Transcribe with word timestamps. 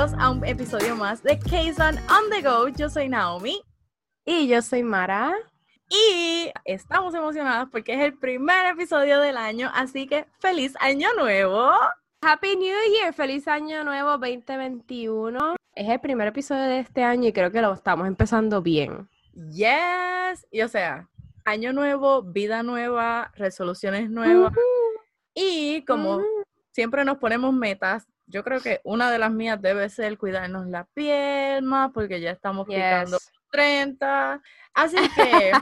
Bienvenidos 0.00 0.26
a 0.26 0.30
un 0.30 0.46
episodio 0.46 0.96
más 0.96 1.22
de 1.22 1.38
Kazan 1.38 1.98
on 2.08 2.30
the 2.30 2.40
Go. 2.40 2.68
Yo 2.68 2.88
soy 2.88 3.10
Naomi. 3.10 3.60
Y 4.24 4.48
yo 4.48 4.62
soy 4.62 4.82
Mara. 4.82 5.34
Y 5.90 6.50
estamos 6.64 7.14
emocionadas 7.14 7.68
porque 7.70 7.92
es 7.92 8.00
el 8.00 8.16
primer 8.16 8.64
episodio 8.64 9.20
del 9.20 9.36
año, 9.36 9.70
así 9.74 10.06
que 10.06 10.24
feliz 10.38 10.72
año 10.80 11.08
nuevo. 11.18 11.70
Happy 12.22 12.56
New 12.56 12.74
Year, 12.94 13.12
feliz 13.12 13.46
año 13.46 13.84
nuevo 13.84 14.12
2021. 14.12 15.56
Es 15.74 15.88
el 15.90 16.00
primer 16.00 16.28
episodio 16.28 16.62
de 16.62 16.78
este 16.78 17.04
año 17.04 17.28
y 17.28 17.34
creo 17.34 17.50
que 17.50 17.60
lo 17.60 17.74
estamos 17.74 18.06
empezando 18.06 18.62
bien. 18.62 19.06
Yes. 19.52 20.46
Y 20.50 20.62
o 20.62 20.68
sea, 20.68 21.10
año 21.44 21.74
nuevo, 21.74 22.22
vida 22.22 22.62
nueva, 22.62 23.32
resoluciones 23.34 24.08
nuevas. 24.08 24.54
Y 25.34 25.84
como 25.84 26.22
siempre 26.72 27.04
nos 27.04 27.18
ponemos 27.18 27.52
metas, 27.52 28.06
yo 28.30 28.44
creo 28.44 28.60
que 28.60 28.80
una 28.84 29.10
de 29.10 29.18
las 29.18 29.32
mías 29.32 29.60
debe 29.60 29.88
ser 29.88 30.16
cuidarnos 30.16 30.66
la 30.66 30.84
piel 30.94 31.62
más 31.62 31.90
porque 31.92 32.20
ya 32.20 32.30
estamos 32.30 32.66
picando 32.66 33.18
30. 33.50 34.40
Así 34.74 34.96
que... 35.16 35.52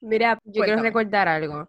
Mira, 0.00 0.38
yo 0.44 0.62
quiero 0.62 0.82
recordar 0.82 1.26
algo. 1.28 1.68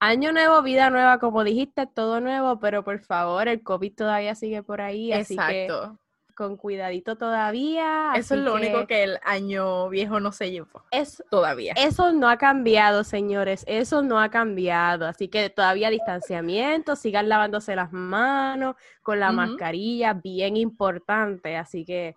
Año 0.00 0.32
nuevo, 0.32 0.62
vida 0.62 0.90
nueva, 0.90 1.18
como 1.18 1.42
dijiste, 1.42 1.86
todo 1.86 2.20
nuevo, 2.20 2.58
pero 2.60 2.84
por 2.84 3.00
favor, 3.00 3.48
el 3.48 3.62
COVID 3.62 3.94
todavía 3.94 4.34
sigue 4.34 4.62
por 4.62 4.80
ahí, 4.80 5.12
así 5.12 5.34
Exacto. 5.34 5.92
que 5.92 6.07
con 6.38 6.56
cuidadito 6.56 7.16
todavía. 7.16 8.12
Eso 8.14 8.36
es 8.36 8.42
lo 8.42 8.54
único 8.54 8.86
que 8.86 9.02
el 9.02 9.18
año 9.24 9.88
viejo 9.88 10.20
no 10.20 10.30
se 10.30 10.52
llevó. 10.52 10.84
Es, 10.92 11.20
todavía. 11.32 11.72
Eso 11.76 12.12
no 12.12 12.28
ha 12.28 12.36
cambiado, 12.36 13.02
señores, 13.02 13.64
eso 13.66 14.02
no 14.02 14.20
ha 14.20 14.28
cambiado, 14.28 15.08
así 15.08 15.26
que 15.26 15.50
todavía 15.50 15.90
distanciamiento, 15.90 16.94
sigan 16.94 17.28
lavándose 17.28 17.74
las 17.74 17.92
manos 17.92 18.76
con 19.02 19.18
la 19.18 19.32
mascarilla, 19.32 20.12
bien 20.12 20.56
importante, 20.56 21.56
así 21.56 21.84
que 21.84 22.14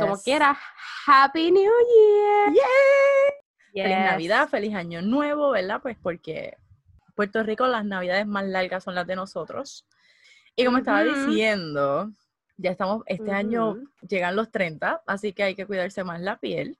como 0.00 0.20
quiera, 0.20 0.58
Happy 1.06 1.52
New 1.52 1.62
Year. 1.62 2.54
Feliz 3.72 3.98
Navidad, 3.98 4.48
feliz 4.48 4.74
Año 4.74 5.00
Nuevo, 5.00 5.52
¿verdad? 5.52 5.80
Pues 5.80 5.96
porque 6.02 6.56
Puerto 7.14 7.44
Rico 7.44 7.68
las 7.68 7.84
navidades 7.84 8.26
más 8.26 8.44
largas 8.46 8.82
son 8.82 8.96
las 8.96 9.06
de 9.06 9.14
nosotros. 9.14 9.86
Y 10.56 10.64
como 10.64 10.78
estaba 10.78 11.04
diciendo, 11.04 12.10
ya 12.58 12.72
estamos, 12.72 13.02
este 13.06 13.30
año 13.30 13.76
llegan 14.06 14.36
los 14.36 14.50
30, 14.50 15.02
así 15.06 15.32
que 15.32 15.44
hay 15.44 15.54
que 15.54 15.66
cuidarse 15.66 16.04
más 16.04 16.20
la 16.20 16.38
piel. 16.38 16.76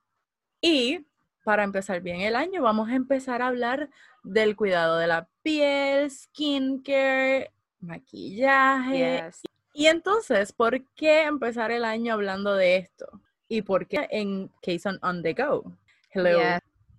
Y 0.60 1.06
para 1.44 1.64
empezar 1.64 2.00
bien 2.02 2.20
el 2.20 2.36
año, 2.36 2.62
vamos 2.62 2.90
a 2.90 2.94
empezar 2.94 3.40
a 3.40 3.46
hablar 3.46 3.88
del 4.24 4.56
cuidado 4.56 4.98
de 4.98 5.06
la 5.06 5.28
piel, 5.42 6.10
skincare, 6.10 7.52
maquillaje. 7.80 9.30
Y 9.72 9.86
entonces, 9.86 10.52
¿por 10.52 10.84
qué 10.94 11.22
empezar 11.22 11.70
el 11.70 11.84
año 11.84 12.12
hablando 12.12 12.54
de 12.54 12.76
esto? 12.76 13.22
¿Y 13.46 13.62
por 13.62 13.86
qué 13.86 14.08
en 14.10 14.50
Case 14.60 14.90
on, 15.00 15.22
the 15.22 15.32
Go? 15.32 15.72
Hello. 16.10 16.40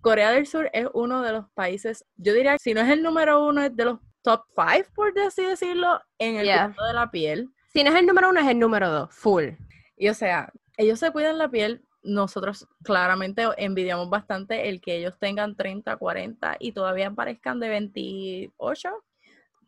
Corea 0.00 0.32
del 0.32 0.46
Sur 0.46 0.70
es 0.72 0.88
uno 0.94 1.20
de 1.20 1.32
los 1.32 1.50
países, 1.50 2.06
yo 2.16 2.32
diría, 2.32 2.56
si 2.58 2.72
no 2.72 2.80
es 2.80 2.88
el 2.88 3.02
número 3.02 3.44
uno, 3.44 3.62
es 3.62 3.76
de 3.76 3.84
los 3.84 3.98
top 4.22 4.44
five, 4.54 4.86
por 4.94 5.16
así 5.20 5.44
decirlo, 5.44 6.00
en 6.18 6.36
el 6.36 6.46
cuidado 6.46 6.86
de 6.86 6.94
la 6.94 7.10
piel. 7.10 7.50
Si 7.72 7.84
no 7.84 7.90
es 7.90 7.96
el 7.96 8.06
número 8.06 8.30
uno, 8.30 8.40
es 8.40 8.48
el 8.48 8.58
número 8.58 8.90
dos, 8.90 9.14
full. 9.14 9.50
Y 9.96 10.08
o 10.08 10.14
sea, 10.14 10.52
ellos 10.76 10.98
se 10.98 11.10
cuidan 11.12 11.38
la 11.38 11.48
piel, 11.48 11.84
nosotros 12.02 12.66
claramente 12.82 13.46
envidiamos 13.58 14.08
bastante 14.08 14.68
el 14.68 14.80
que 14.80 14.96
ellos 14.96 15.14
tengan 15.18 15.54
30, 15.54 15.96
40 15.96 16.56
y 16.58 16.72
todavía 16.72 17.10
parezcan 17.10 17.60
de 17.60 17.68
28. 17.68 18.90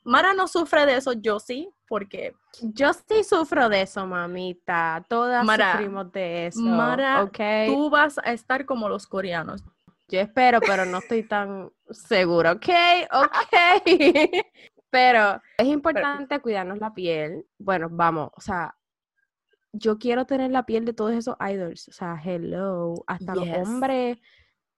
Mara 0.04 0.34
no 0.34 0.48
sufre 0.48 0.84
de 0.84 0.96
eso, 0.96 1.12
yo 1.12 1.38
sí, 1.38 1.68
porque... 1.86 2.34
Yo 2.60 2.92
sí 2.92 3.22
sufro 3.22 3.68
de 3.68 3.82
eso, 3.82 4.04
mamita. 4.06 5.04
Todas 5.08 5.46
sufrimos 5.46 6.10
de 6.10 6.48
eso. 6.48 6.60
Mara, 6.60 7.30
tú 7.66 7.88
vas 7.88 8.18
a 8.18 8.32
estar 8.32 8.66
como 8.66 8.88
los 8.88 9.06
coreanos. 9.06 9.62
Yo 10.08 10.20
espero, 10.20 10.60
pero 10.60 10.84
no 10.84 10.98
estoy 10.98 11.22
tan 11.22 11.70
segura. 11.90 12.52
Ok, 12.52 12.68
ok. 13.12 13.84
pero 14.92 15.40
es 15.56 15.66
importante 15.68 16.38
cuidarnos 16.40 16.78
la 16.78 16.92
piel. 16.92 17.46
Bueno, 17.58 17.88
vamos, 17.90 18.30
o 18.36 18.42
sea, 18.42 18.76
yo 19.72 19.98
quiero 19.98 20.26
tener 20.26 20.50
la 20.50 20.66
piel 20.66 20.84
de 20.84 20.92
todos 20.92 21.12
esos 21.12 21.34
idols. 21.40 21.88
O 21.88 21.92
sea, 21.92 22.20
hello. 22.22 23.02
Hasta 23.06 23.34
los 23.34 23.48
hombres, 23.48 24.18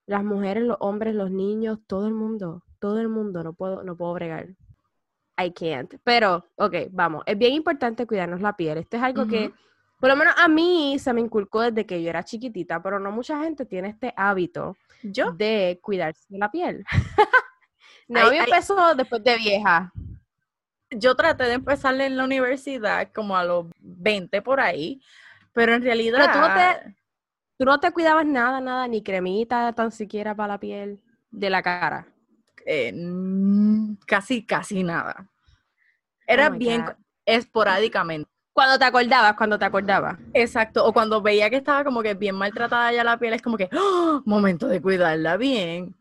las 0.07 0.23
mujeres, 0.23 0.63
los 0.63 0.77
hombres, 0.79 1.17
los 1.17 1.33
niños, 1.33 1.81
todo 1.89 2.07
el 2.07 2.15
mundo. 2.15 2.63
Todo 2.79 3.01
el 3.01 3.09
mundo. 3.09 3.43
No 3.43 3.55
puedo, 3.55 3.83
no 3.83 3.97
puedo 3.97 4.15
bregar. 4.15 4.51
I 5.37 5.51
can't. 5.51 5.93
Pero, 6.05 6.45
ok, 6.55 6.75
vamos. 6.93 7.25
Es 7.27 7.37
bien 7.37 7.53
importante 7.53 8.07
cuidarnos 8.07 8.41
la 8.41 8.55
piel. 8.55 8.79
Esto 8.79 8.97
es 8.97 9.03
algo 9.03 9.27
que, 9.27 9.53
por 9.99 10.11
lo 10.11 10.15
menos 10.15 10.35
a 10.39 10.47
mí, 10.47 10.97
se 11.01 11.13
me 11.13 11.23
inculcó 11.23 11.63
desde 11.63 11.87
que 11.87 12.01
yo 12.01 12.09
era 12.09 12.23
chiquitita, 12.23 12.81
pero 12.81 13.01
no 13.01 13.11
mucha 13.11 13.43
gente 13.43 13.67
tiene 13.67 13.89
este 13.89 14.15
hábito 14.17 14.77
¿Yo? 15.03 15.33
De 15.33 15.81
cuidarse 15.83 16.25
de 16.29 16.39
la 16.39 16.53
piel. 16.53 16.85
no, 18.09 18.33
yo 18.33 18.43
empezó 18.43 18.95
después 18.95 19.23
de 19.23 19.37
vieja. 19.37 19.93
Yo 20.91 21.15
traté 21.15 21.45
de 21.45 21.55
empezar 21.55 22.01
en 22.01 22.17
la 22.17 22.25
universidad 22.25 23.11
como 23.13 23.37
a 23.37 23.45
los 23.45 23.67
20 23.81 24.43
por 24.43 24.61
ahí, 24.61 25.01
pero 25.53 25.75
en 25.75 25.83
realidad... 25.83 26.33
tú 26.33 26.39
no 26.39 26.55
te, 26.55 26.97
tú 27.59 27.65
no 27.65 27.81
te 27.81 27.93
cuidabas 27.93 28.27
nada, 28.27 28.61
nada, 28.61 28.87
ni 28.87 29.03
cremita 29.03 29.73
tan 29.73 29.91
siquiera 29.91 30.35
para 30.35 30.55
la 30.55 30.61
piel 30.61 31.01
de 31.31 31.51
la 31.51 31.63
cara. 31.63 32.07
Eh, 32.67 32.95
casi, 34.07 34.45
casi 34.45 34.83
nada. 34.83 35.29
Era 36.27 36.49
oh 36.49 36.53
bien 36.53 36.85
esporádicamente. 37.27 38.31
Cuando 38.53 38.79
te 38.79 38.85
acordabas, 38.85 39.35
cuando 39.35 39.59
te 39.59 39.65
acordabas. 39.65 40.17
Exacto, 40.33 40.85
o 40.87 40.93
cuando 40.93 41.21
veía 41.21 41.51
que 41.51 41.57
estaba 41.57 41.83
como 41.83 42.03
que 42.03 42.15
bien 42.15 42.37
maltratada 42.37 42.93
ya 42.93 43.03
la 43.03 43.19
piel, 43.19 43.35
es 43.35 43.43
como 43.43 43.57
que, 43.57 43.69
¡Oh! 43.73 44.23
momento 44.25 44.69
de 44.69 44.81
cuidarla 44.81 45.37
bien. 45.37 45.97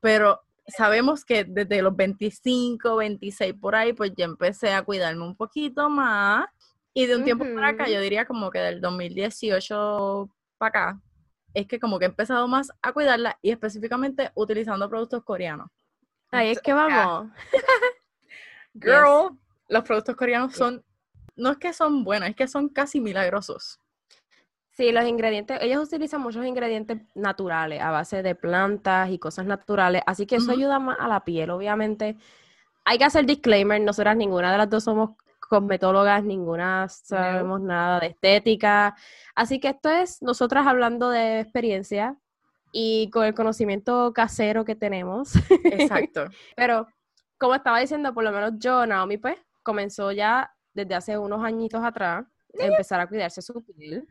Pero 0.00 0.43
sabemos 0.66 1.24
que 1.24 1.44
desde 1.44 1.82
los 1.82 1.94
25, 1.94 2.96
26 2.96 3.54
por 3.54 3.74
ahí, 3.74 3.92
pues 3.92 4.12
ya 4.16 4.24
empecé 4.24 4.72
a 4.72 4.82
cuidarme 4.82 5.24
un 5.24 5.36
poquito 5.36 5.88
más. 5.88 6.46
Y 6.92 7.06
de 7.06 7.16
un 7.16 7.24
tiempo 7.24 7.44
para 7.54 7.68
acá, 7.68 7.88
yo 7.88 8.00
diría 8.00 8.24
como 8.24 8.50
que 8.50 8.60
del 8.60 8.80
2018 8.80 10.30
para 10.58 10.68
acá, 10.68 11.00
es 11.52 11.66
que 11.66 11.80
como 11.80 11.98
que 11.98 12.04
he 12.04 12.08
empezado 12.08 12.46
más 12.46 12.70
a 12.82 12.92
cuidarla 12.92 13.36
y 13.42 13.50
específicamente 13.50 14.30
utilizando 14.34 14.88
productos 14.88 15.24
coreanos. 15.24 15.68
Ahí 16.30 16.50
es 16.50 16.60
que 16.60 16.72
vamos. 16.72 17.32
Girl, 18.74 19.36
los 19.68 19.82
productos 19.82 20.14
coreanos 20.14 20.54
son 20.54 20.84
no 21.36 21.50
es 21.50 21.58
que 21.58 21.72
son 21.72 22.04
buenos, 22.04 22.28
es 22.28 22.36
que 22.36 22.48
son 22.48 22.68
casi 22.68 23.00
milagrosos. 23.00 23.80
Sí, 24.76 24.90
los 24.90 25.06
ingredientes, 25.06 25.58
ellos 25.60 25.86
utilizan 25.86 26.20
muchos 26.20 26.44
ingredientes 26.44 27.00
naturales 27.14 27.80
a 27.80 27.92
base 27.92 28.24
de 28.24 28.34
plantas 28.34 29.08
y 29.08 29.18
cosas 29.20 29.46
naturales, 29.46 30.02
así 30.04 30.26
que 30.26 30.36
eso 30.36 30.50
ayuda 30.50 30.80
más 30.80 30.98
a 30.98 31.06
la 31.06 31.24
piel, 31.24 31.50
obviamente. 31.50 32.16
Hay 32.84 32.98
que 32.98 33.04
hacer 33.04 33.24
disclaimer, 33.24 33.80
nosotras 33.80 34.16
ninguna 34.16 34.50
de 34.50 34.58
las 34.58 34.68
dos 34.68 34.82
somos 34.82 35.10
cosmetólogas, 35.48 36.24
ninguna 36.24 36.88
sabemos 36.88 37.60
nada 37.60 38.00
de 38.00 38.08
estética, 38.08 38.96
así 39.36 39.60
que 39.60 39.68
esto 39.68 39.90
es 39.90 40.20
nosotras 40.22 40.66
hablando 40.66 41.08
de 41.08 41.38
experiencia 41.38 42.16
y 42.72 43.08
con 43.10 43.24
el 43.24 43.34
conocimiento 43.34 44.12
casero 44.12 44.64
que 44.64 44.74
tenemos. 44.74 45.34
Exacto. 45.64 46.24
Pero 46.56 46.88
como 47.38 47.54
estaba 47.54 47.78
diciendo, 47.78 48.12
por 48.12 48.24
lo 48.24 48.32
menos 48.32 48.54
yo, 48.58 48.84
Naomi, 48.86 49.18
pues 49.18 49.36
comenzó 49.62 50.10
ya 50.10 50.52
desde 50.72 50.96
hace 50.96 51.16
unos 51.16 51.44
añitos 51.44 51.84
atrás, 51.84 52.26
empezar 52.54 53.00
a 53.00 53.06
cuidarse 53.06 53.40
su 53.40 53.64
piel. 53.64 54.04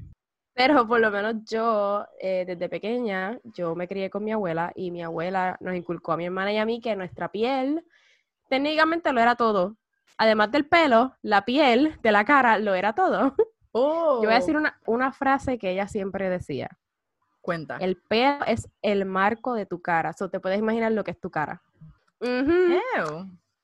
Pero 0.53 0.87
por 0.87 0.99
lo 0.99 1.09
menos 1.09 1.35
yo, 1.45 2.05
eh, 2.19 2.43
desde 2.45 2.69
pequeña, 2.69 3.39
yo 3.43 3.75
me 3.75 3.87
crié 3.87 4.09
con 4.09 4.23
mi 4.23 4.31
abuela 4.31 4.71
y 4.75 4.91
mi 4.91 5.01
abuela 5.01 5.57
nos 5.59 5.75
inculcó 5.75 6.11
a 6.11 6.17
mi 6.17 6.25
hermana 6.25 6.53
y 6.53 6.57
a 6.57 6.65
mí 6.65 6.79
que 6.79 6.95
nuestra 6.95 7.31
piel 7.31 7.83
técnicamente 8.49 9.11
lo 9.11 9.19
era 9.19 9.35
todo. 9.35 9.77
Además 10.17 10.51
del 10.51 10.67
pelo, 10.67 11.15
la 11.23 11.43
piel 11.43 11.97
de 12.03 12.11
la 12.11 12.23
cara 12.23 12.59
lo 12.59 12.75
era 12.75 12.93
todo. 12.93 13.35
Yo 13.73 14.19
voy 14.19 14.27
a 14.27 14.35
decir 14.35 14.55
oh. 14.55 14.59
una, 14.59 14.79
una 14.85 15.11
frase 15.11 15.57
que 15.57 15.71
ella 15.71 15.87
siempre 15.87 16.29
decía. 16.29 16.69
Cuenta. 17.41 17.77
El 17.77 17.97
pelo 17.97 18.45
es 18.45 18.69
el 18.83 19.05
marco 19.05 19.55
de 19.55 19.65
tu 19.65 19.81
cara. 19.81 20.13
O 20.19 20.29
te 20.29 20.39
puedes 20.39 20.59
imaginar 20.59 20.91
lo 20.91 21.03
que 21.03 21.11
es 21.11 21.19
tu 21.19 21.31
cara. 21.31 21.63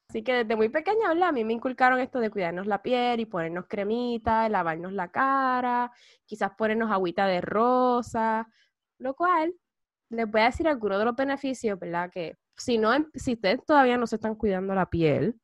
Así 0.10 0.24
que 0.24 0.34
desde 0.34 0.56
muy 0.56 0.70
pequeña, 0.70 1.12
A 1.12 1.32
mí 1.32 1.44
me 1.44 1.54
inculcaron 1.54 2.00
esto 2.00 2.20
de 2.20 2.32
cuidarnos 2.32 2.66
la 2.66 2.82
piel 2.82 3.20
y 3.20 3.26
ponernos 3.26 3.68
cremita, 3.68 4.50
lavarnos 4.50 4.92
la 4.92 5.10
cara, 5.10 5.92
quizás 6.26 6.52
ponernos 6.58 6.92
agüita 6.92 7.28
de 7.28 7.42
rosa, 7.42 8.48
lo 8.98 9.14
cual 9.14 9.54
les 10.10 10.30
voy 10.30 10.42
a 10.42 10.46
decir 10.46 10.68
algunos 10.68 10.98
de 10.98 11.06
los 11.06 11.16
beneficios, 11.16 11.78
¿verdad? 11.78 12.10
Que 12.12 12.38
si 12.58 12.80
no, 12.80 12.92
em, 12.92 13.06
si 13.14 13.34
ustedes 13.34 13.64
todavía 13.64 13.98
no 13.98 14.08
se 14.08 14.16
están 14.16 14.34
cuidando 14.34 14.74
la 14.74 14.90
piel, 14.90 15.40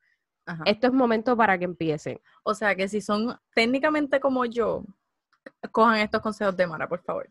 esto 0.66 0.88
es 0.88 0.94
momento 0.94 1.38
para 1.38 1.58
que 1.60 1.66
empiecen. 1.66 2.20
O 2.44 2.56
sea 2.56 2.76
que 2.76 2.88
si 2.88 3.02
son 3.02 3.40
técnicamente 3.54 4.20
como 4.20 4.46
yo, 4.46 4.84
cojan 5.72 6.00
estos 6.00 6.22
consejos 6.22 6.58
de 6.58 6.68
Mara, 6.68 6.88
por 6.90 7.02
favor. 7.04 7.30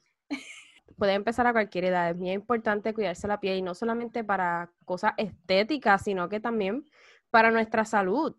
Puede 0.97 1.15
empezar 1.15 1.47
a 1.49 1.53
cualquier 1.53 1.87
edad. 1.87 2.11
Es 2.11 2.17
muy 2.17 2.31
importante 2.31 2.95
cuidarse 2.95 3.27
la 3.27 3.41
piel 3.41 3.59
y 3.59 3.63
no 3.63 3.75
solamente 3.75 4.23
para 4.23 4.71
cosas 4.85 5.15
estéticas, 5.17 6.03
sino 6.03 6.29
que 6.29 6.39
también 6.39 6.85
para 7.35 7.51
nuestra 7.51 7.85
salud. 7.85 8.33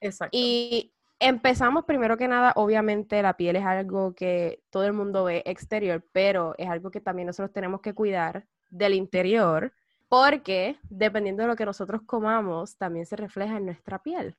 Exacto. 0.00 0.30
Y 0.38 0.92
Empezamos 1.20 1.84
primero 1.84 2.16
que 2.16 2.28
nada, 2.28 2.52
obviamente 2.54 3.20
la 3.22 3.36
piel 3.36 3.56
es 3.56 3.64
algo 3.64 4.14
que 4.14 4.62
todo 4.70 4.84
el 4.84 4.92
mundo 4.92 5.24
ve 5.24 5.42
exterior, 5.46 6.04
pero 6.12 6.54
es 6.58 6.68
algo 6.68 6.92
que 6.92 7.00
también 7.00 7.26
nosotros 7.26 7.52
tenemos 7.52 7.80
que 7.80 7.92
cuidar 7.92 8.46
del 8.70 8.94
interior, 8.94 9.72
porque 10.08 10.78
dependiendo 10.88 11.42
de 11.42 11.48
lo 11.48 11.56
que 11.56 11.66
nosotros 11.66 12.02
comamos, 12.06 12.76
también 12.76 13.04
se 13.04 13.16
refleja 13.16 13.56
en 13.56 13.66
nuestra 13.66 14.00
piel. 14.00 14.36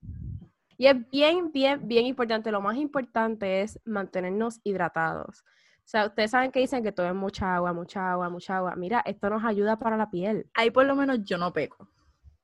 Y 0.78 0.88
es 0.88 0.96
bien, 1.10 1.52
bien, 1.52 1.86
bien 1.86 2.06
importante. 2.06 2.50
Lo 2.50 2.62
más 2.62 2.78
importante 2.78 3.60
es 3.60 3.78
mantenernos 3.84 4.62
hidratados. 4.64 5.42
O 5.80 5.92
sea, 5.92 6.06
ustedes 6.06 6.32
saben 6.32 6.54
que 6.54 6.62
dicen 6.62 6.82
que 6.82 6.94
tomen 6.94 7.18
mucha 7.18 7.56
agua, 7.56 7.74
mucha 7.74 8.10
agua, 8.10 8.30
mucha 8.30 8.56
agua. 8.56 8.78
Mira, 8.78 9.02
esto 9.06 9.30
nos 9.30 9.44
ayuda 9.44 9.78
para 9.78 9.98
la 9.98 10.10
piel. 10.10 10.50
Ahí 10.54 10.72
por 10.72 10.86
lo 10.86 10.96
menos 10.96 11.26
yo 11.26 11.38
no 11.38 11.52
peco. 11.52 11.90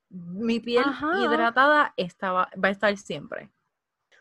Mi 0.09 0.59
piel 0.59 0.85
hidratada 1.17 1.93
va 2.33 2.49
a 2.63 2.69
estar 2.69 2.95
siempre. 2.97 3.49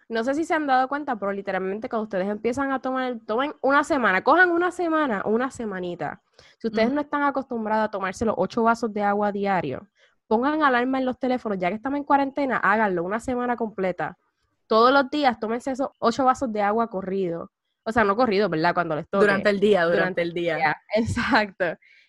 No 0.08 0.22
sé 0.22 0.34
si 0.34 0.44
se 0.44 0.54
han 0.54 0.66
dado 0.66 0.86
cuenta, 0.88 1.16
pero 1.16 1.32
literalmente 1.32 1.88
cuando 1.88 2.04
ustedes 2.04 2.28
empiezan 2.28 2.72
a 2.72 2.80
tomar, 2.80 3.18
tomen 3.26 3.54
una 3.62 3.84
semana, 3.84 4.22
cojan 4.22 4.50
una 4.50 4.70
semana, 4.70 5.22
una 5.24 5.50
semanita. 5.50 6.22
Si 6.58 6.68
ustedes 6.68 6.92
no 6.92 7.00
están 7.00 7.22
acostumbrados 7.22 7.86
a 7.86 7.90
tomarse 7.90 8.24
los 8.24 8.34
ocho 8.36 8.62
vasos 8.62 8.92
de 8.92 9.02
agua 9.02 9.32
diario, 9.32 9.88
pongan 10.26 10.62
alarma 10.62 10.98
en 10.98 11.06
los 11.06 11.18
teléfonos, 11.18 11.58
ya 11.58 11.68
que 11.68 11.76
estamos 11.76 11.98
en 11.98 12.04
cuarentena, 12.04 12.58
háganlo 12.58 13.02
una 13.02 13.18
semana 13.18 13.56
completa. 13.56 14.18
Todos 14.66 14.92
los 14.92 15.08
días 15.10 15.38
tómense 15.40 15.70
esos 15.70 15.88
ocho 15.98 16.24
vasos 16.24 16.52
de 16.52 16.60
agua 16.60 16.88
corrido. 16.88 17.50
O 17.84 17.92
sea, 17.92 18.04
no 18.04 18.16
corrido, 18.16 18.48
¿verdad? 18.48 18.74
Cuando 18.74 18.96
les 18.96 19.08
toque. 19.08 19.24
Durante 19.24 19.50
el 19.50 19.60
día, 19.60 19.84
durante, 19.84 20.22
el 20.22 20.32
día. 20.32 20.76
Exacto. 20.94 21.64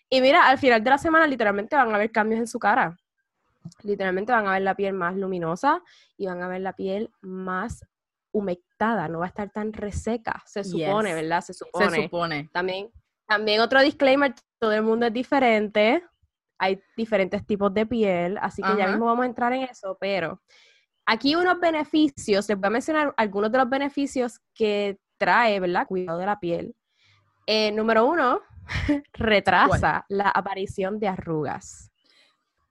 Y 0.10 0.22
mira, 0.22 0.48
al 0.48 0.58
final 0.58 0.84
de 0.84 0.90
la 0.90 0.98
semana 0.98 1.28
literalmente 1.28 1.76
van 1.76 1.94
a 1.94 1.98
ver 1.98 2.12
cambios 2.12 2.40
en 2.40 2.48
su 2.48 2.60
cara 2.60 2.98
literalmente 3.84 4.32
van 4.32 4.48
a 4.48 4.54
ver 4.54 4.62
la 4.62 4.76
piel 4.76 4.94
más 4.94 5.16
luminosa 5.16 5.82
y 6.18 6.28
van 6.28 6.42
a 6.42 6.48
ver 6.48 6.62
la 6.62 6.74
piel 6.74 7.12
más 7.22 7.86
humectada, 8.32 9.08
no 9.08 9.20
va 9.20 9.26
a 9.26 9.30
estar 9.30 9.50
tan 9.50 9.72
reseca, 9.72 10.44
se 10.46 10.64
supone, 10.64 11.14
¿verdad? 11.14 11.42
Se 11.42 11.54
supone. 11.54 11.90
Se 11.90 12.04
supone. 12.04 12.50
También, 12.52 12.92
también 13.28 13.62
otro 13.62 13.82
disclaimer, 13.82 14.34
todo 14.60 14.74
el 14.74 14.84
mundo 14.84 15.06
es 15.06 15.14
diferente, 15.14 16.04
hay 16.60 16.82
diferentes 16.98 17.46
tipos 17.46 17.74
de 17.74 17.86
piel, 17.86 18.38
así 18.42 18.62
que 18.62 18.78
ya 18.78 18.88
mismo 18.88 19.06
vamos 19.06 19.24
a 19.24 19.28
entrar 19.28 19.54
en 19.54 19.64
eso, 19.64 19.98
pero 20.00 20.42
aquí 21.06 21.36
unos 21.36 21.60
beneficios, 21.60 22.50
les 22.50 22.58
voy 22.58 22.68
a 22.68 22.72
mencionar 22.72 23.14
algunos 23.18 23.52
de 23.52 23.58
los 23.58 23.70
beneficios 23.70 24.40
que 24.54 25.00
trae, 25.18 25.60
¿verdad? 25.60 25.88
Cuidado 25.88 26.20
de 26.20 26.26
la 26.26 26.40
piel. 26.40 26.76
Eh, 27.48 27.72
número 27.72 28.06
uno, 28.06 28.42
retrasa 29.14 30.06
la 30.10 30.30
aparición 30.30 31.00
de 31.00 31.08
arrugas. 31.08 31.92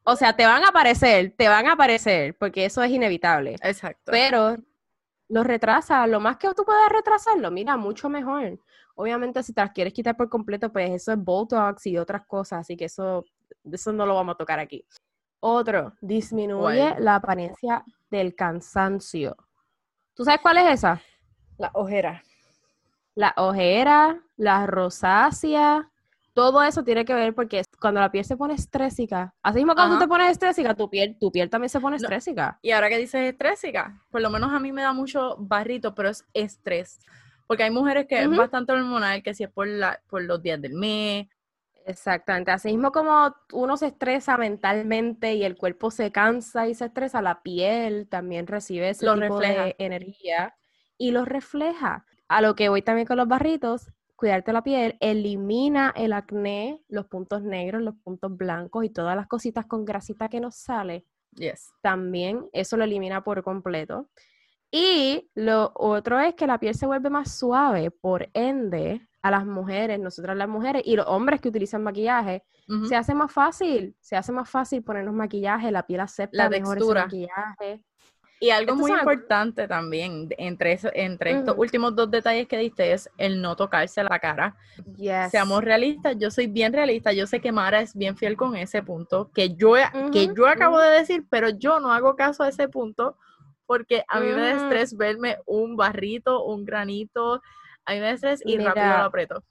O 0.04 0.16
sea, 0.16 0.36
te 0.36 0.44
van 0.44 0.62
a 0.64 0.68
aparecer, 0.68 1.34
te 1.36 1.48
van 1.48 1.66
a 1.66 1.72
aparecer, 1.72 2.36
porque 2.36 2.66
eso 2.66 2.82
es 2.82 2.90
inevitable. 2.90 3.56
Exacto. 3.62 4.12
Pero 4.12 4.56
lo 5.28 5.42
retrasa, 5.42 6.06
lo 6.06 6.20
más 6.20 6.36
que 6.36 6.52
tú 6.54 6.64
puedas 6.64 6.90
retrasarlo, 6.90 7.50
mira, 7.50 7.76
mucho 7.76 8.08
mejor. 8.10 8.60
Obviamente, 8.94 9.42
si 9.42 9.52
te 9.52 9.62
las 9.62 9.72
quieres 9.72 9.92
quitar 9.92 10.16
por 10.16 10.28
completo, 10.28 10.70
pues 10.70 10.90
eso 10.90 11.12
es 11.12 11.18
Botox 11.18 11.86
y 11.86 11.96
otras 11.96 12.26
cosas, 12.26 12.60
así 12.60 12.76
que 12.76 12.84
eso, 12.84 13.24
eso 13.64 13.92
no 13.92 14.04
lo 14.06 14.14
vamos 14.14 14.34
a 14.34 14.38
tocar 14.38 14.58
aquí. 14.60 14.86
Otro, 15.40 15.94
disminuye 16.00 16.94
la 17.00 17.16
apariencia 17.16 17.84
del 18.10 18.34
cansancio. 18.34 19.36
¿Tú 20.14 20.24
sabes 20.24 20.40
cuál 20.40 20.58
es 20.58 20.74
esa? 20.74 21.00
La 21.58 21.70
ojera. 21.74 22.22
La 23.14 23.32
ojera, 23.36 24.22
la 24.36 24.66
rosácea, 24.66 25.90
todo 26.34 26.62
eso 26.64 26.82
tiene 26.82 27.04
que 27.04 27.14
ver 27.14 27.34
porque 27.34 27.62
cuando 27.80 28.00
la 28.00 28.10
piel 28.10 28.24
se 28.24 28.36
pone 28.36 28.54
estrésica, 28.54 29.34
así 29.42 29.58
mismo 29.58 29.74
cuando 29.74 29.94
tú 29.96 30.02
te 30.02 30.08
pones 30.08 30.32
estrésica, 30.32 30.74
tu 30.74 30.90
piel, 30.90 31.16
tu 31.18 31.30
piel 31.30 31.48
también 31.48 31.70
se 31.70 31.80
pone 31.80 31.96
estrésica. 31.96 32.58
Y 32.60 32.72
ahora 32.72 32.88
que 32.88 32.98
dices 32.98 33.22
estrésica, 33.22 34.02
por 34.10 34.20
lo 34.20 34.30
menos 34.30 34.52
a 34.52 34.58
mí 34.58 34.72
me 34.72 34.82
da 34.82 34.92
mucho 34.92 35.36
barrito, 35.38 35.94
pero 35.94 36.08
es 36.08 36.26
estrés. 36.34 36.98
Porque 37.46 37.62
hay 37.62 37.70
mujeres 37.70 38.06
que 38.06 38.20
es 38.20 38.28
bastante 38.28 38.72
hormonal, 38.72 39.22
que 39.22 39.34
si 39.34 39.44
es 39.44 39.50
por, 39.50 39.68
la, 39.68 40.00
por 40.08 40.22
los 40.22 40.42
días 40.42 40.60
del 40.60 40.74
mes. 40.74 41.28
Exactamente. 41.86 42.50
Así 42.50 42.68
mismo 42.68 42.90
como 42.90 43.34
uno 43.52 43.76
se 43.76 43.86
estresa 43.86 44.36
mentalmente 44.36 45.34
y 45.34 45.44
el 45.44 45.56
cuerpo 45.56 45.90
se 45.90 46.10
cansa 46.10 46.66
y 46.66 46.74
se 46.74 46.86
estresa, 46.86 47.22
la 47.22 47.42
piel 47.42 48.08
también 48.08 48.46
recibe 48.46 48.88
ese 48.88 49.06
tipo 49.06 49.38
de 49.38 49.76
energía 49.78 50.56
y 50.98 51.12
lo 51.12 51.24
refleja. 51.24 52.06
A 52.26 52.40
lo 52.40 52.54
que 52.56 52.70
voy 52.70 52.80
también 52.80 53.06
con 53.06 53.18
los 53.18 53.28
barritos 53.28 53.92
cuidarte 54.24 54.54
la 54.54 54.62
piel, 54.62 54.96
elimina 55.00 55.92
el 55.94 56.14
acné, 56.14 56.80
los 56.88 57.04
puntos 57.08 57.42
negros, 57.42 57.82
los 57.82 57.94
puntos 57.96 58.34
blancos 58.34 58.82
y 58.82 58.88
todas 58.88 59.14
las 59.14 59.26
cositas 59.26 59.66
con 59.66 59.84
grasita 59.84 60.30
que 60.30 60.40
nos 60.40 60.56
sale. 60.56 61.04
Yes. 61.32 61.70
También 61.82 62.48
eso 62.54 62.78
lo 62.78 62.84
elimina 62.84 63.22
por 63.22 63.42
completo. 63.42 64.08
Y 64.70 65.30
lo 65.34 65.72
otro 65.74 66.18
es 66.20 66.34
que 66.36 66.46
la 66.46 66.58
piel 66.58 66.74
se 66.74 66.86
vuelve 66.86 67.10
más 67.10 67.36
suave, 67.36 67.90
por 67.90 68.30
ende, 68.32 69.06
a 69.20 69.30
las 69.30 69.44
mujeres, 69.44 70.00
nosotras 70.00 70.38
las 70.38 70.48
mujeres 70.48 70.80
y 70.86 70.96
los 70.96 71.06
hombres 71.06 71.42
que 71.42 71.50
utilizan 71.50 71.82
maquillaje, 71.82 72.44
se 72.88 72.96
hace 72.96 73.14
más 73.14 73.30
fácil, 73.30 73.94
se 74.00 74.16
hace 74.16 74.32
más 74.32 74.48
fácil 74.48 74.82
ponernos 74.82 75.14
maquillaje, 75.14 75.70
la 75.70 75.86
piel 75.86 76.00
acepta 76.00 76.44
la 76.44 76.48
mejor 76.48 76.78
textura. 76.78 77.02
maquillaje. 77.02 77.84
Y 78.44 78.50
algo 78.50 78.76
muy 78.76 78.92
importante 78.92 79.66
también 79.66 80.28
entre, 80.36 80.78
entre 80.92 81.30
estos 81.30 81.54
últimos 81.56 81.96
dos 81.96 82.10
detalles 82.10 82.46
que 82.46 82.58
diste 82.58 82.92
es 82.92 83.08
el 83.16 83.40
no 83.40 83.56
tocarse 83.56 84.04
la 84.04 84.18
cara. 84.18 84.54
Seamos 85.30 85.64
realistas, 85.64 86.14
yo 86.18 86.30
soy 86.30 86.46
bien 86.46 86.74
realista, 86.74 87.12
yo 87.12 87.26
sé 87.26 87.40
que 87.40 87.52
Mara 87.52 87.80
es 87.80 87.94
bien 87.94 88.18
fiel 88.18 88.36
con 88.36 88.54
ese 88.54 88.82
punto, 88.82 89.30
que 89.32 89.54
yo, 89.54 89.76
que 90.12 90.28
yo 90.36 90.46
acabo 90.46 90.78
de 90.78 90.90
decir, 90.90 91.24
pero 91.30 91.48
yo 91.48 91.80
no 91.80 91.90
hago 91.90 92.16
caso 92.16 92.42
a 92.42 92.48
ese 92.48 92.68
punto 92.68 93.16
porque 93.66 94.04
a 94.08 94.20
mí 94.20 94.26
me 94.26 94.40
da 94.40 94.52
estrés 94.52 94.94
verme 94.94 95.38
un 95.46 95.74
barrito, 95.76 96.44
un 96.44 96.66
granito, 96.66 97.40
a 97.86 97.92
mí 97.92 97.98
me 97.98 98.06
da 98.06 98.10
estrés 98.10 98.42
y 98.44 98.58
rápido 98.58 98.86
lo 98.86 99.04
aprieto. 99.04 99.44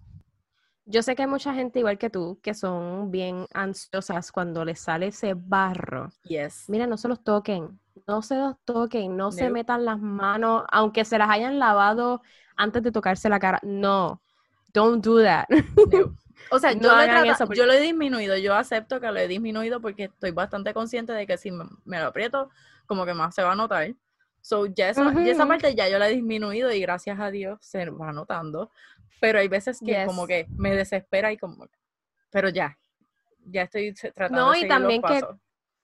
Yo 0.86 1.02
sé 1.02 1.16
que 1.16 1.24
hay 1.24 1.28
mucha 1.30 1.54
gente 1.54 1.80
igual 1.80 1.98
que 1.98 2.10
tú 2.10 2.40
que 2.42 2.54
son 2.54 3.10
bien 3.12 3.46
ansiosas 3.54 4.32
cuando 4.32 4.66
les 4.66 4.80
sale 4.80 5.08
ese 5.08 5.34
barro. 5.34 6.10
Yes. 6.24 6.66
Mira, 6.68 6.88
no 6.88 6.98
se 6.98 7.08
los 7.08 7.24
toquen 7.24 7.80
no 8.08 8.22
se 8.22 8.36
los 8.36 8.56
toquen, 8.66 9.16
no, 9.16 9.32
se 9.32 9.50
metan 9.50 9.86
las 9.86 10.00
manos, 10.00 10.64
aunque 10.72 11.06
se 11.06 11.18
las 11.18 11.30
hayan 11.30 11.60
lavado 11.60 12.22
antes 12.56 12.84
de 12.84 12.92
tocarse 12.92 13.30
la 13.30 13.40
cara. 13.40 13.60
No, 13.64 14.22
don't 14.74 15.04
do 15.04 15.22
that. 15.24 15.46
O 16.52 16.60
sea, 16.60 16.74
yo, 16.74 16.94
lo 16.94 17.54
yo, 17.54 17.66
lo 17.66 17.74
he 17.74 17.80
disminuido, 17.80 18.36
yo 18.36 18.54
acepto 18.54 19.00
que 19.00 19.10
lo 19.10 19.18
he 19.18 19.28
disminuido 19.30 19.80
porque 19.80 20.06
estoy 20.06 20.32
bastante 20.32 20.74
consciente 20.74 21.14
de 21.14 21.26
que 21.26 21.38
si 21.38 21.52
me, 21.52 22.00
lo 22.00 22.08
aprieto, 22.08 22.50
como 22.86 23.06
que 23.06 23.14
más 23.14 23.34
se 23.34 23.44
va 23.44 23.54
a 23.54 23.56
notar. 23.56 23.96
So, 24.44 24.66
ya 24.66 24.90
esa, 24.90 25.10
esa 25.26 25.48
parte 25.48 25.74
ya 25.74 25.88
yo 25.88 25.98
la 25.98 26.10
he 26.10 26.14
disminuido 26.14 26.70
y 26.74 26.82
gracias 26.82 27.18
a 27.18 27.32
Dios 27.32 27.60
se 27.62 27.90
va 27.90 28.12
notando. 28.12 28.72
Pero 29.22 29.40
hay 29.40 29.48
veces 29.48 29.80
que 29.80 30.06
como 30.06 30.28
que 30.28 30.48
me 30.58 30.76
desespera 30.76 31.32
y 31.32 31.38
como, 31.38 31.66
pero 32.30 32.50
ya, 32.50 32.78
ya 33.46 33.62
estoy 33.62 33.94
tratando 33.94 34.50
de 34.50 34.56
seguir 34.56 34.66
y 34.66 34.70
también 34.70 35.02
que 35.02 35.22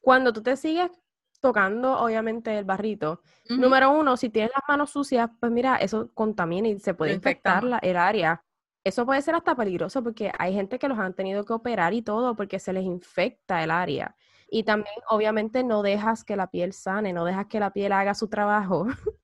cuando 0.02 0.34
tú 0.34 0.44
te 0.44 0.58
sigues 0.58 0.92
tocando, 1.40 2.00
obviamente, 2.00 2.58
el 2.58 2.66
barrito. 2.66 3.22
Número 3.48 3.92
uno, 3.92 4.18
si 4.18 4.30
tienes 4.30 4.52
las 4.54 4.64
manos 4.68 4.90
sucias, 4.90 5.30
pues 5.40 5.54
mira, 5.54 5.78
eso 5.78 6.12
contamina 6.14 6.68
y 6.68 6.80
se 6.80 6.94
puede 6.94 7.14
infectar 7.14 7.64
la, 7.64 7.78
el 7.78 7.96
área. 7.96 8.44
Eso 8.84 9.06
puede 9.06 9.22
ser 9.22 9.36
hasta 9.36 9.56
peligroso 9.56 10.04
porque 10.04 10.34
hay 10.38 10.54
gente 10.54 10.80
que 10.80 10.90
los 10.90 11.00
han 11.00 11.14
tenido 11.14 11.46
que 11.46 11.54
operar 11.54 11.94
y 11.94 12.02
todo 12.02 12.36
porque 12.36 12.60
se 12.60 12.74
les 12.74 12.84
infecta 12.84 13.64
el 13.64 13.72
área. 13.72 14.18
Y 14.52 14.64
también, 14.64 14.96
obviamente, 15.10 15.64
no 15.64 15.84
dejas 15.84 16.24
que 16.24 16.36
la 16.36 16.50
piel 16.50 16.74
sane, 16.74 17.14
no 17.14 17.26
dejas 17.26 17.48
que 17.48 17.60
la 17.60 17.72
piel 17.72 17.92
haga 17.92 18.16
su 18.16 18.28
trabajo 18.28 18.88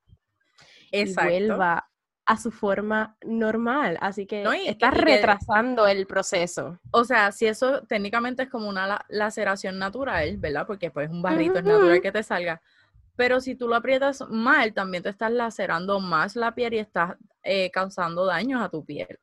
Exacto. 0.91 1.29
y 1.29 1.33
vuelva 1.33 1.89
a 2.25 2.37
su 2.37 2.51
forma 2.51 3.17
normal. 3.23 3.97
Así 4.01 4.25
que 4.25 4.43
estás 4.65 4.93
retrasando 4.93 5.87
el 5.87 6.07
proceso. 6.07 6.79
O 6.91 7.03
sea, 7.03 7.31
si 7.31 7.45
eso 7.45 7.83
técnicamente 7.83 8.43
es 8.43 8.49
como 8.49 8.67
una 8.67 9.03
laceración 9.09 9.77
natural, 9.77 10.37
¿verdad? 10.37 10.65
Porque 10.65 10.89
pues 10.91 11.09
un 11.09 11.21
barrito 11.21 11.59
es 11.59 11.65
natural 11.65 12.01
que 12.01 12.11
te 12.11 12.23
salga. 12.23 12.61
Pero 13.15 13.39
si 13.39 13.55
tú 13.55 13.67
lo 13.67 13.75
aprietas 13.75 14.23
mal, 14.29 14.73
también 14.73 15.03
te 15.03 15.09
estás 15.09 15.31
lacerando 15.31 15.99
más 15.99 16.35
la 16.35 16.53
piel 16.53 16.73
y 16.73 16.79
estás 16.79 17.15
eh, 17.43 17.71
causando 17.71 18.25
daños 18.25 18.61
a 18.61 18.69
tu 18.69 18.83
piel. 18.83 19.19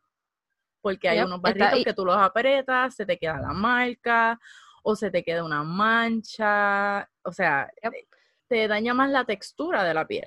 Porque 0.80 1.08
hay 1.08 1.20
unos 1.20 1.40
barritos 1.40 1.84
que 1.84 1.92
tú 1.92 2.04
los 2.04 2.16
aprietas, 2.16 2.94
se 2.94 3.04
te 3.04 3.18
queda 3.18 3.40
la 3.40 3.52
marca 3.52 4.40
o 4.82 4.96
se 4.96 5.10
te 5.10 5.22
queda 5.22 5.44
una 5.44 5.62
mancha. 5.62 7.08
O 7.22 7.32
sea, 7.32 7.70
te 8.48 8.68
daña 8.68 8.94
más 8.94 9.10
la 9.10 9.24
textura 9.24 9.84
de 9.84 9.94
la 9.94 10.06
piel. 10.06 10.26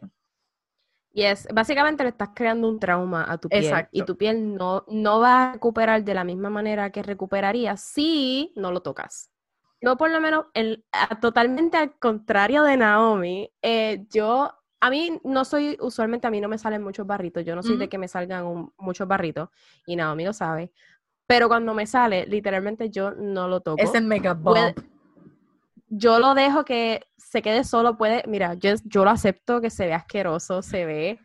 Y 1.13 1.23
es, 1.23 1.47
básicamente 1.53 2.03
le 2.03 2.09
estás 2.09 2.31
creando 2.35 2.67
un 2.67 2.77
trauma 2.77 3.25
a 3.31 3.37
tu 3.37 3.47
piel. 3.47 3.87
Y 3.91 4.03
tu 4.03 4.17
piel 4.17 4.53
no, 4.53 4.83
no 4.89 5.21
va 5.21 5.43
a 5.43 5.53
recuperar 5.53 6.03
de 6.03 6.13
la 6.13 6.25
misma 6.25 6.49
manera 6.49 6.89
que 6.91 7.03
recuperaría 7.03 7.77
si 7.77 8.51
no 8.57 8.71
lo 8.71 8.81
tocas. 8.81 9.31
Yo 9.81 9.97
por 9.97 10.09
lo 10.09 10.19
menos, 10.19 10.47
el, 10.53 10.83
totalmente 11.21 11.77
al 11.77 11.97
contrario 11.99 12.63
de 12.63 12.75
Naomi, 12.75 13.51
eh, 13.61 14.05
yo, 14.09 14.51
a 14.79 14.89
mí 14.89 15.19
no 15.23 15.45
soy, 15.45 15.77
usualmente 15.79 16.27
a 16.27 16.31
mí 16.31 16.41
no 16.41 16.47
me 16.47 16.57
salen 16.57 16.81
muchos 16.81 17.05
barritos, 17.05 17.45
yo 17.45 17.55
no 17.55 17.61
soy 17.61 17.77
de 17.77 17.87
que 17.87 17.97
me 17.97 18.07
salgan 18.07 18.71
muchos 18.77 19.07
barritos, 19.07 19.49
y 19.85 19.95
Naomi 19.95 20.25
lo 20.25 20.33
sabe, 20.33 20.71
pero 21.27 21.47
cuando 21.47 21.73
me 21.73 21.85
sale, 21.85 22.25
literalmente 22.27 22.89
yo 22.89 23.11
no 23.11 23.47
lo 23.47 23.61
toco. 23.61 23.81
Es 23.81 23.93
el 23.95 24.05
mega 24.05 24.37
yo 25.87 26.19
lo 26.19 26.33
dejo 26.33 26.65
que 26.65 27.01
se 27.15 27.41
quede 27.41 27.63
solo, 27.63 27.95
puede, 27.95 28.23
mira, 28.27 28.55
yo, 28.55 28.71
yo 28.83 29.05
lo 29.05 29.11
acepto 29.11 29.61
que 29.61 29.69
se 29.69 29.85
ve 29.85 29.93
asqueroso, 29.93 30.61
se 30.61 30.85
ve 30.85 31.19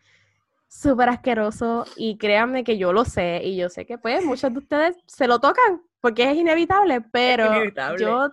súper 0.69 1.09
asqueroso 1.09 1.85
y 1.97 2.19
créanme 2.19 2.63
que 2.63 2.79
yo 2.79 2.93
lo 2.93 3.05
sé 3.05 3.41
y 3.43 3.57
yo 3.57 3.69
sé 3.69 3.87
que 3.87 3.99
pues 3.99 4.25
muchos 4.25 4.53
de 4.53 4.59
ustedes 4.59 4.97
se 5.07 5.27
lo 5.27 5.41
tocan 5.41 5.83
porque 6.01 6.31
es 6.31 6.37
inevitable, 6.37 7.01
pero 7.01 7.51
yo 7.99 8.31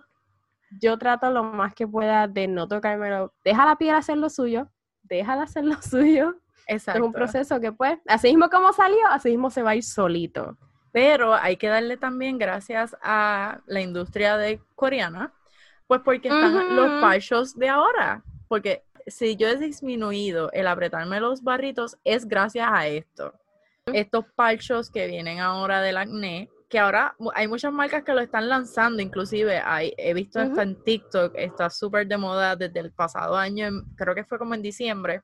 yo 0.70 0.98
trato 0.98 1.30
lo 1.30 1.42
más 1.44 1.74
que 1.74 1.86
pueda 1.86 2.28
de 2.28 2.46
no 2.46 2.68
tocármelo. 2.68 3.32
Deja 3.42 3.64
la 3.64 3.76
piel 3.76 3.94
hacer 3.94 4.18
lo 4.18 4.28
suyo, 4.28 4.70
déjala 5.02 5.42
hacer 5.42 5.64
lo 5.64 5.80
suyo. 5.82 6.36
Exacto. 6.66 7.00
Es 7.00 7.06
un 7.06 7.12
proceso 7.12 7.58
que 7.60 7.72
pues, 7.72 7.98
así 8.06 8.28
mismo 8.28 8.50
como 8.50 8.72
salió, 8.74 8.98
así 9.08 9.30
mismo 9.30 9.50
se 9.50 9.62
va 9.62 9.70
a 9.70 9.76
ir 9.76 9.82
solito. 9.82 10.58
Pero 10.92 11.34
hay 11.34 11.56
que 11.56 11.68
darle 11.68 11.96
también 11.96 12.38
gracias 12.38 12.96
a 13.02 13.60
la 13.66 13.80
industria 13.80 14.36
de 14.36 14.60
coreana, 14.74 15.32
pues 15.86 16.00
porque 16.04 16.28
están 16.28 16.76
los 16.76 17.00
parchos 17.00 17.56
de 17.56 17.68
ahora. 17.68 18.22
Porque 18.48 18.82
si 19.06 19.36
yo 19.36 19.48
he 19.48 19.56
disminuido 19.56 20.50
el 20.52 20.66
apretarme 20.66 21.20
los 21.20 21.42
barritos, 21.42 21.96
es 22.04 22.26
gracias 22.26 22.68
a 22.70 22.86
esto. 22.86 23.34
Estos 23.86 24.24
parchos 24.34 24.90
que 24.90 25.06
vienen 25.06 25.40
ahora 25.40 25.80
del 25.80 25.96
acné, 25.96 26.50
que 26.68 26.78
ahora 26.78 27.16
hay 27.34 27.48
muchas 27.48 27.72
marcas 27.72 28.04
que 28.04 28.12
lo 28.12 28.20
están 28.20 28.48
lanzando, 28.48 29.02
inclusive 29.02 29.58
hay, 29.64 29.94
he 29.96 30.12
visto 30.12 30.40
esto 30.40 30.60
en 30.60 30.82
TikTok, 30.82 31.32
está 31.36 31.70
súper 31.70 32.06
de 32.06 32.18
moda 32.18 32.54
desde 32.56 32.80
el 32.80 32.92
pasado 32.92 33.36
año, 33.36 33.68
creo 33.96 34.14
que 34.14 34.24
fue 34.24 34.38
como 34.38 34.54
en 34.54 34.60
diciembre, 34.60 35.22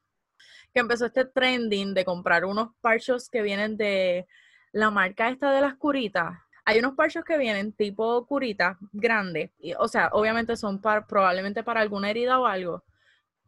que 0.73 0.81
empezó 0.81 1.07
este 1.07 1.27
trending 1.27 1.93
de 1.93 2.05
comprar 2.05 2.47
unos 2.47 2.71
parchos 2.81 3.29
que 3.29 3.43
vienen 3.43 3.77
de 3.77 4.27
la 4.75 4.91
marca 4.91 5.29
esta 5.29 5.53
de 5.53 5.61
las 5.61 5.77
curitas. 5.77 6.37
Hay 6.65 6.79
unos 6.79 6.95
parchos 6.95 7.25
que 7.25 7.39
vienen 7.39 7.73
tipo 7.73 8.27
curita, 8.27 8.77
grandes, 8.93 9.51
y, 9.59 9.73
o 9.75 9.87
sea, 9.87 10.09
obviamente 10.13 10.57
son 10.57 10.81
para, 10.81 11.07
probablemente 11.07 11.63
para 11.63 11.81
alguna 11.81 12.11
herida 12.11 12.41
o 12.41 12.47
algo, 12.47 12.83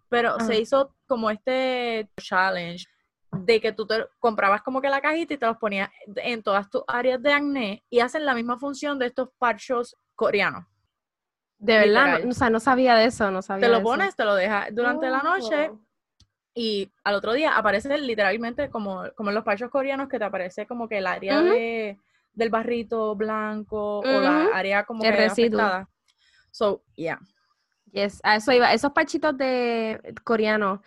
pero 0.08 0.38
se 0.40 0.60
hizo 0.60 0.94
como 1.06 1.30
este 1.30 2.08
challenge 2.20 2.86
de 3.32 3.60
que 3.60 3.72
tú 3.72 3.86
te 3.86 4.06
comprabas 4.20 4.62
como 4.62 4.80
que 4.80 4.88
la 4.88 5.00
cajita 5.00 5.34
y 5.34 5.36
te 5.36 5.46
los 5.46 5.56
ponías 5.56 5.90
en 6.16 6.42
todas 6.42 6.70
tus 6.70 6.82
áreas 6.86 7.20
de 7.20 7.32
acné 7.32 7.84
y 7.90 8.00
hacen 8.00 8.24
la 8.24 8.34
misma 8.34 8.58
función 8.58 8.98
de 8.98 9.06
estos 9.06 9.30
parchos 9.36 9.96
coreanos. 10.14 10.64
De 11.58 11.78
verdad, 11.78 12.20
o 12.24 12.32
sea, 12.32 12.50
no 12.50 12.60
sabía 12.60 12.94
de 12.94 13.06
eso, 13.06 13.30
no 13.30 13.42
sabía. 13.42 13.66
Te 13.66 13.72
lo 13.72 13.82
pones, 13.82 14.14
te 14.14 14.24
lo 14.24 14.34
dejas 14.34 14.68
durante 14.72 15.08
la 15.08 15.20
noche 15.20 15.70
oh. 15.70 15.80
Y 16.58 16.90
al 17.04 17.14
otro 17.14 17.34
día 17.34 17.54
aparece 17.54 17.96
literalmente 17.98 18.70
como, 18.70 19.02
como 19.14 19.28
en 19.28 19.34
los 19.34 19.44
parchos 19.44 19.70
coreanos 19.70 20.08
que 20.08 20.18
te 20.18 20.24
aparece 20.24 20.66
como 20.66 20.88
que 20.88 20.96
el 20.96 21.06
área 21.06 21.42
de, 21.42 21.98
del 22.32 22.48
barrito 22.48 23.14
blanco 23.14 23.98
o 23.98 24.20
la 24.20 24.46
área 24.54 24.84
como 24.84 25.04
el 25.04 25.10
que 25.10 25.16
residuo. 25.16 25.60
afectada. 25.60 25.90
So, 26.50 26.82
yeah. 26.94 27.20
Yes, 27.92 28.20
a 28.24 28.36
eso 28.36 28.52
iba. 28.52 28.72
Esos 28.72 28.92
parchitos 28.92 29.36
de 29.36 30.00
coreanos 30.24 30.80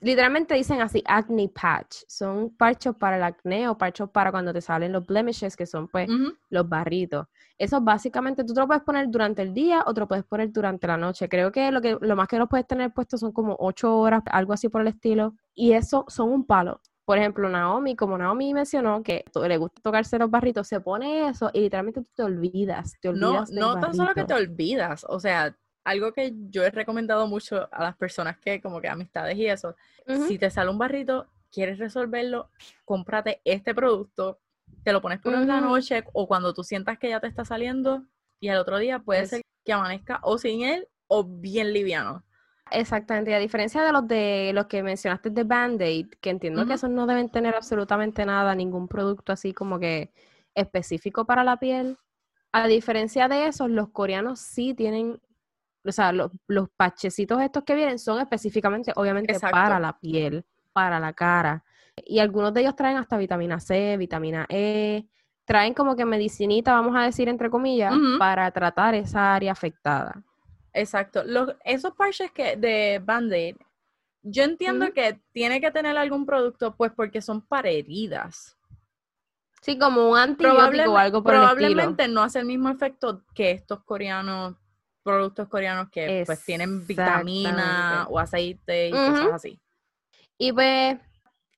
literalmente 0.00 0.54
dicen 0.54 0.80
así, 0.80 1.00
acne 1.06 1.48
patch. 1.48 1.98
Son 2.08 2.50
parchos 2.56 2.96
para 2.96 3.16
el 3.16 3.22
acné 3.22 3.68
o 3.68 3.78
parchos 3.78 4.10
para 4.10 4.32
cuando 4.32 4.52
te 4.52 4.60
salen 4.60 4.90
los 4.90 5.06
blemishes, 5.06 5.56
que 5.56 5.64
son 5.64 5.86
pues 5.86 6.08
los 6.48 6.68
barritos. 6.68 7.28
Eso 7.58 7.80
básicamente 7.80 8.44
tú 8.44 8.52
te 8.52 8.60
lo 8.60 8.66
puedes 8.66 8.82
poner 8.82 9.08
durante 9.08 9.42
el 9.42 9.54
día 9.54 9.84
o 9.86 9.94
te 9.94 10.00
lo 10.00 10.08
puedes 10.08 10.24
poner 10.24 10.50
durante 10.52 10.86
la 10.86 10.96
noche. 10.96 11.28
Creo 11.28 11.52
que 11.52 11.70
lo, 11.70 11.80
que, 11.80 11.96
lo 12.00 12.16
más 12.16 12.28
que 12.28 12.38
lo 12.38 12.48
puedes 12.48 12.66
tener 12.66 12.92
puesto 12.92 13.16
son 13.16 13.32
como 13.32 13.56
ocho 13.58 13.96
horas, 13.98 14.22
algo 14.26 14.52
así 14.52 14.68
por 14.68 14.80
el 14.80 14.88
estilo. 14.88 15.34
Y 15.54 15.72
eso 15.72 16.04
son 16.08 16.30
un 16.30 16.44
palo. 16.44 16.80
Por 17.04 17.18
ejemplo, 17.18 17.48
Naomi, 17.48 17.96
como 17.96 18.16
Naomi 18.16 18.54
mencionó 18.54 19.02
que 19.02 19.24
le 19.46 19.56
gusta 19.58 19.82
tocarse 19.82 20.18
los 20.18 20.30
barritos, 20.30 20.66
se 20.66 20.80
pone 20.80 21.28
eso 21.28 21.50
y 21.52 21.60
literalmente 21.60 22.00
tú 22.00 22.08
te 22.16 22.22
olvidas. 22.22 22.94
Te 23.00 23.10
olvidas 23.10 23.50
no, 23.50 23.74
no 23.74 23.80
tan 23.80 23.94
solo 23.94 24.14
que 24.14 24.24
te 24.24 24.32
olvidas, 24.32 25.04
o 25.08 25.20
sea, 25.20 25.54
algo 25.84 26.12
que 26.12 26.32
yo 26.48 26.64
he 26.64 26.70
recomendado 26.70 27.26
mucho 27.26 27.68
a 27.70 27.82
las 27.82 27.96
personas 27.96 28.38
que, 28.38 28.60
como 28.60 28.80
que 28.80 28.88
amistades 28.88 29.36
y 29.36 29.46
eso, 29.46 29.76
si 30.26 30.38
te 30.38 30.50
sale 30.50 30.70
un 30.70 30.78
barrito, 30.78 31.26
quieres 31.52 31.78
resolverlo, 31.78 32.50
cómprate 32.86 33.40
este 33.44 33.74
producto, 33.74 34.40
te 34.84 34.92
lo 34.92 35.00
pones 35.00 35.20
por 35.20 35.32
la 35.32 35.60
noche 35.60 36.04
o 36.12 36.28
cuando 36.28 36.54
tú 36.54 36.62
sientas 36.62 36.98
que 36.98 37.08
ya 37.08 37.20
te 37.20 37.26
está 37.26 37.44
saliendo 37.44 38.04
y 38.40 38.48
al 38.48 38.58
otro 38.58 38.78
día 38.78 38.98
puede 38.98 39.26
ser 39.26 39.42
que 39.64 39.72
amanezca 39.72 40.20
o 40.22 40.38
sin 40.38 40.62
él 40.62 40.86
o 41.06 41.24
bien 41.24 41.72
liviano. 41.72 42.24
Exactamente, 42.70 43.30
y 43.30 43.34
a 43.34 43.38
diferencia 43.38 43.82
de 43.82 43.92
los 43.92 44.06
de 44.06 44.52
los 44.54 44.66
que 44.66 44.82
mencionaste 44.82 45.30
de 45.30 45.44
Band-Aid, 45.44 46.08
que 46.20 46.30
entiendo 46.30 46.66
que 46.66 46.74
esos 46.74 46.90
no 46.90 47.06
deben 47.06 47.28
tener 47.28 47.54
absolutamente 47.54 48.24
nada, 48.24 48.54
ningún 48.54 48.88
producto 48.88 49.32
así 49.32 49.52
como 49.52 49.78
que 49.78 50.12
específico 50.54 51.24
para 51.24 51.44
la 51.44 51.58
piel. 51.58 51.98
A 52.52 52.66
diferencia 52.68 53.28
de 53.28 53.48
esos, 53.48 53.68
los 53.68 53.88
coreanos 53.90 54.38
sí 54.38 54.74
tienen 54.74 55.20
o 55.86 55.92
sea, 55.92 56.12
los, 56.12 56.30
los 56.46 56.68
pachecitos 56.70 57.40
estos 57.42 57.64
que 57.64 57.74
vienen 57.74 57.98
son 57.98 58.20
específicamente, 58.20 58.92
obviamente, 58.96 59.38
para 59.38 59.78
la 59.78 59.98
piel, 59.98 60.44
para 60.72 60.98
la 60.98 61.12
cara. 61.12 61.62
Y 61.96 62.18
algunos 62.18 62.52
de 62.52 62.62
ellos 62.62 62.76
traen 62.76 62.96
hasta 62.96 63.16
vitamina 63.16 63.60
C, 63.60 63.96
vitamina 63.96 64.46
E, 64.48 65.06
traen 65.44 65.74
como 65.74 65.94
que 65.96 66.04
medicinita, 66.04 66.72
vamos 66.74 66.96
a 66.96 67.02
decir, 67.02 67.28
entre 67.28 67.50
comillas, 67.50 67.94
para 68.18 68.50
tratar 68.50 68.94
esa 68.94 69.34
área 69.34 69.52
afectada. 69.52 70.22
Exacto. 70.72 71.22
Los, 71.24 71.54
esos 71.64 71.94
parches 71.94 72.30
que 72.32 72.56
de 72.56 73.00
Band-Aid, 73.04 73.56
yo 74.22 74.42
entiendo 74.42 74.92
que 74.92 75.20
tiene 75.32 75.60
que 75.60 75.70
tener 75.70 75.96
algún 75.96 76.26
producto, 76.26 76.74
pues 76.74 76.92
porque 76.92 77.20
son 77.20 77.42
para 77.42 77.68
heridas. 77.68 78.56
Sí, 79.60 79.78
como 79.78 80.10
un 80.10 80.18
antibiótico 80.18 80.92
o 80.92 80.96
algo 80.98 81.22
por 81.22 81.32
Probablemente 81.32 82.08
no 82.08 82.22
hace 82.22 82.40
el 82.40 82.46
mismo 82.46 82.68
efecto 82.68 83.22
que 83.34 83.50
estos 83.50 83.82
coreanos 83.84 84.56
productos 85.02 85.48
coreanos 85.48 85.90
que 85.90 86.24
pues 86.26 86.44
tienen 86.44 86.86
vitamina 86.86 88.06
o 88.08 88.18
aceite 88.18 88.88
y 88.88 88.90
cosas 88.90 89.34
así. 89.34 89.60
Y 90.36 90.52
pues, 90.52 90.98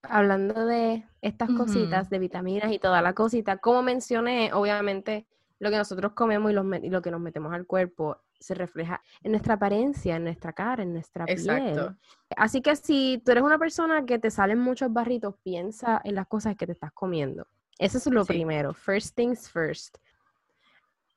hablando 0.03 0.67
de 0.67 1.05
estas 1.21 1.51
cositas, 1.51 2.11
de 2.11 2.19
vitaminas 2.19 2.73
y 2.73 2.79
toda 2.79 3.03
la 3.03 3.13
cosita, 3.13 3.59
como 3.59 3.83
mencioné, 3.83 4.53
obviamente 4.53 5.27
lo 5.59 5.71
que 5.71 5.77
nosotros 5.77 6.13
comemos 6.13 6.51
y, 6.51 6.89
lo 6.91 7.03
que 7.03 7.11
nos 7.11 7.21
metemos 7.21 7.53
al 7.53 7.67
cuerpo 7.67 8.19
se 8.39 8.55
refleja 8.55 9.01
en 9.23 9.33
nuestra 9.33 9.55
apariencia, 9.55 10.17
en 10.17 10.25
nuestra 10.25 10.53
cara, 10.53 10.83
en 10.83 10.93
nuestra 10.93 11.25
piel. 11.25 11.97
Así 12.37 12.61
que 12.61 12.77
si 12.77 13.23
tú 13.25 13.33
eres 13.33 13.43
una 13.43 13.59
persona 13.59 14.05
que 14.05 14.19
te 14.19 14.31
salen 14.31 14.59
muchos 14.59 14.93
barritos, 14.93 15.35
piensa 15.43 16.01
en 16.05 16.15
las 16.15 16.27
cosas 16.27 16.57
que 16.57 16.67
te 16.67 16.73
estás 16.73 16.93
comiendo. 16.93 17.47
Eso 17.79 17.99
es 17.99 18.07
lo 18.07 18.25
primero. 18.25 18.73
First 18.75 19.17
things 19.17 19.51
first. 19.51 19.97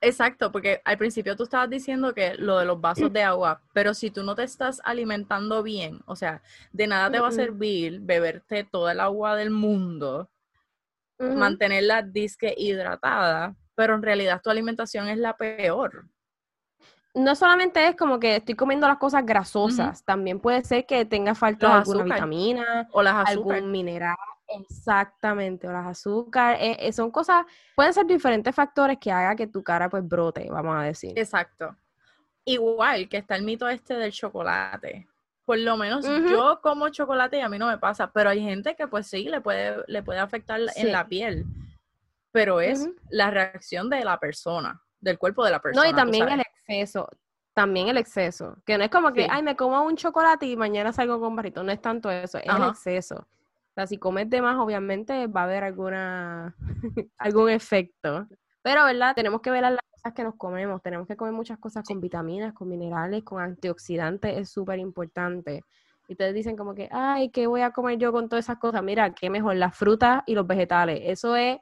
Exacto, 0.01 0.51
porque 0.51 0.81
al 0.85 0.97
principio 0.97 1.35
tú 1.35 1.43
estabas 1.43 1.69
diciendo 1.69 2.13
que 2.13 2.35
lo 2.35 2.57
de 2.57 2.65
los 2.65 2.79
vasos 2.79 3.11
de 3.11 3.21
agua, 3.21 3.61
pero 3.73 3.93
si 3.93 4.11
tú 4.11 4.23
no 4.23 4.33
te 4.33 4.43
estás 4.43 4.81
alimentando 4.85 5.61
bien, 5.61 5.99
o 6.05 6.15
sea, 6.15 6.41
de 6.71 6.87
nada 6.87 7.11
te 7.11 7.19
va 7.19 7.27
a 7.27 7.31
servir 7.31 7.99
beberte 7.99 8.63
toda 8.63 8.93
el 8.93 9.01
agua 9.01 9.35
del 9.35 9.49
mundo, 9.49 10.29
mantenerla 11.19 12.01
disque 12.01 12.53
hidratada, 12.57 13.55
pero 13.75 13.93
en 13.95 14.01
realidad 14.01 14.41
tu 14.41 14.49
alimentación 14.49 15.09
es 15.09 15.17
la 15.17 15.35
peor. 15.35 16.05
No 17.13 17.35
solamente 17.35 17.85
es 17.85 17.97
como 17.97 18.21
que 18.21 18.37
estoy 18.37 18.55
comiendo 18.55 18.87
las 18.87 18.99
cosas 18.99 19.25
grasosas, 19.25 20.05
también 20.05 20.39
puede 20.39 20.63
ser 20.63 20.85
que 20.85 21.03
tenga 21.03 21.35
falta 21.35 21.67
de 21.67 21.73
alguna 21.73 22.03
vitamina 22.03 22.87
o 22.91 23.01
las 23.01 23.27
algún 23.27 23.69
mineral 23.69 24.15
Exactamente, 24.49 25.67
o 25.67 25.71
las 25.71 25.85
azúcar, 25.85 26.57
eh, 26.59 26.75
eh, 26.79 26.91
son 26.91 27.11
cosas, 27.11 27.45
pueden 27.75 27.93
ser 27.93 28.05
diferentes 28.05 28.53
factores 28.53 28.97
que 28.99 29.11
haga 29.11 29.35
que 29.35 29.47
tu 29.47 29.63
cara 29.63 29.89
pues 29.89 30.07
brote, 30.07 30.47
vamos 30.49 30.75
a 30.75 30.83
decir. 30.83 31.17
Exacto. 31.17 31.75
Igual 32.45 33.07
que 33.09 33.17
está 33.17 33.35
el 33.35 33.43
mito 33.43 33.69
este 33.69 33.95
del 33.95 34.11
chocolate. 34.11 35.07
Por 35.45 35.59
lo 35.59 35.77
menos 35.77 36.05
yo 36.05 36.59
como 36.61 36.89
chocolate 36.89 37.37
y 37.37 37.41
a 37.41 37.49
mí 37.49 37.57
no 37.57 37.67
me 37.67 37.77
pasa, 37.77 38.11
pero 38.11 38.29
hay 38.29 38.41
gente 38.41 38.75
que 38.75 38.87
pues 38.87 39.07
sí 39.07 39.23
le 39.23 39.41
puede, 39.41 39.83
le 39.87 40.03
puede 40.03 40.19
afectar 40.19 40.59
en 40.75 40.91
la 40.91 41.07
piel. 41.07 41.45
Pero 42.31 42.61
es 42.61 42.87
la 43.09 43.31
reacción 43.31 43.89
de 43.89 44.03
la 44.03 44.19
persona, 44.19 44.79
del 44.99 45.17
cuerpo 45.17 45.43
de 45.43 45.51
la 45.51 45.59
persona. 45.59 45.85
No, 45.85 45.91
y 45.91 45.95
también 45.95 46.29
el 46.29 46.41
exceso, 46.41 47.09
también 47.53 47.87
el 47.87 47.97
exceso. 47.97 48.57
Que 48.63 48.77
no 48.77 48.83
es 48.83 48.91
como 48.91 49.11
que, 49.11 49.27
ay, 49.29 49.41
me 49.41 49.55
como 49.55 49.81
un 49.81 49.95
chocolate 49.95 50.45
y 50.45 50.55
mañana 50.55 50.93
salgo 50.93 51.19
con 51.19 51.35
barrito. 51.35 51.63
No 51.63 51.71
es 51.71 51.81
tanto 51.81 52.11
eso, 52.11 52.37
es 52.37 52.45
el 52.45 52.63
exceso 52.63 53.27
sea, 53.79 53.87
si 53.87 53.97
comes 53.97 54.29
de 54.29 54.41
más, 54.41 54.57
obviamente 54.57 55.27
va 55.27 55.41
a 55.41 55.43
haber 55.45 55.63
alguna, 55.63 56.55
algún 57.17 57.49
efecto. 57.49 58.27
Pero, 58.61 58.83
¿verdad? 58.85 59.15
Tenemos 59.15 59.41
que 59.41 59.51
ver 59.51 59.63
las 59.63 59.77
cosas 59.91 60.13
que 60.13 60.23
nos 60.23 60.35
comemos. 60.35 60.81
Tenemos 60.81 61.07
que 61.07 61.15
comer 61.15 61.33
muchas 61.33 61.57
cosas 61.59 61.85
con 61.85 62.01
vitaminas, 62.01 62.53
con 62.53 62.67
minerales, 62.67 63.23
con 63.23 63.41
antioxidantes. 63.41 64.37
Es 64.37 64.49
súper 64.49 64.79
importante. 64.79 65.63
Y 66.07 66.13
ustedes 66.13 66.33
dicen 66.33 66.57
como 66.57 66.73
que, 66.73 66.89
ay, 66.91 67.29
¿qué 67.29 67.47
voy 67.47 67.61
a 67.61 67.71
comer 67.71 67.97
yo 67.97 68.11
con 68.11 68.27
todas 68.27 68.45
esas 68.45 68.57
cosas? 68.57 68.83
Mira, 68.83 69.13
qué 69.13 69.29
mejor, 69.29 69.55
las 69.55 69.77
frutas 69.77 70.23
y 70.25 70.33
los 70.33 70.45
vegetales. 70.45 71.01
Eso 71.03 71.35
es, 71.35 71.59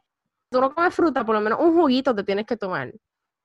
tú 0.49 0.61
no 0.61 0.73
comes 0.73 0.95
fruta, 0.95 1.25
por 1.25 1.35
lo 1.35 1.41
menos 1.41 1.59
un 1.59 1.75
juguito 1.75 2.15
te 2.15 2.23
tienes 2.23 2.45
que 2.45 2.55
tomar. 2.55 2.93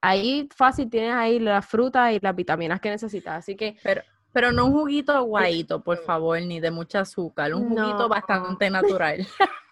Ahí 0.00 0.48
fácil 0.54 0.88
tienes 0.88 1.12
ahí 1.12 1.38
las 1.38 1.66
frutas 1.66 2.12
y 2.12 2.20
las 2.20 2.34
vitaminas 2.34 2.80
que 2.80 2.90
necesitas. 2.90 3.38
Así 3.38 3.56
que... 3.56 3.76
Pero, 3.82 4.02
pero 4.32 4.52
no 4.52 4.66
un 4.66 4.72
juguito 4.72 5.12
aguadito, 5.12 5.82
por 5.82 5.98
favor, 5.98 6.40
ni 6.40 6.60
de 6.60 6.70
mucha 6.70 7.00
azúcar, 7.00 7.54
un 7.54 7.68
juguito 7.68 8.08
bastante 8.08 8.70
natural. 8.70 9.26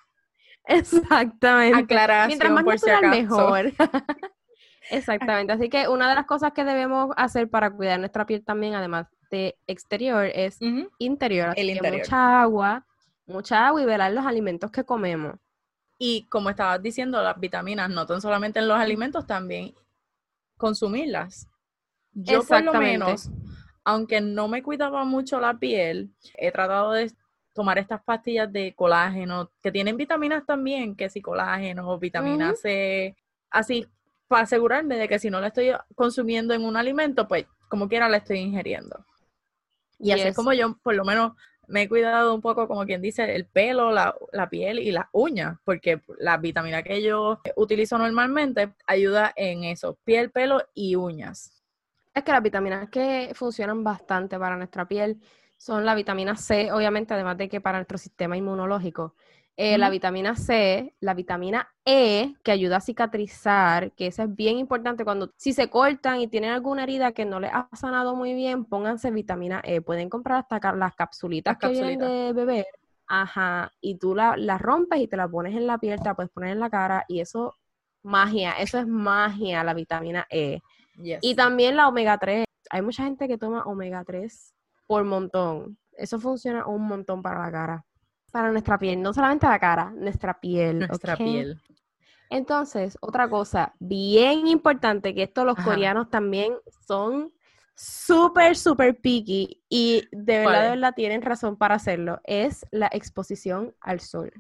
Exactamente. 0.64 1.78
Aclaración 1.78 2.28
Mientras 2.28 2.52
más 2.52 2.64
por 2.64 2.74
natural, 2.74 3.10
mejor. 3.10 3.72
Exactamente. 4.90 5.52
Así 5.52 5.68
que 5.68 5.88
una 5.88 6.08
de 6.08 6.14
las 6.14 6.26
cosas 6.26 6.52
que 6.52 6.64
debemos 6.64 7.10
hacer 7.16 7.48
para 7.48 7.70
cuidar 7.70 7.98
nuestra 7.98 8.26
piel 8.26 8.44
también, 8.44 8.74
además 8.74 9.06
de 9.30 9.56
exterior, 9.66 10.26
es 10.26 10.58
interior. 10.98 11.54
El 11.56 11.70
interior. 11.70 12.00
mucha 12.00 12.42
agua, 12.42 12.86
mucha 13.26 13.66
agua 13.66 13.82
y 13.82 13.86
velar 13.86 14.12
los 14.12 14.26
alimentos 14.26 14.70
que 14.70 14.84
comemos. 14.84 15.36
Y 15.98 16.26
como 16.28 16.50
estabas 16.50 16.82
diciendo, 16.82 17.22
las 17.22 17.38
vitaminas 17.38 17.90
no 17.90 18.06
son 18.06 18.20
solamente 18.20 18.58
en 18.58 18.68
los 18.68 18.78
alimentos, 18.78 19.26
también 19.26 19.74
consumirlas. 20.56 21.46
Yo 22.12 22.42
por 22.42 22.62
lo 22.62 22.74
menos, 22.74 23.30
aunque 23.84 24.20
no 24.20 24.48
me 24.48 24.62
cuidaba 24.62 25.04
mucho 25.04 25.40
la 25.40 25.58
piel, 25.58 26.10
he 26.34 26.52
tratado 26.52 26.92
de 26.92 27.12
tomar 27.54 27.78
estas 27.78 28.02
pastillas 28.02 28.52
de 28.52 28.74
colágeno, 28.74 29.50
que 29.62 29.72
tienen 29.72 29.96
vitaminas 29.96 30.46
también, 30.46 30.94
que 30.94 31.10
si 31.10 31.20
colágeno, 31.20 31.98
vitamina 31.98 32.54
C, 32.54 33.16
así, 33.50 33.86
para 34.28 34.42
asegurarme 34.44 34.96
de 34.96 35.08
que 35.08 35.18
si 35.18 35.30
no 35.30 35.40
la 35.40 35.48
estoy 35.48 35.72
consumiendo 35.94 36.54
en 36.54 36.64
un 36.64 36.76
alimento, 36.76 37.26
pues 37.26 37.46
como 37.68 37.88
quiera 37.88 38.08
la 38.08 38.18
estoy 38.18 38.38
ingiriendo. 38.38 39.04
Y 39.98 40.12
así 40.12 40.28
es 40.28 40.36
como 40.36 40.52
yo, 40.52 40.78
por 40.82 40.94
lo 40.94 41.04
menos, 41.04 41.32
me 41.66 41.82
he 41.82 41.88
cuidado 41.88 42.34
un 42.34 42.40
poco, 42.40 42.66
como 42.66 42.84
quien 42.84 43.02
dice, 43.02 43.34
el 43.34 43.46
pelo, 43.46 43.92
la, 43.92 44.14
la 44.32 44.48
piel 44.48 44.78
y 44.78 44.90
las 44.90 45.06
uñas, 45.12 45.58
porque 45.64 46.00
la 46.18 46.36
vitamina 46.36 46.82
que 46.82 47.02
yo 47.02 47.40
utilizo 47.56 47.96
normalmente 47.96 48.72
ayuda 48.86 49.32
en 49.36 49.64
eso, 49.64 49.98
piel, 50.04 50.30
pelo 50.30 50.62
y 50.74 50.96
uñas. 50.96 51.59
Es 52.20 52.24
que 52.24 52.32
las 52.32 52.42
vitaminas 52.42 52.90
que 52.90 53.32
funcionan 53.34 53.82
bastante 53.82 54.38
para 54.38 54.54
nuestra 54.54 54.86
piel 54.86 55.18
son 55.56 55.86
la 55.86 55.94
vitamina 55.94 56.36
C, 56.36 56.70
obviamente, 56.70 57.14
además 57.14 57.38
de 57.38 57.48
que 57.48 57.62
para 57.62 57.78
nuestro 57.78 57.96
sistema 57.96 58.36
inmunológico. 58.36 59.14
Eh, 59.56 59.78
la 59.78 59.88
vitamina 59.88 60.36
C, 60.36 60.94
la 61.00 61.14
vitamina 61.14 61.66
E, 61.82 62.34
que 62.42 62.52
ayuda 62.52 62.76
a 62.76 62.80
cicatrizar, 62.82 63.92
que 63.92 64.08
eso 64.08 64.22
es 64.22 64.34
bien 64.36 64.58
importante 64.58 65.02
cuando, 65.02 65.32
si 65.36 65.54
se 65.54 65.70
cortan 65.70 66.20
y 66.20 66.28
tienen 66.28 66.50
alguna 66.50 66.82
herida 66.82 67.12
que 67.12 67.24
no 67.24 67.40
les 67.40 67.50
ha 67.54 67.68
sanado 67.72 68.14
muy 68.14 68.34
bien, 68.34 68.66
pónganse 68.66 69.10
vitamina 69.10 69.62
E. 69.64 69.80
Pueden 69.80 70.10
comprar 70.10 70.44
hasta 70.50 70.72
las 70.74 70.94
capsulitas 70.94 71.56
que 71.56 71.68
vienen 71.68 72.00
de 72.00 72.32
beber. 72.34 72.66
Ajá, 73.06 73.72
y 73.80 73.96
tú 73.96 74.14
la, 74.14 74.36
rompes 74.58 75.00
y 75.00 75.08
te 75.08 75.16
la 75.16 75.26
pones 75.26 75.56
en 75.56 75.66
la 75.66 75.78
piel, 75.78 75.98
te 76.00 76.10
la 76.10 76.14
puedes 76.14 76.30
poner 76.30 76.50
en 76.50 76.60
la 76.60 76.68
cara 76.68 77.06
y 77.08 77.20
eso, 77.20 77.56
magia, 78.02 78.52
eso 78.52 78.78
es 78.78 78.86
magia, 78.86 79.64
la 79.64 79.72
vitamina 79.72 80.26
E. 80.28 80.60
Y 81.20 81.34
también 81.34 81.76
la 81.76 81.88
omega 81.88 82.18
3. 82.18 82.44
Hay 82.70 82.82
mucha 82.82 83.04
gente 83.04 83.28
que 83.28 83.38
toma 83.38 83.64
omega 83.64 84.04
3 84.04 84.54
por 84.86 85.04
montón. 85.04 85.78
Eso 85.92 86.18
funciona 86.18 86.66
un 86.66 86.86
montón 86.86 87.22
para 87.22 87.40
la 87.40 87.50
cara. 87.50 87.84
Para 88.32 88.52
nuestra 88.52 88.78
piel, 88.78 89.02
no 89.02 89.12
solamente 89.12 89.46
la 89.46 89.58
cara, 89.58 89.92
nuestra 89.96 90.38
piel. 90.38 90.86
Nuestra 90.86 91.16
piel. 91.16 91.60
Entonces, 92.30 92.96
otra 93.00 93.28
cosa 93.28 93.74
bien 93.80 94.46
importante, 94.46 95.14
que 95.14 95.24
esto 95.24 95.44
los 95.44 95.56
coreanos 95.56 96.10
también 96.10 96.54
son 96.86 97.32
súper, 97.74 98.56
súper 98.56 99.00
picky 99.00 99.64
y 99.68 100.06
de 100.12 100.38
verdad, 100.38 100.62
de 100.62 100.68
verdad 100.70 100.94
tienen 100.94 101.22
razón 101.22 101.56
para 101.56 101.74
hacerlo, 101.74 102.20
es 102.24 102.64
la 102.70 102.88
exposición 102.92 103.74
al 103.80 104.00
sol. 104.00 104.32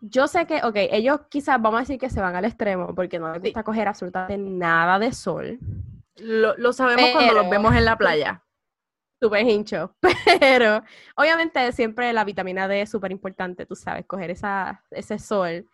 Yo 0.00 0.28
sé 0.28 0.46
que, 0.46 0.60
ok, 0.62 0.76
ellos 0.76 1.22
quizás 1.28 1.60
vamos 1.60 1.78
a 1.78 1.80
decir 1.80 1.98
que 1.98 2.10
se 2.10 2.20
van 2.20 2.36
al 2.36 2.44
extremo 2.44 2.94
porque 2.94 3.18
no 3.18 3.32
les 3.32 3.42
gusta 3.42 3.64
coger 3.64 3.88
absolutamente 3.88 4.38
nada 4.38 4.98
de 5.00 5.12
sol. 5.12 5.58
Lo, 6.18 6.72
sabemos 6.72 7.10
cuando 7.12 7.34
los 7.34 7.50
vemos 7.50 7.74
en 7.74 7.84
la 7.84 7.96
playa 7.96 8.44
súper 9.20 9.46
hincho. 9.46 9.94
Pero 10.40 10.82
obviamente 11.16 11.72
siempre 11.72 12.12
la 12.12 12.24
vitamina 12.24 12.68
D 12.68 12.82
es 12.82 12.90
súper 12.90 13.12
importante, 13.12 13.66
tú 13.66 13.74
sabes, 13.74 14.06
coger 14.06 14.30
esa, 14.30 14.84
ese 14.90 15.18
sol. 15.18 15.68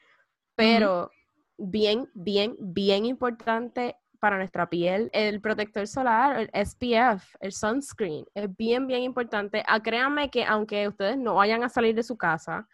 Pero 0.56 1.10
bien, 1.58 2.08
bien, 2.14 2.56
bien 2.58 3.04
importante 3.04 3.96
para 4.20 4.38
nuestra 4.38 4.70
piel, 4.70 5.10
el 5.12 5.40
protector 5.42 5.86
solar, 5.86 6.40
el 6.40 6.66
SPF, 6.66 7.36
el 7.40 7.52
sunscreen, 7.52 8.24
es 8.34 8.56
bien, 8.56 8.86
bien 8.86 9.02
importante. 9.02 9.62
Ah, 9.66 9.82
créanme 9.82 10.30
que 10.30 10.44
aunque 10.44 10.88
ustedes 10.88 11.18
no 11.18 11.34
vayan 11.34 11.62
a 11.62 11.68
salir 11.68 11.94
de 11.94 12.02
su 12.02 12.16
casa, 12.16 12.66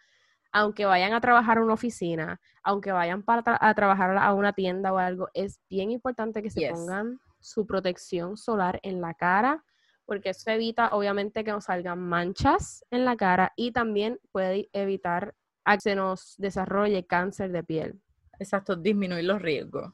aunque 0.53 0.85
vayan 0.85 1.13
a 1.13 1.19
trabajar 1.19 1.57
en 1.57 1.63
una 1.63 1.73
oficina, 1.73 2.39
aunque 2.63 2.93
vayan 2.93 3.23
para 3.23 3.57
a 3.59 3.73
trabajar 3.73 4.17
a 4.17 4.33
una 4.33 4.53
tienda 4.53 4.93
o 4.93 4.97
algo, 4.97 5.27
es 5.33 5.59
bien 5.69 5.91
importante 5.91 6.41
que 6.41 6.49
se 6.49 6.69
pongan 6.69 7.19
su 7.41 7.65
protección 7.65 8.37
solar 8.37 8.79
en 8.83 9.01
la 9.01 9.13
cara, 9.13 9.63
porque 10.05 10.29
eso 10.29 10.49
evita 10.51 10.89
obviamente 10.93 11.43
que 11.43 11.51
nos 11.51 11.65
salgan 11.65 11.99
manchas 11.99 12.85
en 12.91 13.05
la 13.05 13.15
cara 13.15 13.53
y 13.55 13.71
también 13.71 14.19
puede 14.31 14.69
evitar 14.73 15.35
que 15.65 15.79
se 15.79 15.95
nos 15.95 16.35
desarrolle 16.37 17.05
cáncer 17.05 17.51
de 17.51 17.63
piel. 17.63 18.01
Exacto, 18.39 18.75
disminuir 18.75 19.25
los 19.25 19.41
riesgos. 19.41 19.93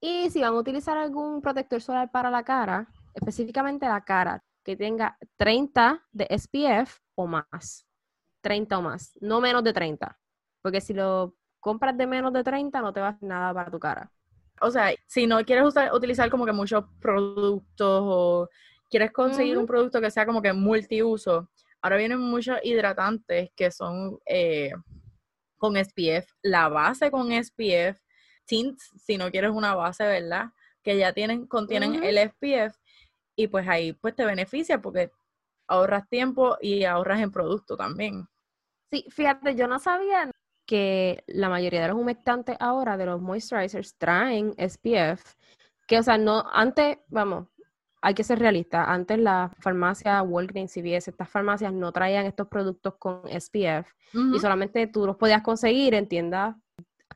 Y 0.00 0.30
si 0.30 0.40
van 0.40 0.54
a 0.54 0.58
utilizar 0.58 0.98
algún 0.98 1.40
protector 1.40 1.80
solar 1.80 2.10
para 2.10 2.30
la 2.30 2.42
cara, 2.42 2.88
específicamente 3.14 3.86
la 3.86 4.04
cara, 4.04 4.42
que 4.62 4.76
tenga 4.76 5.16
30 5.36 6.04
de 6.12 6.26
SPF 6.30 6.98
o 7.14 7.26
más. 7.26 7.86
30 8.42 8.78
o 8.78 8.82
más, 8.82 9.16
no 9.20 9.40
menos 9.40 9.64
de 9.64 9.72
30. 9.72 10.18
Porque 10.60 10.80
si 10.80 10.92
lo 10.92 11.34
compras 11.60 11.96
de 11.96 12.06
menos 12.06 12.32
de 12.32 12.44
30, 12.44 12.80
no 12.80 12.92
te 12.92 13.00
va 13.00 13.06
a 13.06 13.10
hacer 13.10 13.28
nada 13.28 13.54
para 13.54 13.70
tu 13.70 13.78
cara. 13.78 14.12
O 14.60 14.70
sea, 14.70 14.94
si 15.06 15.26
no 15.26 15.44
quieres 15.44 15.74
utilizar 15.92 16.30
como 16.30 16.46
que 16.46 16.52
muchos 16.52 16.84
productos 17.00 18.00
o 18.04 18.48
quieres 18.90 19.12
conseguir 19.12 19.58
un 19.58 19.66
producto 19.66 20.00
que 20.00 20.10
sea 20.10 20.26
como 20.26 20.40
que 20.40 20.52
multiuso, 20.52 21.50
ahora 21.82 21.96
vienen 21.96 22.18
muchos 22.18 22.58
hidratantes 22.62 23.50
que 23.54 23.70
son 23.70 24.18
eh, 24.26 24.72
con 25.56 25.76
SPF, 25.76 26.30
la 26.42 26.68
base 26.68 27.10
con 27.10 27.30
SPF, 27.30 28.00
tints, 28.44 28.92
si 28.96 29.18
no 29.18 29.30
quieres 29.30 29.50
una 29.50 29.74
base, 29.74 30.04
¿verdad? 30.04 30.46
Que 30.82 30.96
ya 30.96 31.12
tienen, 31.12 31.46
contienen 31.46 32.02
el 32.02 32.16
SPF 32.16 32.78
y 33.34 33.48
pues 33.48 33.68
ahí 33.68 33.92
pues 33.92 34.14
te 34.14 34.24
beneficia 34.24 34.80
porque 34.80 35.10
ahorras 35.68 36.08
tiempo 36.08 36.56
y 36.60 36.84
ahorras 36.84 37.20
en 37.20 37.32
producto 37.32 37.76
también. 37.76 38.26
Sí, 38.90 39.04
fíjate, 39.10 39.54
yo 39.56 39.66
no 39.66 39.78
sabía 39.78 40.30
que 40.66 41.22
la 41.28 41.48
mayoría 41.48 41.80
de 41.82 41.88
los 41.88 41.96
humectantes 41.96 42.56
ahora, 42.60 42.96
de 42.96 43.06
los 43.06 43.20
moisturizers, 43.20 43.96
traen 43.96 44.52
SPF, 44.58 45.34
que 45.86 45.98
o 45.98 46.02
sea, 46.02 46.18
no, 46.18 46.44
antes, 46.52 46.98
vamos, 47.08 47.46
hay 48.02 48.14
que 48.14 48.24
ser 48.24 48.38
realista. 48.38 48.84
Antes 48.84 49.18
la 49.18 49.50
farmacia 49.60 50.22
Walgreens, 50.22 50.72
CVS, 50.72 51.10
estas 51.10 51.28
farmacias 51.28 51.72
no 51.72 51.92
traían 51.92 52.26
estos 52.26 52.48
productos 52.48 52.94
con 52.98 53.22
SPF 53.28 53.90
y 54.34 54.38
solamente 54.38 54.86
tú 54.86 55.06
los 55.06 55.16
podías 55.16 55.42
conseguir 55.42 55.94
en 55.94 56.08
tiendas 56.08 56.56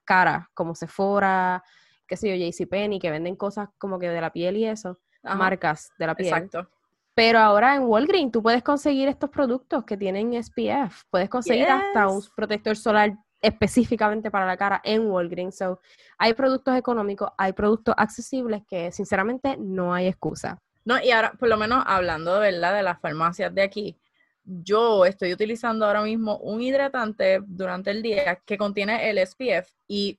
caras 0.05 0.47
como 0.55 0.75
Sephora, 0.75 1.63
qué 2.07 2.17
sé 2.17 2.29
yo, 2.29 2.35
JCPenney, 2.35 2.99
que 2.99 3.11
venden 3.11 3.37
cosas 3.37 3.69
como 3.79 3.99
que 3.99 4.09
de 4.09 4.21
la 4.21 4.33
piel 4.33 4.57
y 4.57 4.65
eso, 4.65 4.99
marcas 5.23 5.91
de 5.99 6.07
la 6.07 6.15
piel. 6.15 6.35
Exacto. 6.35 6.69
Pero 7.15 7.39
ahora 7.39 7.77
en 7.77 7.83
Walgreens 7.83 8.33
tú 8.33 8.43
puedes 8.43 8.63
conseguir 8.63 9.09
estos 9.09 9.31
productos 9.31 9.85
que 9.85 9.97
tienen 9.97 10.33
SPF. 10.43 11.05
Puedes 11.11 11.29
conseguir 11.29 11.67
hasta 11.67 12.09
un 12.09 12.23
protector 12.35 12.77
solar 12.77 13.17
específicamente 13.41 14.31
para 14.31 14.47
la 14.47 14.57
cara 14.57 14.81
en 14.85 15.11
Walgreens. 15.11 15.57
So, 15.57 15.81
hay 16.19 16.35
productos 16.35 16.77
económicos, 16.77 17.31
hay 17.39 17.53
productos 17.53 17.95
accesibles 17.97 18.63
que 18.69 18.93
sinceramente 18.93 19.57
no 19.59 19.95
hay 19.95 20.07
excusa. 20.07 20.59
No, 20.85 21.03
y 21.03 21.11
ahora, 21.11 21.33
por 21.33 21.49
lo 21.49 21.57
menos 21.57 21.85
hablando 21.87 22.35
de 22.35 22.53
verdad 22.53 22.75
de 22.75 22.83
las 22.83 23.01
farmacias 23.01 23.55
de 23.55 23.63
aquí, 23.63 23.99
yo 24.45 25.05
estoy 25.05 25.33
utilizando 25.33 25.87
ahora 25.87 26.03
mismo 26.03 26.39
un 26.39 26.63
hidratante 26.63 27.41
durante 27.47 27.91
el 27.91 28.03
día 28.03 28.37
que 28.45 28.59
contiene 28.59 29.11
el 29.11 29.19
SPF 29.25 29.71
y 29.87 30.19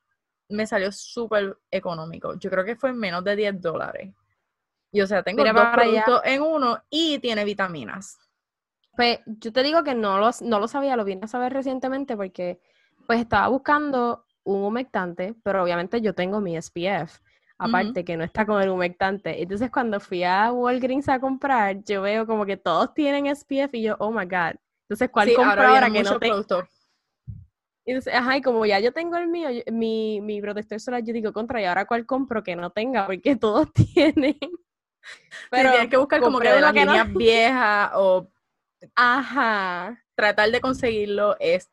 me 0.50 0.68
salió 0.68 0.92
súper 0.92 1.58
económico. 1.70 2.38
Yo 2.40 2.50
creo 2.50 2.64
que 2.64 2.76
fue 2.76 2.94
menos 2.94 3.24
de 3.24 3.36
10 3.36 3.62
dólares. 3.62 4.14
Y 4.92 5.02
o 5.02 5.08
sea, 5.08 5.24
tengo 5.24 5.44
dos 5.44 5.68
productos 5.74 6.22
en 6.26 6.42
uno 6.42 6.84
y 6.90 7.20
tiene 7.20 7.46
vitaminas. 7.46 8.18
Pues 8.96 9.20
yo 9.26 9.54
te 9.54 9.64
digo 9.64 9.84
que 9.84 9.96
no 9.96 10.20
lo, 10.20 10.30
no 10.42 10.60
lo 10.60 10.68
sabía, 10.68 10.98
lo 10.98 11.06
vine 11.06 11.22
a 11.24 11.28
saber 11.28 11.54
recientemente 11.54 12.18
porque 12.18 12.60
pues 13.06 13.20
estaba 13.20 13.48
buscando 13.48 14.26
un 14.44 14.64
humectante, 14.64 15.36
pero 15.44 15.64
obviamente 15.64 16.02
yo 16.02 16.14
tengo 16.14 16.42
mi 16.42 16.60
SPF 16.60 17.20
aparte 17.62 18.04
que 18.04 18.18
no 18.18 18.24
está 18.24 18.46
con 18.46 18.60
el 18.60 18.70
humectante. 18.70 19.42
Entonces 19.42 19.70
cuando 19.70 20.00
fui 20.00 20.24
a 20.24 20.52
Walgreens 20.52 21.08
a 21.10 21.20
comprar, 21.20 21.84
yo 21.84 22.02
veo 22.02 22.26
como 22.26 22.46
que 22.46 22.58
todos 22.58 22.94
tienen 22.96 23.28
SPF 23.28 23.74
y 23.74 23.84
yo, 23.84 23.96
oh 24.00 24.12
my 24.12 24.26
god. 24.26 24.56
Entonces, 24.92 25.10
¿cuál 25.10 25.30
sí, 25.30 25.36
compro 25.36 25.62
ahora, 25.62 25.90
que 25.90 26.04
no 26.04 26.20
tengo? 26.20 26.44
Entonces, 27.86 28.14
ajá, 28.14 28.38
y 28.38 28.42
como 28.42 28.66
ya 28.66 28.80
yo 28.80 28.92
tengo 28.92 29.16
el 29.16 29.28
mío, 29.28 29.48
mi, 29.72 30.20
mi 30.22 30.42
protector 30.42 30.80
solar, 30.80 31.04
yo 31.04 31.14
digo, 31.14 31.32
contra, 31.32 31.62
¿y 31.62 31.66
ahora 31.66 31.86
cuál 31.86 32.06
compro 32.06 32.44
que 32.44 32.56
no 32.56 32.72
tenga? 32.72 33.06
Porque 33.06 33.36
todos 33.38 33.72
tienen. 33.72 34.38
Pero 35.50 35.72
tienes 35.72 35.90
que 35.90 35.98
buscar 35.98 36.20
como 36.20 36.40
que 36.40 36.50
de 36.50 36.62
las 36.62 36.74
líneas 36.74 37.08
viejas 37.14 37.92
o... 37.96 38.28
Ajá. 38.96 40.04
Tratar 40.16 40.52
de 40.52 40.60
conseguirlo 40.62 41.38
es... 41.40 41.72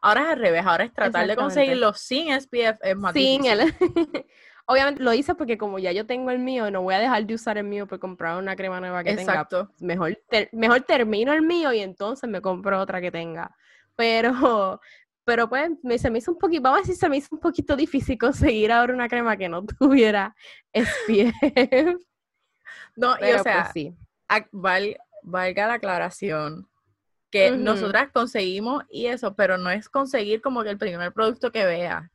Ahora 0.00 0.22
es 0.22 0.28
al 0.28 0.38
revés, 0.38 0.66
ahora 0.66 0.84
es 0.84 0.92
tratar 0.92 1.26
de 1.26 1.36
conseguirlo 1.36 1.92
sin 1.94 2.38
SPF 2.38 2.78
es 2.82 2.96
más 2.96 3.12
sin 3.12 3.44
El... 3.44 3.60
Obviamente 4.70 5.02
lo 5.02 5.12
hice 5.12 5.34
porque 5.34 5.58
como 5.58 5.80
ya 5.80 5.90
yo 5.90 6.06
tengo 6.06 6.30
el 6.30 6.38
mío, 6.38 6.70
no 6.70 6.82
voy 6.82 6.94
a 6.94 7.00
dejar 7.00 7.26
de 7.26 7.34
usar 7.34 7.58
el 7.58 7.64
mío 7.64 7.88
por 7.88 7.98
comprar 7.98 8.38
una 8.38 8.54
crema 8.54 8.78
nueva 8.78 9.02
que 9.02 9.10
Exacto. 9.10 9.66
tenga. 9.76 9.94
Mejor, 9.94 10.18
mejor 10.52 10.82
termino 10.82 11.32
el 11.32 11.42
mío 11.42 11.72
y 11.72 11.80
entonces 11.80 12.30
me 12.30 12.40
compro 12.40 12.80
otra 12.80 13.00
que 13.00 13.10
tenga. 13.10 13.52
Pero, 13.96 14.80
pero 15.24 15.48
pues 15.48 15.72
se 15.96 16.08
me 16.08 16.18
hizo 16.18 16.30
un 16.30 16.38
poquito, 16.38 16.62
vamos 16.62 16.78
a 16.78 16.82
decir, 16.82 16.94
se 16.94 17.08
me 17.08 17.16
hizo 17.16 17.30
un 17.32 17.40
poquito 17.40 17.74
difícil 17.74 18.16
conseguir 18.16 18.70
ahora 18.70 18.94
una 18.94 19.08
crema 19.08 19.36
que 19.36 19.48
no 19.48 19.66
tuviera 19.78 20.36
SPF. 20.72 21.98
No, 22.94 23.14
y 23.14 23.14
o 23.14 23.18
pues, 23.18 23.42
sea, 23.42 23.72
sí. 23.72 23.92
valga 24.52 25.66
la 25.66 25.74
aclaración, 25.74 26.69
que 27.30 27.52
nosotras 27.52 28.10
conseguimos 28.12 28.84
y 28.90 29.06
eso, 29.06 29.34
pero 29.34 29.56
no 29.56 29.70
es 29.70 29.88
conseguir 29.88 30.40
como 30.40 30.62
que 30.62 30.70
el 30.70 30.78
primer 30.78 31.12
producto 31.12 31.52
que 31.52 31.64
veas. 31.64 32.10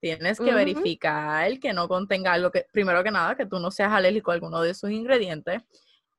Tienes 0.00 0.38
que 0.38 0.52
verificar 0.52 1.58
que 1.58 1.72
no 1.72 1.88
contenga 1.88 2.32
algo 2.32 2.50
que, 2.50 2.66
primero 2.70 3.02
que 3.02 3.10
nada, 3.10 3.34
que 3.34 3.46
tú 3.46 3.58
no 3.58 3.70
seas 3.70 3.92
alérgico 3.92 4.30
a 4.30 4.34
alguno 4.34 4.60
de 4.60 4.74
sus 4.74 4.90
ingredientes. 4.90 5.62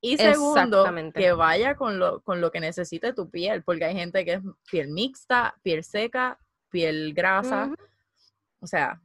Y 0.00 0.16
segundo, 0.16 0.86
que 1.14 1.32
vaya 1.32 1.74
con 1.74 1.98
lo, 1.98 2.20
con 2.20 2.40
lo 2.40 2.52
que 2.52 2.60
necesite 2.60 3.12
tu 3.12 3.30
piel, 3.30 3.62
porque 3.62 3.84
hay 3.84 3.94
gente 3.94 4.24
que 4.24 4.34
es 4.34 4.40
piel 4.70 4.88
mixta, 4.88 5.56
piel 5.62 5.82
seca, 5.82 6.38
piel 6.70 7.14
grasa. 7.14 7.72
O 8.60 8.66
sea, 8.66 9.00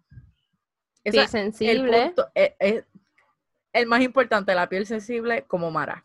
piel 1.04 1.28
sensible. 1.28 2.14
es, 2.36 2.52
es, 2.60 2.86
el 3.74 3.88
más 3.88 4.02
importante, 4.02 4.54
la 4.54 4.70
piel 4.70 4.86
sensible 4.86 5.46
como 5.48 5.72
Mara. 5.72 6.04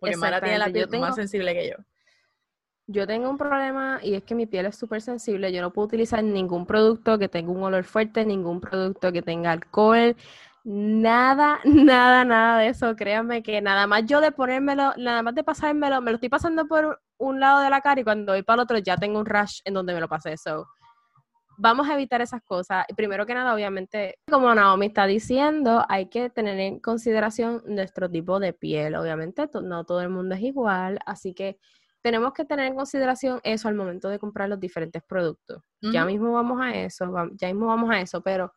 Porque 0.00 0.16
Mara 0.16 0.40
tiene 0.40 0.58
la 0.58 0.68
piel 0.68 0.88
más 0.98 1.14
sensible 1.14 1.54
que 1.54 1.70
yo. 1.70 1.76
Yo 2.86 3.06
tengo 3.06 3.30
un 3.30 3.38
problema 3.38 4.00
y 4.02 4.14
es 4.14 4.24
que 4.24 4.34
mi 4.34 4.46
piel 4.46 4.66
es 4.66 4.76
súper 4.76 5.00
sensible. 5.02 5.52
Yo 5.52 5.62
no 5.62 5.72
puedo 5.72 5.86
utilizar 5.86 6.22
ningún 6.22 6.66
producto 6.66 7.18
que 7.18 7.28
tenga 7.28 7.52
un 7.52 7.62
olor 7.62 7.84
fuerte, 7.84 8.24
ningún 8.24 8.60
producto 8.60 9.12
que 9.12 9.22
tenga 9.22 9.52
alcohol, 9.52 10.16
nada, 10.64 11.60
nada, 11.64 12.24
nada 12.24 12.58
de 12.58 12.68
eso. 12.68 12.96
Créanme 12.96 13.42
que 13.42 13.60
nada 13.60 13.86
más 13.86 14.04
yo 14.06 14.20
de 14.20 14.32
ponérmelo, 14.32 14.94
nada 14.96 15.22
más 15.22 15.34
de 15.34 15.44
pasármelo, 15.44 16.00
me 16.02 16.10
lo 16.10 16.16
estoy 16.16 16.28
pasando 16.28 16.66
por 16.66 17.00
un 17.18 17.40
lado 17.40 17.60
de 17.60 17.70
la 17.70 17.80
cara 17.80 18.00
y 18.00 18.04
cuando 18.04 18.32
voy 18.32 18.42
para 18.42 18.56
el 18.56 18.64
otro 18.64 18.78
ya 18.78 18.96
tengo 18.96 19.20
un 19.20 19.26
rush 19.26 19.60
en 19.64 19.74
donde 19.74 19.94
me 19.94 20.00
lo 20.00 20.08
pasé. 20.08 20.36
So, 20.36 20.66
vamos 21.58 21.88
a 21.88 21.94
evitar 21.94 22.20
esas 22.20 22.42
cosas. 22.42 22.84
Primero 22.96 23.26
que 23.26 23.34
nada, 23.34 23.54
obviamente, 23.54 24.18
como 24.28 24.52
Naomi 24.54 24.86
está 24.86 25.06
diciendo, 25.06 25.84
hay 25.88 26.06
que 26.06 26.30
tener 26.30 26.58
en 26.58 26.80
consideración 26.80 27.62
nuestro 27.66 28.10
tipo 28.10 28.40
de 28.40 28.52
piel. 28.52 28.96
Obviamente, 28.96 29.48
no 29.62 29.84
todo 29.84 30.00
el 30.00 30.08
mundo 30.08 30.34
es 30.34 30.42
igual, 30.42 30.98
así 31.06 31.32
que 31.32 31.58
tenemos 32.02 32.32
que 32.32 32.44
tener 32.44 32.66
en 32.66 32.74
consideración 32.74 33.40
eso 33.44 33.68
al 33.68 33.74
momento 33.74 34.08
de 34.08 34.18
comprar 34.18 34.48
los 34.48 34.60
diferentes 34.60 35.02
productos. 35.02 35.62
Ya 35.80 36.04
mismo 36.04 36.32
vamos 36.32 36.60
a 36.60 36.74
eso, 36.74 37.06
ya 37.34 37.48
mismo 37.48 37.66
vamos 37.66 37.90
a 37.90 38.00
eso, 38.00 38.22
pero 38.22 38.52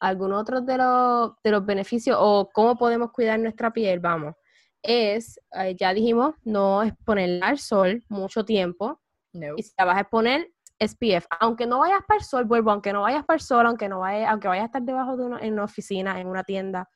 algunos 0.00 0.40
otros 0.42 0.64
de 0.66 0.78
los, 0.78 1.32
de 1.42 1.50
los 1.50 1.64
beneficios 1.64 2.16
o 2.20 2.48
cómo 2.52 2.76
podemos 2.76 3.10
cuidar 3.12 3.38
nuestra 3.38 3.72
piel, 3.72 4.00
vamos, 4.00 4.34
es, 4.82 5.38
eh, 5.52 5.76
ya 5.78 5.94
dijimos, 5.94 6.34
no 6.44 6.82
exponerla 6.82 7.48
al 7.48 7.58
sol 7.58 8.02
mucho 8.08 8.44
tiempo. 8.44 9.00
Y 9.32 9.62
si 9.62 9.72
la 9.78 9.84
vas 9.84 9.96
a 9.96 10.00
exponer, 10.00 10.50
SPF. 10.78 11.26
Aunque 11.40 11.66
no 11.66 11.78
vayas 11.78 12.00
para 12.06 12.18
el 12.18 12.24
sol, 12.24 12.44
vuelvo, 12.44 12.72
aunque 12.72 12.92
no 12.92 13.02
vayas 13.02 13.24
para 13.24 13.36
el 13.36 13.40
sol, 13.40 13.66
aunque 13.66 13.88
no 13.88 14.00
vayas, 14.00 14.28
aunque 14.30 14.48
vayas 14.48 14.64
a 14.64 14.66
estar 14.66 14.82
debajo 14.82 15.16
de 15.16 15.24
una, 15.24 15.38
en 15.38 15.52
una 15.54 15.64
oficina, 15.64 16.20
en 16.20 16.26
una 16.26 16.42
tienda, 16.42 16.88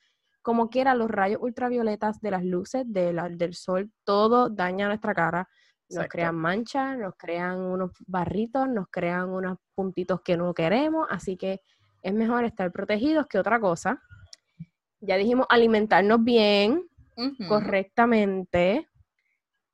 como 0.43 0.69
quiera, 0.69 0.95
los 0.95 1.11
rayos 1.11 1.41
ultravioletas 1.41 2.21
de 2.21 2.31
las 2.31 2.45
luces 2.45 2.85
del 2.87 3.55
sol, 3.55 3.91
todo 4.05 4.51
daña 4.51 4.89
nuestra 4.89 5.15
cara 5.15 5.49
nos 5.91 6.09
crean 6.09 6.37
manchas, 6.37 6.99
nos 6.99 7.15
crean 7.17 7.59
unos 7.59 7.93
barritos, 8.07 8.69
nos 8.69 8.89
crean 8.91 9.29
unos 9.29 9.59
puntitos 9.75 10.21
que 10.23 10.37
no 10.37 10.53
queremos, 10.55 11.07
así 11.11 11.37
que 11.37 11.61
es 12.03 12.15
mejor 12.15 12.45
estar 12.45 12.71
protegidos 12.73 13.27
que 13.27 13.39
otra 13.39 13.61
cosa. 13.61 14.03
Ya 15.01 15.17
dijimos 15.17 15.47
alimentarnos 15.49 16.23
bien, 16.23 16.89
correctamente. 17.49 18.89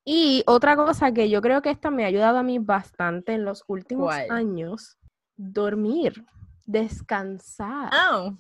Y 0.04 0.42
otra 0.46 0.76
cosa 0.76 1.12
que 1.12 1.30
yo 1.30 1.40
creo 1.40 1.62
que 1.62 1.70
esta 1.70 1.90
me 1.90 2.04
ha 2.04 2.08
ayudado 2.08 2.38
a 2.38 2.42
mí 2.42 2.58
bastante 2.58 3.34
en 3.34 3.44
los 3.44 3.64
últimos 3.68 4.12
años, 4.30 4.98
dormir, 5.36 6.24
descansar. 6.66 7.90
Oh. 8.10 8.34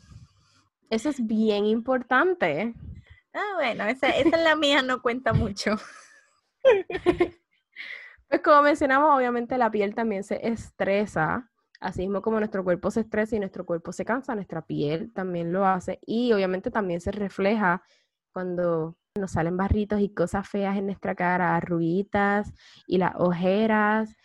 Eso 0.90 1.08
es 1.08 1.24
bien 1.24 1.64
importante. 1.64 2.74
Ah, 3.32 3.52
bueno, 3.54 3.84
esa, 3.84 4.08
esa 4.08 4.36
es 4.36 4.42
la 4.42 4.56
mía, 4.56 4.82
no 4.82 5.00
cuenta 5.00 5.32
mucho. 5.32 5.76
Pues 8.32 8.40
como 8.40 8.62
mencionamos, 8.62 9.14
obviamente 9.14 9.58
la 9.58 9.70
piel 9.70 9.94
también 9.94 10.24
se 10.24 10.48
estresa, 10.48 11.50
así 11.80 12.00
mismo 12.00 12.22
como 12.22 12.38
nuestro 12.38 12.64
cuerpo 12.64 12.90
se 12.90 13.00
estresa 13.00 13.36
y 13.36 13.38
nuestro 13.38 13.66
cuerpo 13.66 13.92
se 13.92 14.06
cansa, 14.06 14.34
nuestra 14.34 14.62
piel 14.64 15.12
también 15.12 15.52
lo 15.52 15.66
hace 15.66 15.98
y 16.06 16.32
obviamente 16.32 16.70
también 16.70 17.02
se 17.02 17.12
refleja 17.12 17.82
cuando 18.32 18.96
nos 19.18 19.32
salen 19.32 19.58
barritos 19.58 20.00
y 20.00 20.14
cosas 20.14 20.48
feas 20.48 20.78
en 20.78 20.86
nuestra 20.86 21.14
cara, 21.14 21.56
arruguitas 21.56 22.54
y 22.86 22.96
las 22.96 23.12
ojeras. 23.16 24.16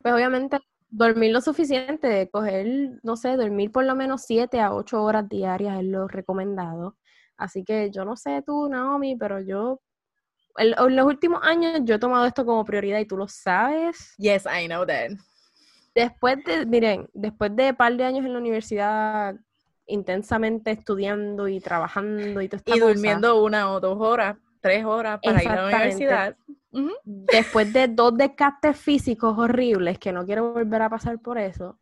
Pues 0.00 0.14
obviamente 0.14 0.60
dormir 0.88 1.32
lo 1.32 1.40
suficiente, 1.40 2.30
coger, 2.30 3.00
no 3.02 3.16
sé, 3.16 3.36
dormir 3.36 3.72
por 3.72 3.84
lo 3.84 3.96
menos 3.96 4.22
7 4.26 4.60
a 4.60 4.72
8 4.72 5.02
horas 5.02 5.28
diarias 5.28 5.80
es 5.80 5.86
lo 5.86 6.06
recomendado. 6.06 6.96
Así 7.36 7.64
que 7.64 7.90
yo 7.90 8.04
no 8.04 8.14
sé 8.16 8.44
tú, 8.46 8.68
Naomi, 8.68 9.16
pero 9.16 9.40
yo 9.40 9.80
en, 10.58 10.96
los 10.96 11.06
últimos 11.06 11.40
años 11.42 11.80
yo 11.84 11.96
he 11.96 11.98
tomado 11.98 12.26
esto 12.26 12.44
como 12.44 12.64
prioridad 12.64 12.98
y 12.98 13.06
tú 13.06 13.16
lo 13.16 13.28
sabes. 13.28 14.14
Yes, 14.18 14.46
I 14.46 14.66
know 14.66 14.84
that. 14.86 15.10
Después 15.94 16.44
de, 16.44 16.66
miren, 16.66 17.08
después 17.14 17.54
de 17.56 17.70
un 17.70 17.76
par 17.76 17.96
de 17.96 18.04
años 18.04 18.24
en 18.24 18.32
la 18.32 18.38
universidad 18.38 19.36
intensamente 19.86 20.72
estudiando 20.72 21.48
y 21.48 21.60
trabajando 21.60 22.40
y 22.40 22.48
todo 22.48 22.60
Y 22.66 22.80
durmiendo 22.80 23.42
una 23.42 23.70
o 23.72 23.80
dos 23.80 23.98
horas, 24.00 24.36
tres 24.60 24.84
horas 24.84 25.20
para 25.22 25.42
ir 25.42 25.48
a 25.48 25.56
la 25.56 25.66
universidad. 25.68 26.36
Después 27.04 27.72
de 27.72 27.88
dos 27.88 28.16
descastes 28.16 28.76
físicos 28.76 29.38
horribles, 29.38 29.98
que 29.98 30.12
no 30.12 30.26
quiero 30.26 30.52
volver 30.52 30.82
a 30.82 30.90
pasar 30.90 31.18
por 31.20 31.38
eso, 31.38 31.78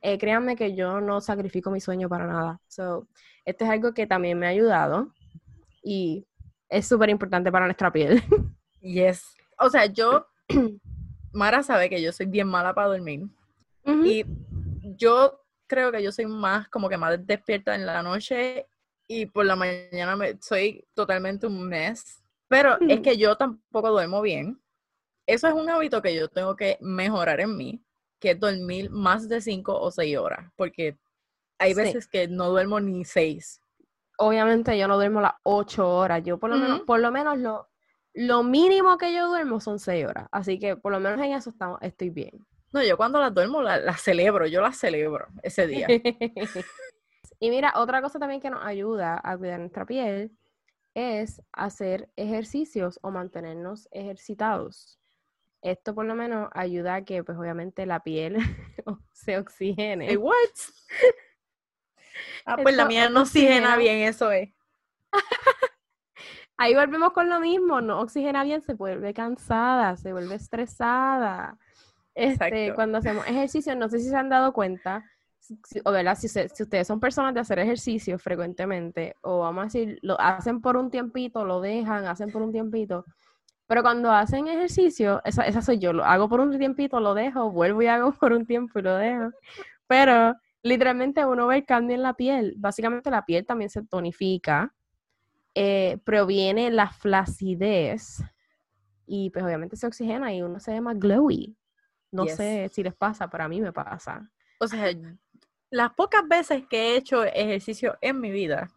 eh, 0.00 0.18
créanme 0.18 0.54
que 0.54 0.74
yo 0.74 1.00
no 1.00 1.20
sacrifico 1.20 1.70
mi 1.70 1.80
sueño 1.80 2.08
para 2.08 2.26
nada. 2.26 2.60
So, 2.68 3.08
esto 3.44 3.64
es 3.64 3.70
algo 3.70 3.92
que 3.92 4.06
también 4.06 4.38
me 4.38 4.46
ha 4.46 4.50
ayudado 4.50 5.12
y 5.82 6.26
es 6.68 6.86
súper 6.86 7.10
importante 7.10 7.50
para 7.50 7.66
nuestra 7.66 7.92
piel. 7.92 8.22
Yes. 8.82 9.34
O 9.58 9.68
sea, 9.68 9.86
yo, 9.86 10.28
Mara 11.32 11.64
sabe 11.64 11.90
que 11.90 12.00
yo 12.00 12.12
soy 12.12 12.26
bien 12.26 12.46
mala 12.46 12.72
para 12.72 12.88
dormir. 12.88 13.26
Y 14.04 14.24
yo 14.96 15.40
creo 15.66 15.90
que 15.90 16.02
yo 16.02 16.12
soy 16.12 16.26
más, 16.26 16.68
como 16.68 16.88
que 16.88 16.96
más 16.96 17.26
despierta 17.26 17.74
en 17.74 17.84
la 17.84 18.02
noche 18.02 18.66
y 19.08 19.26
por 19.26 19.44
la 19.44 19.56
mañana 19.56 20.14
me, 20.14 20.36
soy 20.40 20.86
totalmente 20.94 21.46
un 21.48 21.68
mes. 21.68 22.22
Pero 22.48 22.78
es 22.80 23.00
que 23.00 23.16
yo 23.16 23.36
tampoco 23.36 23.90
duermo 23.90 24.22
bien. 24.22 24.60
Eso 25.26 25.48
es 25.48 25.54
un 25.54 25.68
hábito 25.68 26.00
que 26.00 26.14
yo 26.14 26.28
tengo 26.28 26.54
que 26.54 26.78
mejorar 26.80 27.40
en 27.40 27.56
mí, 27.56 27.82
que 28.20 28.32
es 28.32 28.40
dormir 28.40 28.90
más 28.90 29.28
de 29.28 29.40
cinco 29.40 29.80
o 29.80 29.90
seis 29.90 30.16
horas, 30.16 30.52
porque 30.54 30.96
hay 31.58 31.74
veces 31.74 32.06
que 32.06 32.28
no 32.28 32.50
duermo 32.50 32.78
ni 32.78 33.04
seis 33.04 33.60
obviamente 34.16 34.78
yo 34.78 34.88
no 34.88 34.96
duermo 34.96 35.20
las 35.20 35.34
ocho 35.42 35.88
horas. 35.88 36.22
Yo 36.24 36.38
por 36.38 36.50
lo 36.50 36.56
menos, 36.56 36.80
por 36.80 37.00
lo 37.00 37.10
menos 37.10 37.38
lo, 37.38 37.68
lo 38.14 38.42
mínimo 38.42 38.98
que 38.98 39.12
yo 39.12 39.28
duermo 39.28 39.60
son 39.60 39.78
seis 39.78 40.06
horas. 40.06 40.28
Así 40.32 40.58
que 40.58 40.76
por 40.76 40.92
lo 40.92 41.00
menos 41.00 41.20
en 41.20 41.32
eso 41.32 41.50
estamos, 41.50 41.78
estoy 41.82 42.10
bien. 42.10 42.46
No, 42.72 42.82
yo 42.82 42.96
cuando 42.96 43.20
las 43.20 43.32
duermo 43.32 43.62
las 43.62 44.00
celebro, 44.02 44.46
yo 44.46 44.60
las 44.60 44.78
celebro 44.78 45.28
ese 45.42 45.66
día. 45.66 45.86
y 47.40 47.50
mira, 47.50 47.72
otra 47.76 48.02
cosa 48.02 48.18
también 48.18 48.40
que 48.40 48.50
nos 48.50 48.64
ayuda 48.64 49.20
a 49.22 49.36
cuidar 49.36 49.60
nuestra 49.60 49.86
piel 49.86 50.32
es 50.94 51.42
hacer 51.52 52.08
ejercicios 52.16 52.98
o 53.02 53.10
mantenernos 53.10 53.88
ejercitados. 53.92 54.98
Esto 55.62 55.94
por 55.94 56.06
lo 56.06 56.14
menos 56.14 56.48
ayuda 56.52 56.94
a 56.94 57.04
que, 57.04 57.22
pues 57.22 57.36
obviamente, 57.36 57.86
la 57.86 58.00
piel 58.00 58.36
se 59.12 59.36
oxigene. 59.36 60.16
what? 60.16 60.34
Ah, 62.44 62.56
pues 62.56 62.76
la 62.76 62.86
mía 62.86 63.08
no 63.08 63.22
oxigena 63.22 63.76
bien, 63.76 63.98
eso 63.98 64.30
es. 64.30 64.50
Ahí 66.58 66.74
volvemos 66.74 67.12
con 67.12 67.28
lo 67.28 67.38
mismo, 67.40 67.80
no 67.80 68.00
oxigena 68.00 68.42
bien, 68.44 68.62
se 68.62 68.74
vuelve 68.74 69.12
cansada, 69.12 69.96
se 69.96 70.12
vuelve 70.12 70.36
estresada. 70.36 71.58
Este, 72.14 72.72
cuando 72.74 72.98
hacemos 72.98 73.26
ejercicio, 73.26 73.76
no 73.76 73.90
sé 73.90 73.98
si 73.98 74.08
se 74.08 74.16
han 74.16 74.30
dado 74.30 74.54
cuenta, 74.54 75.04
o 75.84 75.92
¿verdad? 75.92 76.16
Si, 76.16 76.28
si, 76.28 76.62
ustedes 76.62 76.86
son 76.86 76.98
personas 76.98 77.34
de 77.34 77.40
hacer 77.40 77.58
ejercicio 77.58 78.18
frecuentemente, 78.18 79.16
o 79.20 79.40
vamos 79.40 79.62
a 79.62 79.64
decir, 79.64 79.98
lo 80.00 80.18
hacen 80.18 80.62
por 80.62 80.78
un 80.78 80.90
tiempito, 80.90 81.44
lo 81.44 81.60
dejan, 81.60 82.06
hacen 82.06 82.32
por 82.32 82.40
un 82.40 82.52
tiempito, 82.52 83.04
pero 83.66 83.82
cuando 83.82 84.10
hacen 84.12 84.46
ejercicio, 84.46 85.20
esa, 85.24 85.42
esa 85.42 85.60
soy 85.60 85.78
yo, 85.78 85.92
lo 85.92 86.04
hago 86.04 86.28
por 86.28 86.40
un 86.40 86.56
tiempito, 86.56 87.00
lo 87.00 87.14
dejo, 87.14 87.50
vuelvo 87.50 87.82
y 87.82 87.86
hago 87.88 88.12
por 88.20 88.32
un 88.32 88.46
tiempo 88.46 88.78
y 88.78 88.82
lo 88.82 88.96
dejo. 88.96 89.30
Pero 89.86 90.34
literalmente 90.66 91.24
uno 91.24 91.46
ve 91.46 91.56
el 91.56 91.66
cambio 91.66 91.94
en 91.94 92.02
la 92.02 92.14
piel. 92.14 92.54
Básicamente 92.56 93.10
la 93.10 93.24
piel 93.24 93.46
también 93.46 93.70
se 93.70 93.82
tonifica, 93.82 94.74
eh, 95.54 95.98
proviene 96.04 96.70
la 96.70 96.90
flacidez 96.90 98.22
y 99.06 99.30
pues 99.30 99.44
obviamente 99.44 99.76
se 99.76 99.86
oxigena 99.86 100.34
y 100.34 100.42
uno 100.42 100.60
se 100.60 100.72
ve 100.72 100.80
más 100.80 100.98
glowy. 100.98 101.56
No 102.12 102.26
sé 102.26 102.68
si 102.72 102.82
les 102.82 102.94
pasa, 102.94 103.28
pero 103.28 103.44
a 103.44 103.48
mí 103.48 103.60
me 103.60 103.72
pasa. 103.72 104.30
O 104.60 104.66
sea, 104.66 104.90
las 105.70 105.92
pocas 105.94 106.26
veces 106.26 106.64
que 106.68 106.76
he 106.76 106.96
hecho 106.96 107.24
ejercicio 107.24 107.98
en 108.00 108.20
mi 108.20 108.30
vida, 108.30 108.70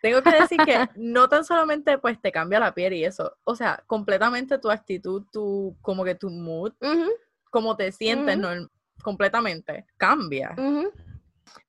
tengo 0.00 0.20
que 0.22 0.32
decir 0.32 0.58
que 0.64 0.88
no 0.96 1.28
tan 1.28 1.44
solamente 1.44 1.96
pues 1.98 2.20
te 2.20 2.32
cambia 2.32 2.60
la 2.60 2.74
piel 2.74 2.92
y 2.92 3.04
eso, 3.04 3.36
o 3.44 3.54
sea, 3.54 3.82
completamente 3.86 4.58
tu 4.58 4.70
actitud, 4.70 5.24
tu, 5.32 5.76
como 5.80 6.04
que 6.04 6.14
tu 6.14 6.28
mood, 6.28 6.74
cómo 7.50 7.76
te 7.76 7.92
sientes, 7.92 8.36
completamente, 9.02 9.86
cambia. 9.96 10.54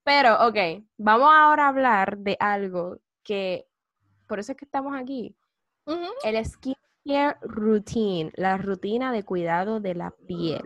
Pero, 0.03 0.47
ok, 0.47 0.83
vamos 0.97 1.29
ahora 1.31 1.65
a 1.65 1.69
hablar 1.69 2.17
de 2.17 2.37
algo 2.39 2.97
que, 3.23 3.67
por 4.27 4.39
eso 4.39 4.51
es 4.51 4.57
que 4.57 4.65
estamos 4.65 4.95
aquí. 4.95 5.35
El 6.23 6.45
skincare 6.45 7.37
routine, 7.41 8.31
la 8.35 8.57
rutina 8.57 9.11
de 9.11 9.23
cuidado 9.23 9.79
de 9.79 9.95
la 9.95 10.11
piel. 10.27 10.63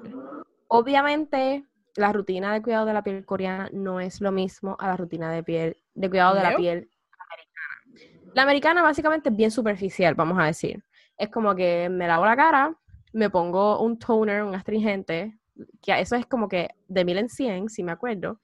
Obviamente, 0.68 1.66
la 1.96 2.14
rutina 2.14 2.54
de 2.54 2.62
cuidado 2.62 2.86
de 2.86 2.94
la 2.94 3.04
piel 3.04 3.26
coreana 3.26 3.70
no 3.74 4.00
es 4.00 4.22
lo 4.22 4.32
mismo 4.32 4.76
a 4.80 4.88
la 4.88 4.98
rutina 4.98 5.32
de 5.32 5.44
piel 5.44 5.78
de 5.96 6.10
cuidado 6.10 6.36
de 6.36 6.44
la 6.44 6.56
piel 6.56 6.90
americana. 7.20 8.32
La 8.36 8.44
americana 8.44 8.84
básicamente 8.84 9.30
es 9.30 9.36
bien 9.36 9.50
superficial, 9.50 10.14
vamos 10.14 10.38
a 10.40 10.46
decir. 10.46 10.84
Es 11.18 11.30
como 11.30 11.56
que 11.56 11.90
me 11.90 12.08
lavo 12.08 12.26
la 12.26 12.36
cara, 12.36 12.76
me 13.14 13.32
pongo 13.32 13.82
un 13.82 13.98
toner, 13.98 14.44
un 14.44 14.54
astringente, 14.54 15.40
que 15.82 16.00
eso 16.00 16.16
es 16.16 16.26
como 16.26 16.48
que 16.48 16.70
de 16.88 17.06
mil 17.06 17.18
en 17.18 17.30
cien, 17.30 17.70
si 17.70 17.84
me 17.84 17.92
acuerdo, 17.92 18.40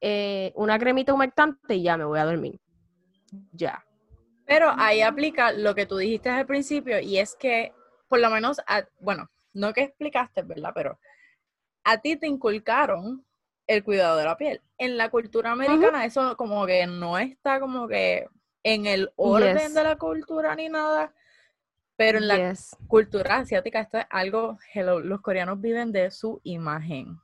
eh, 0.00 0.52
una 0.54 0.78
cremita 0.78 1.14
humectante 1.14 1.74
y 1.74 1.82
ya 1.82 1.96
me 1.96 2.04
voy 2.04 2.18
a 2.18 2.24
dormir. 2.24 2.60
Ya. 3.52 3.84
Pero 4.46 4.72
ahí 4.76 5.00
aplica 5.00 5.52
lo 5.52 5.74
que 5.74 5.86
tú 5.86 5.96
dijiste 5.96 6.28
al 6.28 6.46
principio 6.46 7.00
y 7.00 7.18
es 7.18 7.34
que, 7.34 7.72
por 8.08 8.20
lo 8.20 8.30
menos, 8.30 8.60
bueno, 9.00 9.30
no 9.54 9.72
que 9.72 9.82
explicaste, 9.82 10.42
¿verdad? 10.42 10.72
Pero 10.74 10.98
a 11.84 11.98
ti 11.98 12.16
te 12.16 12.26
inculcaron 12.26 13.24
el 13.66 13.82
cuidado 13.82 14.18
de 14.18 14.24
la 14.24 14.36
piel. 14.36 14.60
En 14.78 14.96
la 14.96 15.10
cultura 15.10 15.52
americana 15.52 16.04
eso 16.04 16.36
como 16.36 16.66
que 16.66 16.86
no 16.86 17.18
está 17.18 17.60
como 17.60 17.88
que 17.88 18.28
en 18.62 18.86
el 18.86 19.12
orden 19.16 19.74
de 19.74 19.82
la 19.82 19.96
cultura 19.96 20.54
ni 20.54 20.68
nada, 20.68 21.14
pero 21.96 22.18
en 22.18 22.28
la 22.28 22.54
cultura 22.88 23.36
asiática 23.36 23.80
esto 23.80 23.98
es 23.98 24.06
algo, 24.10 24.58
hello, 24.72 25.00
los 25.00 25.20
coreanos 25.20 25.60
viven 25.60 25.92
de 25.92 26.10
su 26.10 26.40
imagen. 26.42 27.20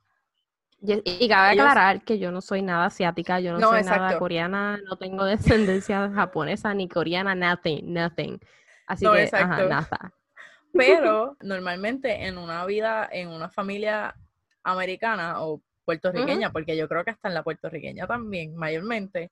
Y, 0.83 1.27
cabe 1.27 1.51
aclarar 1.51 2.03
que 2.03 2.17
yo 2.17 2.31
no 2.31 2.41
soy 2.41 2.63
nada 2.63 2.85
asiática, 2.85 3.39
yo 3.39 3.57
no, 3.57 3.69
soy 3.69 3.83
nada 3.83 4.17
coreana, 4.17 4.79
no 4.83 4.97
tengo 4.97 5.25
descendencia 5.25 6.09
japonesa 6.09 6.73
ni 6.73 6.87
coreana, 6.87 7.35
nothing, 7.35 7.93
nothing. 7.93 8.39
Así 8.87 9.05
que, 9.05 9.29
nada. 9.31 10.13
Pero 10.73 11.37
normalmente 11.41 12.25
en 12.25 12.37
una 12.37 12.65
vida, 12.65 13.07
en 13.11 13.27
una 13.27 13.49
familia 13.49 14.15
americana 14.63 15.41
o 15.41 15.61
puertorriqueña, 15.85 16.51
porque 16.51 16.77
yo 16.77 16.87
creo 16.87 17.03
que 17.03 17.11
hasta 17.11 17.27
en 17.27 17.33
la 17.33 17.43
puertorriqueña 17.43 18.07
también, 18.07 18.55
mayormente, 18.55 19.31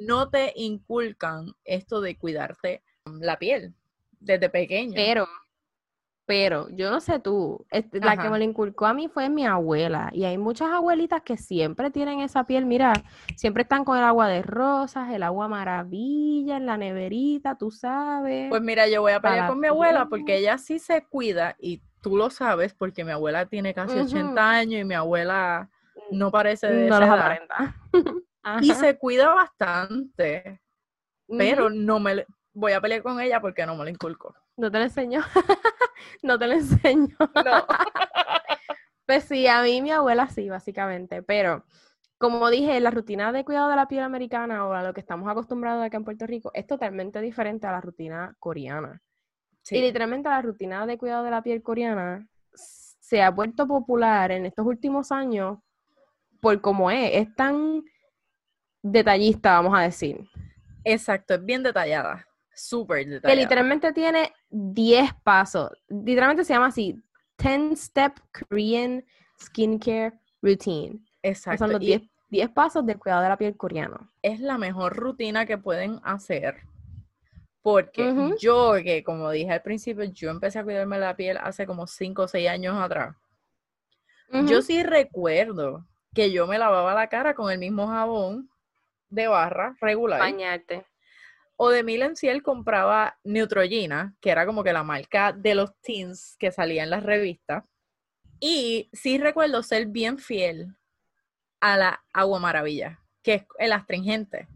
no 0.00 0.30
te 0.30 0.52
inculcan 0.54 1.52
esto 1.64 2.00
de 2.00 2.16
cuidarte 2.16 2.82
la 3.04 3.36
piel 3.38 3.74
desde 4.26 4.50
pequeño. 4.50 4.92
Pero, 4.94 5.28
pero, 6.26 6.68
yo 6.70 6.90
no 6.90 7.00
sé 7.00 7.20
tú, 7.20 7.64
este, 7.70 8.00
la 8.00 8.16
que 8.16 8.28
me 8.28 8.38
lo 8.38 8.44
inculcó 8.44 8.86
a 8.86 8.92
mí 8.92 9.08
fue 9.08 9.30
mi 9.30 9.46
abuela. 9.46 10.10
Y 10.12 10.24
hay 10.24 10.36
muchas 10.36 10.70
abuelitas 10.70 11.22
que 11.22 11.36
siempre 11.36 11.90
tienen 11.90 12.20
esa 12.20 12.44
piel, 12.44 12.66
mira, 12.66 12.92
siempre 13.36 13.62
están 13.62 13.84
con 13.84 13.96
el 13.96 14.04
agua 14.04 14.28
de 14.28 14.42
rosas, 14.42 15.10
el 15.12 15.22
agua 15.22 15.46
maravilla, 15.48 16.56
en 16.56 16.66
la 16.66 16.76
neverita, 16.76 17.56
tú 17.56 17.70
sabes. 17.70 18.50
Pues 18.50 18.60
mira, 18.60 18.88
yo 18.88 19.02
voy 19.02 19.12
a 19.12 19.20
pelear 19.20 19.48
con 19.48 19.60
mi 19.60 19.68
abuela 19.68 20.06
porque 20.10 20.36
ella 20.36 20.58
sí 20.58 20.78
se 20.78 21.04
cuida 21.04 21.54
y 21.58 21.80
tú 22.02 22.16
lo 22.16 22.30
sabes 22.30 22.74
porque 22.74 23.04
mi 23.04 23.12
abuela 23.12 23.46
tiene 23.46 23.72
casi 23.72 23.98
80 23.98 24.50
años 24.50 24.80
y 24.80 24.84
mi 24.84 24.94
abuela 24.94 25.70
no 26.10 26.30
parece 26.30 26.66
de 26.66 26.88
no 26.88 26.96
esa 26.96 27.12
aparenta. 27.12 27.76
y 28.62 28.72
se 28.74 28.98
cuida 28.98 29.32
bastante, 29.32 30.60
pero 31.28 31.70
no 31.70 32.00
me 32.00 32.26
voy 32.56 32.72
a 32.72 32.80
pelear 32.80 33.02
con 33.02 33.20
ella 33.20 33.40
porque 33.40 33.66
no 33.66 33.76
me 33.76 33.84
lo 33.84 33.90
inculco. 33.90 34.34
No 34.56 34.70
te 34.70 34.78
lo 34.78 34.84
enseño. 34.90 35.20
no 36.22 36.38
te 36.38 36.46
lo 36.46 36.54
enseño. 36.54 37.16
No. 37.18 37.66
pues 39.04 39.24
sí, 39.24 39.46
a 39.46 39.62
mí 39.62 39.82
mi 39.82 39.90
abuela 39.90 40.28
sí, 40.28 40.48
básicamente. 40.48 41.22
Pero, 41.22 41.64
como 42.18 42.48
dije, 42.48 42.80
la 42.80 42.90
rutina 42.90 43.30
de 43.30 43.44
cuidado 43.44 43.68
de 43.68 43.76
la 43.76 43.86
piel 43.88 44.02
americana 44.02 44.66
o 44.66 44.72
a 44.72 44.82
lo 44.82 44.94
que 44.94 45.00
estamos 45.00 45.28
acostumbrados 45.30 45.84
acá 45.84 45.98
en 45.98 46.04
Puerto 46.04 46.26
Rico 46.26 46.50
es 46.54 46.66
totalmente 46.66 47.20
diferente 47.20 47.66
a 47.66 47.72
la 47.72 47.80
rutina 47.80 48.34
coreana. 48.40 49.02
Y 49.68 49.80
literalmente 49.80 50.28
la 50.28 50.40
rutina 50.42 50.86
de 50.86 50.96
cuidado 50.96 51.24
de 51.24 51.30
la 51.30 51.42
piel 51.42 51.62
coreana 51.62 52.26
se 52.54 53.22
ha 53.22 53.30
vuelto 53.30 53.66
popular 53.66 54.30
en 54.30 54.46
estos 54.46 54.64
últimos 54.64 55.12
años 55.12 55.58
por 56.40 56.60
cómo 56.60 56.90
es. 56.90 57.10
Es 57.14 57.34
tan 57.34 57.82
detallista, 58.80 59.60
vamos 59.60 59.76
a 59.76 59.82
decir. 59.82 60.24
Exacto, 60.84 61.34
es 61.34 61.44
bien 61.44 61.64
detallada. 61.64 62.24
Súper 62.56 63.06
detallada. 63.06 63.28
Que 63.28 63.36
literalmente 63.36 63.92
tiene 63.92 64.32
10 64.48 65.12
pasos. 65.22 65.70
Literalmente 65.88 66.42
se 66.42 66.54
llama 66.54 66.68
así: 66.68 67.00
10-Step 67.36 68.14
Korean 68.32 69.04
Skincare 69.38 70.18
Routine. 70.40 70.98
Exacto. 71.22 71.58
Son 71.58 71.72
los 71.72 71.80
10, 71.80 72.00
pasos 72.54 72.86
del 72.86 72.98
cuidado 72.98 73.22
de 73.22 73.28
la 73.28 73.36
piel 73.36 73.56
coreano. 73.56 74.10
Es 74.22 74.40
la 74.40 74.56
mejor 74.56 74.96
rutina 74.96 75.44
que 75.44 75.58
pueden 75.58 76.00
hacer. 76.02 76.62
Porque 77.60 78.34
yo, 78.40 78.74
que 78.82 79.04
como 79.04 79.30
dije 79.30 79.52
al 79.52 79.62
principio, 79.62 80.04
yo 80.04 80.30
empecé 80.30 80.58
a 80.58 80.64
cuidarme 80.64 80.98
la 80.98 81.14
piel 81.14 81.36
hace 81.36 81.66
como 81.66 81.86
5 81.86 82.22
o 82.22 82.28
6 82.28 82.48
años 82.48 82.76
atrás. 82.80 83.16
Yo 84.46 84.62
sí 84.62 84.82
recuerdo 84.82 85.84
que 86.14 86.32
yo 86.32 86.46
me 86.46 86.58
lavaba 86.58 86.94
la 86.94 87.08
cara 87.08 87.34
con 87.34 87.50
el 87.52 87.58
mismo 87.58 87.86
jabón 87.88 88.48
de 89.10 89.28
barra 89.28 89.76
regular. 89.80 90.20
Bañarte 90.20 90.86
o 91.56 91.70
de 91.70 91.82
Milen 91.82 92.16
Ciel 92.16 92.42
compraba 92.42 93.18
Neutrogena, 93.24 94.14
que 94.20 94.30
era 94.30 94.46
como 94.46 94.62
que 94.62 94.72
la 94.72 94.82
marca 94.82 95.32
de 95.32 95.54
los 95.54 95.74
teens 95.80 96.36
que 96.38 96.52
salía 96.52 96.82
en 96.82 96.90
las 96.90 97.02
revistas. 97.02 97.64
Y 98.38 98.90
sí 98.92 99.18
recuerdo 99.18 99.62
ser 99.62 99.86
bien 99.86 100.18
fiel 100.18 100.76
a 101.60 101.76
la 101.76 102.04
agua 102.12 102.38
maravilla, 102.38 103.00
que 103.22 103.34
es 103.34 103.46
el 103.58 103.72
astringente. 103.72 104.48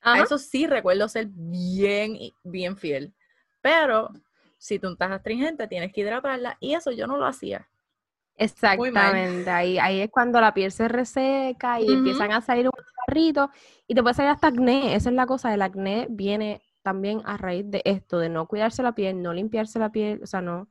A 0.00 0.20
eso 0.20 0.38
sí 0.38 0.66
recuerdo 0.66 1.08
ser 1.08 1.26
bien, 1.30 2.18
bien 2.44 2.76
fiel. 2.76 3.12
Pero 3.60 4.10
si 4.58 4.78
tú 4.78 4.92
estás 4.92 5.10
astringente, 5.10 5.66
tienes 5.66 5.92
que 5.92 6.02
hidratarla 6.02 6.56
y 6.60 6.74
eso 6.74 6.92
yo 6.92 7.06
no 7.06 7.16
lo 7.16 7.26
hacía. 7.26 7.68
Exactamente, 8.36 9.48
ahí, 9.48 9.78
ahí 9.78 10.00
es 10.00 10.10
cuando 10.10 10.40
la 10.40 10.52
piel 10.52 10.72
se 10.72 10.88
reseca 10.88 11.80
y 11.80 11.92
empiezan 11.92 12.32
a 12.32 12.40
salir 12.40 12.66
un 12.66 12.72
barrito 13.06 13.50
y 13.86 13.94
te 13.94 14.02
puede 14.02 14.14
salir 14.14 14.32
hasta 14.32 14.48
acné, 14.48 14.96
esa 14.96 15.10
es 15.10 15.14
la 15.14 15.26
cosa, 15.26 15.54
el 15.54 15.62
acné 15.62 16.08
viene 16.10 16.60
también 16.82 17.22
a 17.24 17.36
raíz 17.36 17.70
de 17.70 17.80
esto, 17.84 18.18
de 18.18 18.28
no 18.28 18.46
cuidarse 18.46 18.82
la 18.82 18.92
piel, 18.92 19.22
no 19.22 19.32
limpiarse 19.32 19.78
la 19.78 19.92
piel, 19.92 20.20
o 20.22 20.26
sea, 20.26 20.40
no, 20.40 20.68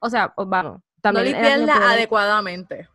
o 0.00 0.10
sea, 0.10 0.34
vamos, 0.36 0.82
también... 1.00 1.26
No 1.26 1.32
limpiarla 1.32 1.92
adecuadamente. 1.92 2.88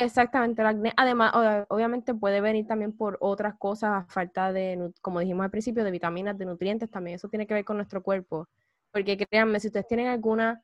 Exactamente, 0.00 0.62
el 0.62 0.68
acné, 0.68 0.92
además, 0.96 1.32
obviamente 1.68 2.14
puede 2.14 2.40
venir 2.40 2.66
también 2.66 2.96
por 2.96 3.18
otras 3.20 3.54
cosas, 3.58 4.06
falta 4.08 4.52
de, 4.54 4.90
como 5.02 5.20
dijimos 5.20 5.44
al 5.44 5.50
principio, 5.50 5.84
de 5.84 5.90
vitaminas, 5.90 6.36
de 6.38 6.46
nutrientes, 6.46 6.90
también 6.90 7.16
eso 7.16 7.28
tiene 7.28 7.46
que 7.46 7.54
ver 7.54 7.64
con 7.64 7.76
nuestro 7.76 8.02
cuerpo, 8.02 8.48
porque 8.90 9.18
créanme, 9.18 9.60
si 9.60 9.66
ustedes 9.66 9.86
tienen 9.86 10.06
alguna 10.06 10.62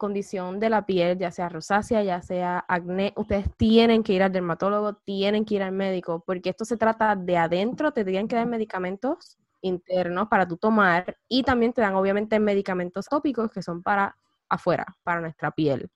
condición 0.00 0.58
de 0.58 0.70
la 0.70 0.86
piel, 0.86 1.18
ya 1.18 1.30
sea 1.30 1.50
rosácea, 1.50 2.02
ya 2.02 2.22
sea 2.22 2.64
acné, 2.66 3.12
ustedes 3.16 3.54
tienen 3.58 4.02
que 4.02 4.14
ir 4.14 4.22
al 4.22 4.32
dermatólogo, 4.32 4.94
tienen 4.94 5.44
que 5.44 5.56
ir 5.56 5.62
al 5.62 5.72
médico, 5.72 6.24
porque 6.26 6.48
esto 6.48 6.64
se 6.64 6.78
trata 6.78 7.14
de 7.14 7.36
adentro, 7.36 7.92
te 7.92 8.02
tienen 8.02 8.26
que 8.26 8.34
dar 8.34 8.46
medicamentos 8.46 9.38
internos 9.60 10.28
para 10.28 10.48
tú 10.48 10.56
tomar 10.56 11.18
y 11.28 11.42
también 11.42 11.74
te 11.74 11.82
dan 11.82 11.94
obviamente 11.96 12.40
medicamentos 12.40 13.08
tópicos 13.08 13.50
que 13.50 13.60
son 13.60 13.82
para 13.82 14.16
afuera, 14.48 14.86
para 15.02 15.20
nuestra 15.20 15.50
piel. 15.50 15.90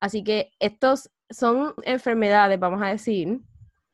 Así 0.00 0.24
que 0.24 0.52
estos 0.58 1.10
son 1.28 1.74
enfermedades, 1.82 2.58
vamos 2.58 2.80
a 2.80 2.86
decir, 2.86 3.42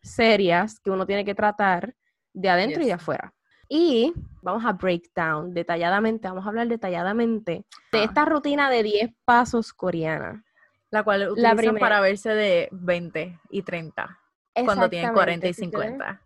serias 0.03 0.79
que 0.79 0.93
uno 0.93 1.05
tiene 1.05 1.25
que 1.25 1.35
tratar 1.35 1.97
de 2.33 2.49
adentro 2.49 2.81
y 2.81 2.87
de 2.87 2.93
afuera. 2.93 3.35
Y 3.75 4.13
vamos 4.43 4.67
a 4.67 4.75
break 4.75 5.15
down 5.17 5.55
detalladamente, 5.55 6.29
vamos 6.29 6.45
a 6.45 6.51
hablar 6.51 6.69
detalladamente 6.69 7.65
de 7.91 7.99
ah. 7.99 8.05
esta 8.05 8.27
rutina 8.27 8.69
de 8.69 8.83
10 8.83 9.15
pasos 9.25 9.73
coreana. 9.73 10.45
La 10.91 11.03
cual 11.03 11.31
utilizan 11.31 11.79
para 11.79 12.03
verse 12.03 12.35
de 12.35 12.69
20 12.71 13.41
y 13.49 13.63
30 13.63 14.21
cuando 14.67 14.91
tienen 14.91 15.15
40 15.15 15.49
y 15.49 15.55
50. 15.55 16.21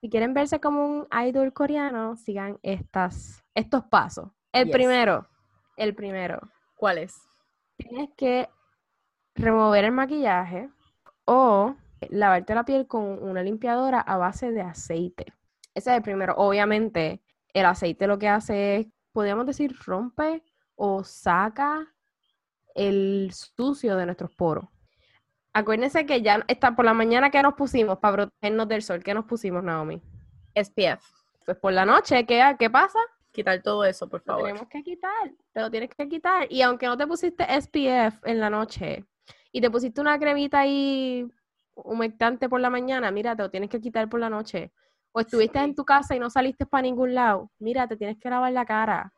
Si 0.00 0.08
quieren, 0.08 0.34
verse 0.34 0.60
como 0.60 0.86
un 0.86 1.08
idol 1.26 1.52
coreano, 1.52 2.14
sigan 2.14 2.60
estas, 2.62 3.42
estos 3.56 3.82
pasos. 3.86 4.28
El 4.52 4.70
primero, 4.70 5.26
el 5.76 5.96
primero. 5.96 6.38
¿Cuál 6.76 6.98
es? 6.98 7.16
Tienes 7.76 8.10
que 8.16 8.48
remover 9.34 9.84
el 9.84 9.90
maquillaje 9.90 10.70
o 11.24 11.74
lavarte 12.08 12.54
la 12.54 12.64
piel 12.64 12.86
con 12.86 13.20
una 13.20 13.42
limpiadora 13.42 13.98
a 13.98 14.16
base 14.16 14.52
de 14.52 14.60
aceite. 14.60 15.34
Ese 15.74 15.90
es 15.90 15.96
el 15.96 16.02
primero. 16.02 16.34
Obviamente, 16.36 17.22
el 17.52 17.66
aceite 17.66 18.06
lo 18.06 18.18
que 18.18 18.28
hace 18.28 18.76
es, 18.76 18.86
podríamos 19.12 19.46
decir, 19.46 19.74
rompe 19.84 20.42
o 20.74 21.04
saca 21.04 21.86
el 22.74 23.30
sucio 23.32 23.96
de 23.96 24.06
nuestros 24.06 24.30
poros. 24.34 24.66
Acuérdense 25.52 26.06
que 26.06 26.22
ya 26.22 26.42
está 26.48 26.74
por 26.74 26.84
la 26.84 26.94
mañana 26.94 27.30
que 27.30 27.42
nos 27.42 27.54
pusimos 27.54 27.98
para 27.98 28.16
protegernos 28.16 28.68
del 28.68 28.82
sol. 28.82 29.02
¿Qué 29.02 29.12
nos 29.12 29.26
pusimos, 29.26 29.62
Naomi? 29.62 30.02
SPF. 30.54 31.04
Pues 31.44 31.58
por 31.58 31.72
la 31.72 31.84
noche, 31.84 32.24
¿qué, 32.24 32.56
qué 32.58 32.70
pasa? 32.70 32.98
Quitar 33.30 33.62
todo 33.62 33.84
eso, 33.84 34.08
por 34.08 34.22
favor. 34.22 34.42
Lo 34.42 34.48
tenemos 34.48 34.68
que 34.68 34.82
quitar, 34.82 35.32
te 35.52 35.60
lo 35.60 35.70
tienes 35.70 35.90
que 35.90 36.08
quitar. 36.08 36.46
Y 36.50 36.62
aunque 36.62 36.86
no 36.86 36.96
te 36.96 37.06
pusiste 37.06 37.44
SPF 37.44 38.24
en 38.24 38.40
la 38.40 38.48
noche 38.48 39.04
y 39.50 39.60
te 39.60 39.70
pusiste 39.70 40.00
una 40.00 40.18
cremita 40.18 40.60
ahí 40.60 41.26
humectante 41.74 42.48
por 42.48 42.60
la 42.60 42.70
mañana, 42.70 43.10
mira, 43.10 43.34
te 43.36 43.42
lo 43.42 43.50
tienes 43.50 43.70
que 43.70 43.80
quitar 43.80 44.08
por 44.08 44.20
la 44.20 44.30
noche. 44.30 44.72
O 45.12 45.20
estuviste 45.20 45.58
en 45.58 45.74
tu 45.74 45.84
casa 45.84 46.16
y 46.16 46.18
no 46.18 46.30
saliste 46.30 46.66
para 46.66 46.82
ningún 46.82 47.14
lado, 47.14 47.50
mira, 47.58 47.86
te 47.86 47.96
tienes 47.96 48.18
que 48.18 48.30
lavar 48.30 48.52
la 48.52 48.64
cara. 48.64 49.12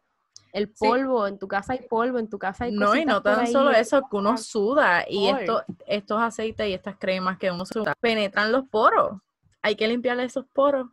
El 0.52 0.68
polvo, 0.70 1.26
en 1.26 1.38
tu 1.38 1.48
casa 1.48 1.72
hay 1.72 1.80
polvo, 1.88 2.18
en 2.18 2.28
tu 2.28 2.38
casa 2.38 2.64
hay 2.64 2.72
No, 2.72 2.94
y 2.94 3.04
no 3.04 3.20
tan 3.22 3.46
solo 3.48 3.72
eso, 3.72 4.09
que 4.09 4.16
uno 4.16 4.37
suda 4.37 5.04
y 5.09 5.26
esto, 5.26 5.64
estos 5.87 6.22
aceites 6.22 6.68
y 6.68 6.72
estas 6.72 6.96
cremas 6.96 7.38
que 7.38 7.50
uno 7.50 7.66
suda 7.66 7.94
penetran 8.00 8.52
los 8.52 8.68
poros. 8.68 9.20
Hay 9.62 9.74
que 9.74 9.88
limpiarle 9.88 10.24
esos 10.24 10.46
poros. 10.46 10.88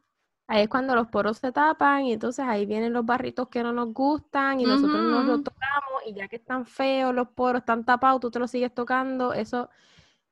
Ahí 0.48 0.64
es 0.64 0.68
cuando 0.70 0.96
los 0.96 1.08
poros 1.08 1.38
se 1.38 1.52
tapan 1.52 2.06
y 2.06 2.14
entonces 2.14 2.44
ahí 2.46 2.66
vienen 2.66 2.92
los 2.92 3.06
barritos 3.06 3.48
que 3.50 3.64
no 3.64 3.72
nos 3.72 3.94
gustan 3.94 4.60
y 4.60 4.66
nosotros 4.66 5.02
nos 5.02 5.26
los 5.26 5.44
tocamos 5.44 6.02
y 6.06 6.14
ya 6.14 6.28
que 6.28 6.38
están 6.38 6.66
feos 6.66 7.14
los 7.14 7.30
poros, 7.30 7.62
están 7.62 7.86
tapados, 7.86 8.20
tú 8.20 8.32
te 8.32 8.40
los 8.40 8.52
sigues 8.52 8.74
tocando, 8.74 9.32
eso 9.32 9.70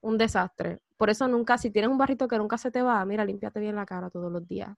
un 0.01 0.17
desastre. 0.17 0.79
Por 0.99 1.09
eso 1.09 1.29
nunca, 1.29 1.57
si 1.57 1.71
tienes 1.71 1.89
un 1.89 1.97
barrito 1.97 2.27
que 2.27 2.37
nunca 2.37 2.57
se 2.57 2.71
te 2.71 2.81
va, 2.81 3.05
mira, 3.05 3.23
límpiate 3.23 3.61
bien 3.61 3.73
la 3.73 3.85
cara 3.85 4.09
todos 4.09 4.29
los 4.29 4.45
días. 4.45 4.75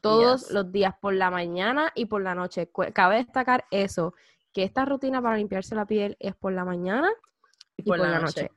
Todos 0.00 0.50
los 0.50 0.72
días, 0.72 0.96
por 1.00 1.14
la 1.14 1.30
mañana 1.30 1.92
y 1.94 2.06
por 2.06 2.22
la 2.22 2.34
noche. 2.34 2.72
Cabe 2.92 3.18
destacar 3.18 3.64
eso, 3.70 4.14
que 4.52 4.64
esta 4.64 4.84
rutina 4.84 5.22
para 5.22 5.36
limpiarse 5.36 5.76
la 5.76 5.86
piel 5.86 6.16
es 6.18 6.34
por 6.34 6.52
la 6.52 6.64
mañana 6.64 7.08
y, 7.76 7.84
por, 7.84 8.00
la, 8.00 8.18
noche. 8.18 8.50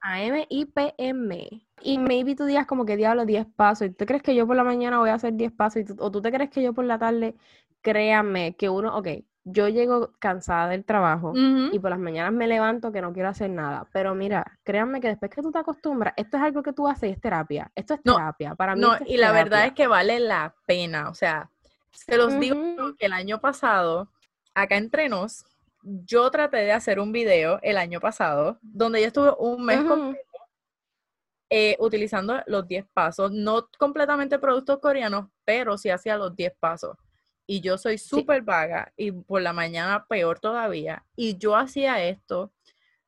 AM 0.00 0.46
y 0.48 0.66
PM. 0.66 1.66
Y 1.82 1.98
maybe 1.98 2.36
tú 2.36 2.44
digas 2.44 2.68
como 2.68 2.86
que 2.86 2.96
diablo 2.96 3.26
10 3.26 3.44
pasos. 3.56 3.88
¿Y 3.88 3.90
tú 3.90 4.06
crees 4.06 4.22
que 4.22 4.36
yo 4.36 4.46
por 4.46 4.54
la 4.54 4.62
mañana 4.62 5.00
voy 5.00 5.10
a 5.10 5.14
hacer 5.14 5.34
10 5.34 5.50
pasos? 5.50 5.82
o 5.98 6.12
tú 6.12 6.22
te 6.22 6.30
crees 6.30 6.50
que 6.50 6.62
yo 6.62 6.72
por 6.72 6.84
la 6.84 7.00
tarde, 7.00 7.34
créanme 7.82 8.54
que 8.54 8.68
uno, 8.68 8.96
ok, 8.96 9.08
yo 9.48 9.68
llego 9.68 10.10
cansada 10.18 10.68
del 10.68 10.84
trabajo 10.84 11.32
y 11.70 11.78
por 11.78 11.90
las 11.90 12.00
mañanas 12.00 12.32
me 12.32 12.48
levanto 12.48 12.90
que 12.90 13.00
no 13.00 13.12
quiero 13.12 13.28
hacer 13.28 13.48
nada. 13.48 13.86
Pero 13.92 14.12
mira, 14.12 14.58
créanme 14.64 15.00
que 15.00 15.06
después 15.06 15.30
que 15.30 15.40
tú 15.40 15.52
te 15.52 15.58
acostumbras, 15.60 16.14
esto 16.16 16.36
es 16.36 16.42
algo 16.42 16.64
que 16.64 16.72
tú 16.72 16.88
haces, 16.88 17.12
es 17.12 17.20
terapia. 17.20 17.70
Esto 17.76 17.94
es 17.94 18.02
terapia. 18.02 18.56
Para 18.56 18.74
mí. 18.74 18.80
No, 18.80 18.96
y 19.06 19.16
la 19.18 19.30
verdad 19.30 19.66
es 19.66 19.72
que 19.72 19.86
vale 19.86 20.18
la 20.18 20.52
pena. 20.66 21.08
O 21.08 21.14
sea, 21.14 21.48
se 21.92 22.16
los 22.16 22.40
digo 22.40 22.56
que 22.98 23.06
el 23.06 23.12
año 23.12 23.40
pasado, 23.40 24.10
acá 24.52 24.76
entre 24.76 25.08
nos, 25.08 25.44
yo 25.84 26.28
traté 26.32 26.56
de 26.56 26.72
hacer 26.72 26.98
un 26.98 27.12
video 27.12 27.60
el 27.62 27.76
año 27.76 28.00
pasado, 28.00 28.58
donde 28.62 29.00
yo 29.00 29.06
estuve 29.06 29.30
un 29.38 29.64
mes 29.64 29.78
eh, 31.50 31.76
utilizando 31.78 32.42
los 32.48 32.66
10 32.66 32.84
pasos, 32.92 33.30
no 33.30 33.68
completamente 33.78 34.40
productos 34.40 34.80
coreanos, 34.80 35.28
pero 35.44 35.78
sí 35.78 35.88
hacía 35.88 36.16
los 36.16 36.34
10 36.34 36.52
pasos. 36.58 36.96
Y 37.46 37.60
yo 37.60 37.78
soy 37.78 37.98
súper 37.98 38.42
vaga 38.42 38.92
y 38.96 39.12
por 39.12 39.40
la 39.40 39.52
mañana 39.52 40.06
peor 40.08 40.40
todavía. 40.40 41.04
Y 41.14 41.38
yo 41.38 41.56
hacía 41.56 42.02
esto, 42.04 42.52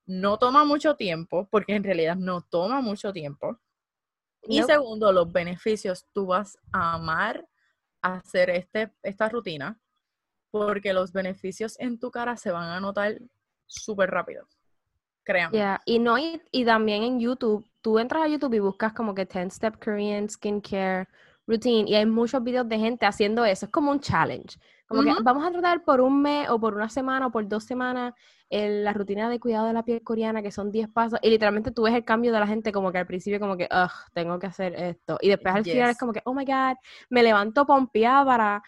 no 0.07 0.39
toma 0.39 0.65
mucho 0.65 0.95
tiempo, 0.95 1.49
porque 1.51 1.75
en 1.75 1.85
realidad 1.85 2.17
no 2.17 2.41
toma 2.43 2.81
mucho 2.81 3.13
tiempo. 3.13 3.59
Y 4.43 4.63
segundo, 4.63 5.13
los 5.13 5.31
beneficios, 5.33 6.07
tú 6.15 6.27
vas 6.27 6.57
a 6.73 6.95
amar 6.95 7.47
hacer 8.01 8.51
este, 8.51 8.93
esta 9.03 9.29
rutina 9.29 9.79
porque 10.51 10.93
los 10.93 11.13
beneficios 11.13 11.79
en 11.79 11.99
tu 11.99 12.11
cara 12.11 12.37
se 12.37 12.51
van 12.51 12.71
a 12.71 12.81
notar 12.81 13.21
súper 13.67 14.11
rápido. 14.11 14.47
Créanme. 15.25 15.79
Y, 15.85 15.99
no, 15.99 16.17
y, 16.19 16.65
también 16.65 17.03
en 17.03 17.21
YouTube, 17.21 17.69
tú 17.83 17.99
entras 17.99 18.23
a 18.23 18.29
YouTube 18.29 18.55
y 18.55 18.61
buscas 18.61 18.95
como 18.95 19.15
que 19.15 19.27
10 19.27 19.53
Step 19.53 19.83
Korean 19.83 20.29
Skincare 20.31 21.07
Routine 21.49 21.91
y 21.91 21.97
hay 21.97 22.07
muchos 22.07 22.45
videos 22.45 22.69
de 22.69 22.79
gente 22.79 23.07
haciendo 23.07 23.45
eso. 23.45 23.67
Es 23.67 23.73
como 23.73 23.91
un 23.91 23.99
challenge. 23.99 24.61
Como 24.87 25.03
que 25.03 25.13
vamos 25.23 25.45
a 25.45 25.51
tratar 25.51 25.83
por 25.83 26.01
un 26.01 26.23
mes 26.23 26.49
o 26.49 26.61
por 26.61 26.75
una 26.75 26.89
semana 26.89 27.27
o 27.27 27.31
por 27.33 27.47
dos 27.49 27.65
semanas 27.65 28.15
la 28.51 28.93
rutina 28.93 29.29
de 29.29 29.41
cuidado 29.41 29.67
de 29.67 29.73
la 29.73 29.85
piel 29.85 30.03
coreana, 30.03 30.43
que 30.43 30.51
son 30.51 30.71
10 30.71 30.89
pasos, 30.89 31.19
y 31.23 31.31
literalmente 31.31 31.71
tú 31.71 31.83
ves 31.83 31.95
el 31.95 32.05
cambio 32.05 32.33
de 32.33 32.41
la 32.41 32.47
gente 32.47 32.73
como 32.73 32.91
que 32.91 32.99
al 32.99 33.07
principio 33.07 33.39
como 33.39 33.57
que, 33.57 33.69
ugh, 33.71 33.91
tengo 34.15 34.39
que 34.39 34.47
hacer 34.47 34.75
esto. 34.75 35.19
Y 35.21 35.29
después 35.29 35.55
al 35.55 35.65
final 35.65 35.91
es 35.91 35.99
como 35.99 36.13
que, 36.13 36.23
oh 36.25 36.33
my 36.33 36.45
God, 36.45 36.77
me 37.11 37.23
levanto 37.23 37.67
pompeada 37.67 38.25
para 38.25 38.63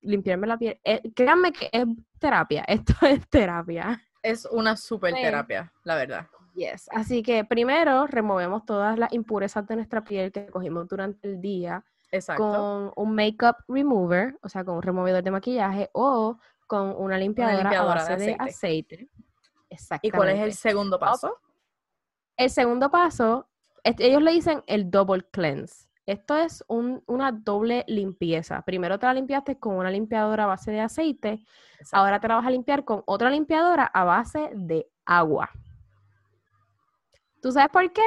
limpiarme 0.00 0.46
la 0.46 0.58
piel. 0.58 0.80
Eh, 0.82 1.00
créanme 1.14 1.52
que 1.52 1.70
es 1.72 1.84
terapia, 2.18 2.64
esto 2.68 2.94
es 3.06 3.28
terapia. 3.28 4.02
Es 4.22 4.46
una 4.46 4.76
super 4.76 5.14
terapia, 5.14 5.72
la 5.84 5.96
verdad. 5.96 6.26
Yes. 6.54 6.88
Así 6.92 7.22
que 7.22 7.44
primero 7.44 8.06
removemos 8.06 8.64
todas 8.64 8.96
las 8.98 9.12
impurezas 9.12 9.66
de 9.66 9.76
nuestra 9.76 10.04
piel 10.04 10.30
que 10.32 10.46
cogimos 10.46 10.88
durante 10.88 11.28
el 11.28 11.40
día. 11.40 11.84
Con 12.36 12.92
un 12.96 13.14
makeup 13.14 13.56
remover, 13.68 14.38
o 14.42 14.48
sea, 14.48 14.64
con 14.64 14.76
un 14.76 14.82
removedor 14.82 15.22
de 15.22 15.30
maquillaje 15.30 15.90
o 15.92 16.38
con 16.66 16.94
una 16.96 17.18
limpiadora, 17.18 17.70
a 17.70 17.84
base 17.84 18.16
de 18.16 18.36
aceite. 18.38 19.08
Exactamente. 19.70 20.06
¿Y 20.08 20.10
cuál 20.10 20.28
es 20.30 20.40
el 20.40 20.52
segundo 20.54 20.98
paso? 20.98 21.38
El 22.36 22.50
segundo 22.50 22.90
paso, 22.90 23.48
ellos 23.82 24.22
le 24.22 24.32
dicen 24.32 24.62
el 24.66 24.90
double 24.90 25.24
cleanse. 25.30 25.88
Esto 26.06 26.36
es 26.36 26.64
una 26.68 27.32
doble 27.32 27.84
limpieza. 27.88 28.62
Primero 28.62 28.98
te 28.98 29.06
la 29.06 29.14
limpiaste 29.14 29.58
con 29.58 29.76
una 29.76 29.90
limpiadora 29.90 30.44
a 30.44 30.48
base 30.48 30.70
de 30.70 30.80
aceite, 30.80 31.44
ahora 31.92 32.20
te 32.20 32.28
la 32.28 32.36
vas 32.36 32.46
a 32.46 32.50
limpiar 32.50 32.84
con 32.84 33.02
otra 33.06 33.30
limpiadora 33.30 33.84
a 33.84 34.04
base 34.04 34.50
de 34.54 34.86
agua. 35.06 35.50
¿Tú 37.40 37.52
sabes 37.52 37.70
por 37.70 37.90
qué? 37.92 38.02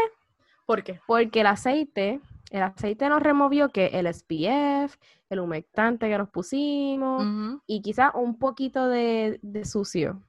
¿Por 0.65 0.83
qué? 0.83 0.99
Porque 1.07 1.41
el 1.41 1.47
aceite, 1.47 2.19
el 2.51 2.63
aceite 2.63 3.09
nos 3.09 3.21
removió 3.21 3.69
que 3.69 3.87
el 3.87 4.11
SPF, 4.13 4.97
el 5.29 5.39
humectante 5.39 6.09
que 6.09 6.17
nos 6.17 6.29
pusimos 6.29 7.59
y 7.67 7.81
quizás 7.81 8.11
un 8.15 8.37
poquito 8.39 8.87
de 8.87 9.61
sucio. 9.65 10.21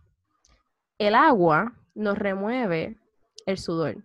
El 0.98 1.14
agua 1.14 1.72
nos 1.94 2.18
remueve 2.18 2.98
el 3.46 3.58
sudor. 3.58 3.96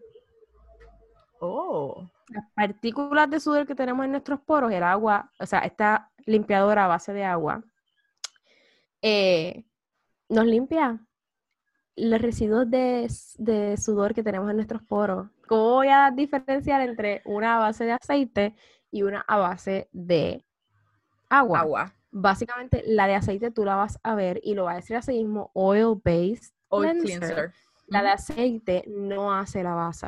Oh 1.39 2.07
las 2.29 2.45
partículas 2.53 3.29
de 3.29 3.39
sudor 3.39 3.67
que 3.67 3.75
tenemos 3.75 4.05
en 4.05 4.11
nuestros 4.11 4.39
poros, 4.41 4.71
el 4.71 4.83
agua, 4.83 5.31
o 5.39 5.45
sea, 5.45 5.59
esta 5.59 6.11
limpiadora 6.25 6.85
a 6.85 6.87
base 6.87 7.13
de 7.13 7.23
agua, 7.23 7.63
eh, 9.01 9.65
nos 10.29 10.45
limpia 10.45 10.99
los 11.95 12.21
residuos 12.21 12.69
de, 12.69 13.07
sudor 13.77 14.13
que 14.13 14.23
tenemos 14.23 14.49
en 14.49 14.55
nuestros 14.55 14.81
poros. 14.83 15.29
¿Cómo 15.57 15.75
voy 15.75 15.87
a 15.89 16.11
diferenciar 16.11 16.81
entre 16.81 17.21
una 17.25 17.57
base 17.57 17.85
de 17.85 17.91
aceite 17.93 18.55
y 18.91 19.03
una 19.03 19.21
a 19.21 19.37
base 19.37 19.89
de 19.91 20.45
agua? 21.29 21.59
Agua. 21.59 21.95
Básicamente, 22.11 22.83
la 22.85 23.07
de 23.07 23.15
aceite 23.15 23.51
tú 23.51 23.65
la 23.65 23.75
vas 23.75 23.99
a 24.03 24.15
ver 24.15 24.39
y 24.43 24.53
lo 24.53 24.65
va 24.65 24.73
a 24.73 24.75
decir 24.75 24.95
así 24.95 25.13
mismo, 25.13 25.51
oil-based 25.53 26.53
Oil 26.69 26.99
cleanser. 27.01 27.53
La 27.87 28.01
de 28.01 28.09
aceite 28.09 28.83
no 28.87 29.33
hace 29.33 29.63
la 29.63 29.75
base 29.75 30.07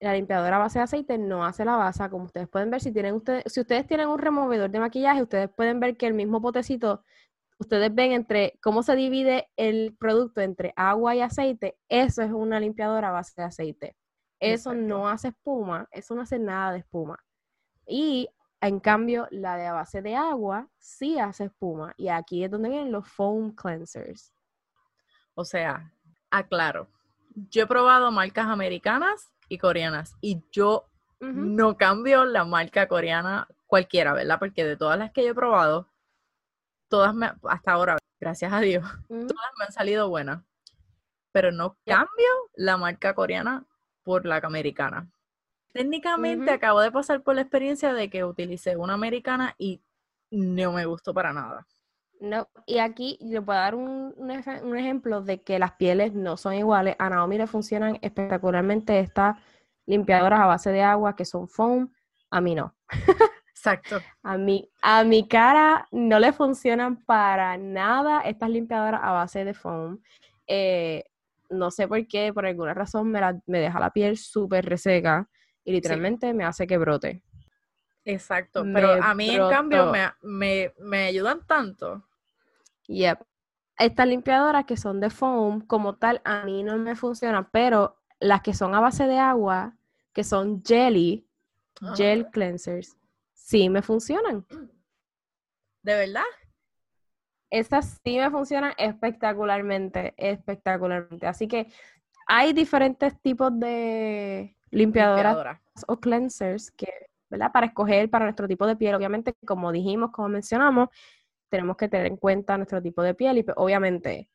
la 0.00 0.14
limpiadora 0.14 0.58
base 0.58 0.78
de 0.78 0.84
aceite 0.84 1.18
no 1.18 1.44
hace 1.44 1.64
la 1.64 1.76
base, 1.76 2.08
como 2.08 2.24
ustedes 2.24 2.48
pueden 2.48 2.70
ver, 2.70 2.80
si 2.80 2.92
tienen 2.92 3.14
ustedes, 3.14 3.44
si 3.46 3.60
ustedes 3.60 3.86
tienen 3.86 4.08
un 4.08 4.18
removedor 4.18 4.70
de 4.70 4.78
maquillaje, 4.78 5.22
ustedes 5.22 5.50
pueden 5.50 5.80
ver 5.80 5.96
que 5.96 6.06
el 6.06 6.14
mismo 6.14 6.40
potecito, 6.40 7.02
ustedes 7.58 7.92
ven 7.94 8.12
entre 8.12 8.58
cómo 8.62 8.82
se 8.82 8.94
divide 8.94 9.48
el 9.56 9.96
producto 9.98 10.40
entre 10.40 10.72
agua 10.76 11.16
y 11.16 11.20
aceite, 11.20 11.76
eso 11.88 12.22
es 12.22 12.30
una 12.30 12.60
limpiadora 12.60 13.10
base 13.10 13.32
de 13.36 13.42
aceite. 13.42 13.96
Eso 14.40 14.74
no 14.74 15.08
hace 15.08 15.28
espuma, 15.28 15.88
eso 15.90 16.14
no 16.14 16.22
hace 16.22 16.38
nada 16.38 16.72
de 16.72 16.78
espuma. 16.78 17.18
Y 17.86 18.28
en 18.60 18.80
cambio, 18.80 19.28
la 19.30 19.56
de 19.56 19.70
base 19.70 20.02
de 20.02 20.16
agua 20.16 20.68
sí 20.78 21.18
hace 21.18 21.44
espuma. 21.44 21.94
Y 21.96 22.08
aquí 22.08 22.44
es 22.44 22.50
donde 22.50 22.68
vienen 22.68 22.92
los 22.92 23.08
foam 23.08 23.54
cleansers. 23.54 24.32
O 25.34 25.44
sea, 25.44 25.92
aclaro. 26.30 26.88
Yo 27.50 27.62
he 27.62 27.66
probado 27.66 28.10
marcas 28.10 28.46
americanas 28.46 29.32
y 29.48 29.58
coreanas. 29.58 30.16
Y 30.20 30.42
yo 30.50 30.88
no 31.20 31.76
cambio 31.76 32.24
la 32.24 32.44
marca 32.44 32.86
coreana 32.86 33.48
cualquiera, 33.66 34.12
¿verdad? 34.12 34.38
Porque 34.38 34.64
de 34.64 34.76
todas 34.76 34.98
las 34.98 35.12
que 35.12 35.24
yo 35.24 35.30
he 35.30 35.34
probado, 35.34 35.88
todas 36.88 37.14
me, 37.14 37.32
hasta 37.48 37.72
ahora, 37.72 37.98
gracias 38.20 38.52
a 38.52 38.60
Dios, 38.60 38.84
todas 39.08 39.52
me 39.58 39.64
han 39.66 39.72
salido 39.72 40.08
buenas. 40.08 40.44
Pero 41.32 41.52
no 41.52 41.76
cambio 41.84 42.28
la 42.54 42.76
marca 42.76 43.14
coreana 43.14 43.66
por 44.08 44.24
la 44.24 44.36
americana. 44.42 45.06
Técnicamente 45.70 46.50
acabo 46.50 46.80
de 46.80 46.90
pasar 46.90 47.22
por 47.22 47.34
la 47.34 47.42
experiencia 47.42 47.92
de 47.92 48.08
que 48.08 48.24
utilicé 48.24 48.74
una 48.74 48.94
americana 48.94 49.54
y 49.58 49.82
no 50.30 50.72
me 50.72 50.86
gustó 50.86 51.12
para 51.12 51.34
nada. 51.34 51.66
No, 52.18 52.48
y 52.64 52.78
aquí 52.78 53.18
le 53.20 53.42
puedo 53.42 53.58
dar 53.58 53.74
un, 53.74 54.14
un, 54.16 54.76
ejemplo 54.78 55.20
de 55.20 55.42
que 55.42 55.58
las 55.58 55.72
pieles 55.72 56.14
no 56.14 56.38
son 56.38 56.54
iguales. 56.54 56.96
A 56.98 57.10
Naomi 57.10 57.36
le 57.36 57.46
funcionan 57.46 57.98
espectacularmente 58.00 58.98
estas 58.98 59.36
limpiadoras 59.84 60.40
a 60.40 60.46
base 60.46 60.70
de 60.72 60.80
agua 60.80 61.14
que 61.14 61.26
son 61.26 61.46
foam, 61.46 61.92
a 62.30 62.40
mí 62.40 62.54
no. 62.54 62.74
Exacto. 63.50 64.00
a, 64.22 64.38
mí, 64.38 64.70
a 64.80 65.04
mi 65.04 65.28
cara 65.28 65.86
no 65.90 66.18
le 66.18 66.32
funcionan 66.32 66.96
para 67.04 67.58
nada 67.58 68.22
estas 68.22 68.48
limpiadoras 68.48 69.02
a 69.04 69.12
base 69.12 69.44
de 69.44 69.52
foam. 69.52 70.00
Eh, 70.46 71.04
no 71.50 71.70
sé 71.70 71.88
por 71.88 72.06
qué, 72.06 72.32
por 72.32 72.46
alguna 72.46 72.74
razón 72.74 73.10
me, 73.10 73.20
me 73.46 73.60
deja 73.60 73.80
la 73.80 73.92
piel 73.92 74.16
súper 74.16 74.66
reseca 74.66 75.28
y 75.64 75.72
literalmente 75.72 76.32
me 76.34 76.44
hace 76.44 76.66
que 76.66 76.78
brote. 76.78 77.22
Exacto, 78.04 78.64
pero 78.72 78.92
a 78.92 79.14
mí 79.14 79.28
en 79.30 79.48
cambio 79.50 79.92
me, 79.92 80.10
me, 80.22 80.72
me 80.78 81.04
ayudan 81.04 81.46
tanto. 81.46 82.04
Yep. 82.86 83.20
Estas 83.78 84.08
limpiadoras 84.08 84.64
que 84.64 84.76
son 84.76 84.98
de 84.98 85.10
foam, 85.10 85.60
como 85.60 85.96
tal, 85.96 86.20
a 86.24 86.44
mí 86.44 86.62
no 86.62 86.78
me 86.78 86.96
funcionan, 86.96 87.48
pero 87.52 87.98
las 88.18 88.40
que 88.40 88.54
son 88.54 88.74
a 88.74 88.80
base 88.80 89.06
de 89.06 89.18
agua, 89.18 89.76
que 90.12 90.24
son 90.24 90.62
jelly, 90.64 91.28
gel 91.94 92.28
cleansers, 92.30 92.96
sí 93.34 93.68
me 93.68 93.82
funcionan. 93.82 94.46
¿De 95.82 95.94
verdad? 95.94 96.24
Estas 97.50 98.00
sí 98.04 98.18
me 98.18 98.30
funcionan 98.30 98.72
espectacularmente, 98.76 100.14
espectacularmente. 100.16 101.26
Así 101.26 101.48
que 101.48 101.68
hay 102.26 102.52
diferentes 102.52 103.18
tipos 103.20 103.58
de 103.58 104.56
limpiadoras 104.70 105.58
o 105.86 105.96
cleansers 105.98 106.70
que, 106.72 106.88
¿verdad? 107.30 107.50
Para 107.52 107.66
escoger 107.66 108.10
para 108.10 108.26
nuestro 108.26 108.46
tipo 108.46 108.66
de 108.66 108.76
piel. 108.76 108.94
Obviamente, 108.94 109.34
como 109.46 109.72
dijimos, 109.72 110.10
como 110.10 110.28
mencionamos, 110.28 110.88
tenemos 111.48 111.76
que 111.76 111.88
tener 111.88 112.06
en 112.06 112.16
cuenta 112.16 112.56
nuestro 112.56 112.82
tipo 112.82 113.02
de 113.02 113.14
piel 113.14 113.38
y 113.38 113.42
pues, 113.42 113.56
obviamente, 113.56 114.28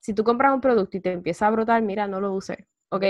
si 0.00 0.14
tú 0.14 0.24
compras 0.24 0.52
un 0.52 0.60
producto 0.60 0.96
y 0.96 1.00
te 1.00 1.12
empieza 1.12 1.46
a 1.46 1.50
brotar, 1.50 1.82
mira, 1.82 2.06
no 2.06 2.20
lo 2.20 2.32
uses, 2.32 2.58
¿ok? 2.90 3.04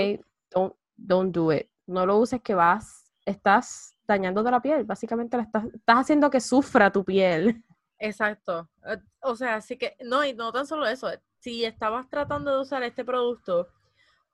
Don't, 0.49 0.73
don't 0.95 1.35
do 1.35 1.53
it. 1.53 1.67
No 1.87 2.05
lo 2.05 2.17
uses 2.17 2.41
que 2.41 2.55
vas, 2.55 3.11
estás 3.25 3.97
dañándote 4.07 4.51
la 4.51 4.61
piel, 4.61 4.83
básicamente 4.83 5.37
estás, 5.37 5.65
estás 5.65 5.97
haciendo 5.97 6.29
que 6.29 6.39
sufra 6.39 6.91
tu 6.91 7.03
piel. 7.03 7.63
Exacto. 8.01 8.67
Eh, 8.85 8.97
o 9.21 9.35
sea, 9.35 9.55
así 9.55 9.77
que, 9.77 9.95
no, 10.03 10.25
y 10.25 10.33
no 10.33 10.51
tan 10.51 10.65
solo 10.65 10.87
eso, 10.87 11.09
si 11.37 11.63
estabas 11.63 12.09
tratando 12.09 12.51
de 12.51 12.61
usar 12.61 12.81
este 12.81 13.05
producto 13.05 13.69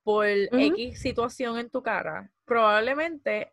por 0.04 0.26
X 0.26 1.02
situación 1.02 1.58
en 1.58 1.70
tu 1.70 1.84
cara, 1.84 2.32
probablemente 2.46 3.52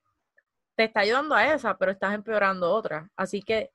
te 0.77 0.85
está 0.85 1.01
ayudando 1.01 1.35
a 1.35 1.53
esa, 1.53 1.77
pero 1.77 1.91
estás 1.91 2.15
empeorando 2.15 2.71
otra. 2.71 3.11
Así 3.17 3.43
que 3.43 3.73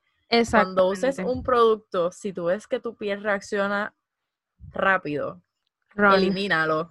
cuando 0.49 0.87
uses 0.87 1.19
un 1.19 1.43
producto, 1.43 2.09
si 2.13 2.31
tú 2.31 2.45
ves 2.45 2.67
que 2.67 2.79
tu 2.79 2.95
piel 2.95 3.21
reacciona 3.21 3.93
rápido, 4.71 5.41
elimínalo. 5.93 6.89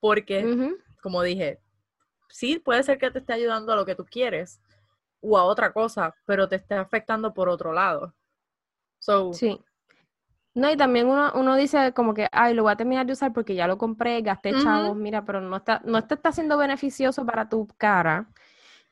Porque, 0.00 0.74
como 1.02 1.22
dije, 1.22 1.60
sí 2.30 2.58
puede 2.58 2.82
ser 2.82 2.96
que 2.96 3.10
te 3.10 3.18
esté 3.18 3.34
ayudando 3.34 3.74
a 3.74 3.76
lo 3.76 3.84
que 3.84 3.94
tú 3.94 4.06
quieres 4.06 4.58
o 5.20 5.36
a 5.36 5.44
otra 5.44 5.72
cosa, 5.74 6.14
pero 6.24 6.48
te 6.48 6.56
esté 6.56 6.76
afectando 6.76 7.34
por 7.34 7.50
otro 7.50 7.72
lado. 7.72 8.14
Sí. 9.32 9.60
No, 10.54 10.70
y 10.70 10.76
también 10.76 11.08
uno, 11.08 11.32
uno 11.34 11.56
dice 11.56 11.92
como 11.92 12.14
que, 12.14 12.28
ay, 12.30 12.54
lo 12.54 12.62
voy 12.62 12.72
a 12.72 12.76
terminar 12.76 13.04
de 13.06 13.12
usar 13.12 13.32
porque 13.32 13.56
ya 13.56 13.66
lo 13.66 13.76
compré, 13.76 14.22
gasté 14.22 14.52
chavos, 14.62 14.96
mira, 14.96 15.24
pero 15.24 15.40
no 15.40 15.56
está, 15.56 15.82
no 15.84 16.06
te 16.06 16.14
está 16.14 16.30
siendo 16.30 16.56
beneficioso 16.56 17.26
para 17.26 17.48
tu 17.48 17.66
cara 17.76 18.28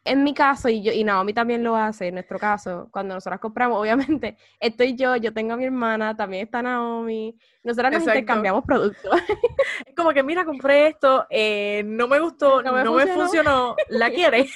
en 0.04 0.24
mi 0.24 0.34
caso, 0.34 0.68
y, 0.68 0.82
yo, 0.82 0.92
y 0.92 1.04
Naomi 1.04 1.32
también 1.32 1.62
lo 1.62 1.76
hace, 1.76 2.08
en 2.08 2.14
nuestro 2.14 2.38
caso, 2.38 2.88
cuando 2.90 3.14
nosotras 3.14 3.38
compramos, 3.38 3.78
obviamente, 3.80 4.36
estoy 4.60 4.96
yo, 4.96 5.16
yo 5.16 5.32
tengo 5.32 5.54
a 5.54 5.56
mi 5.56 5.64
hermana, 5.64 6.16
también 6.16 6.44
está 6.44 6.60
Naomi, 6.60 7.36
nosotras 7.62 7.92
nos 7.92 8.02
intercambiamos 8.02 8.64
productos. 8.64 9.12
Es 9.86 9.94
como 9.94 10.12
que, 10.12 10.22
mira, 10.22 10.44
compré 10.44 10.88
esto, 10.88 11.26
eh, 11.30 11.82
no 11.84 12.08
me 12.08 12.18
gustó, 12.18 12.62
no, 12.62 12.72
me, 12.72 13.06
funcionó. 13.06 13.76
¿la 13.88 14.10
quieres? 14.14 14.52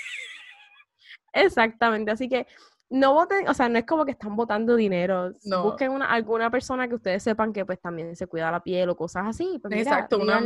Exactamente, 1.33 2.11
así 2.11 2.29
que 2.29 2.47
no 2.89 3.15
voten, 3.15 3.49
o 3.49 3.55
sea, 3.55 3.69
no 3.69 3.79
es 3.79 3.85
como 3.85 4.05
que 4.05 4.13
están 4.13 4.37
votando 4.37 4.77
dinero. 4.77 5.33
Busquen 5.63 5.91
una, 5.91 6.07
alguna 6.07 6.51
persona 6.51 6.89
que 6.89 6.95
ustedes 6.95 7.23
sepan 7.23 7.53
que 7.53 7.65
pues 7.65 7.81
también 7.81 8.15
se 8.17 8.27
cuida 8.27 8.51
la 8.51 8.63
piel 8.63 8.89
o 8.89 8.97
cosas 8.97 9.27
así. 9.27 9.59
Pues, 9.61 9.75
Exacto, 9.75 10.19
una, 10.19 10.39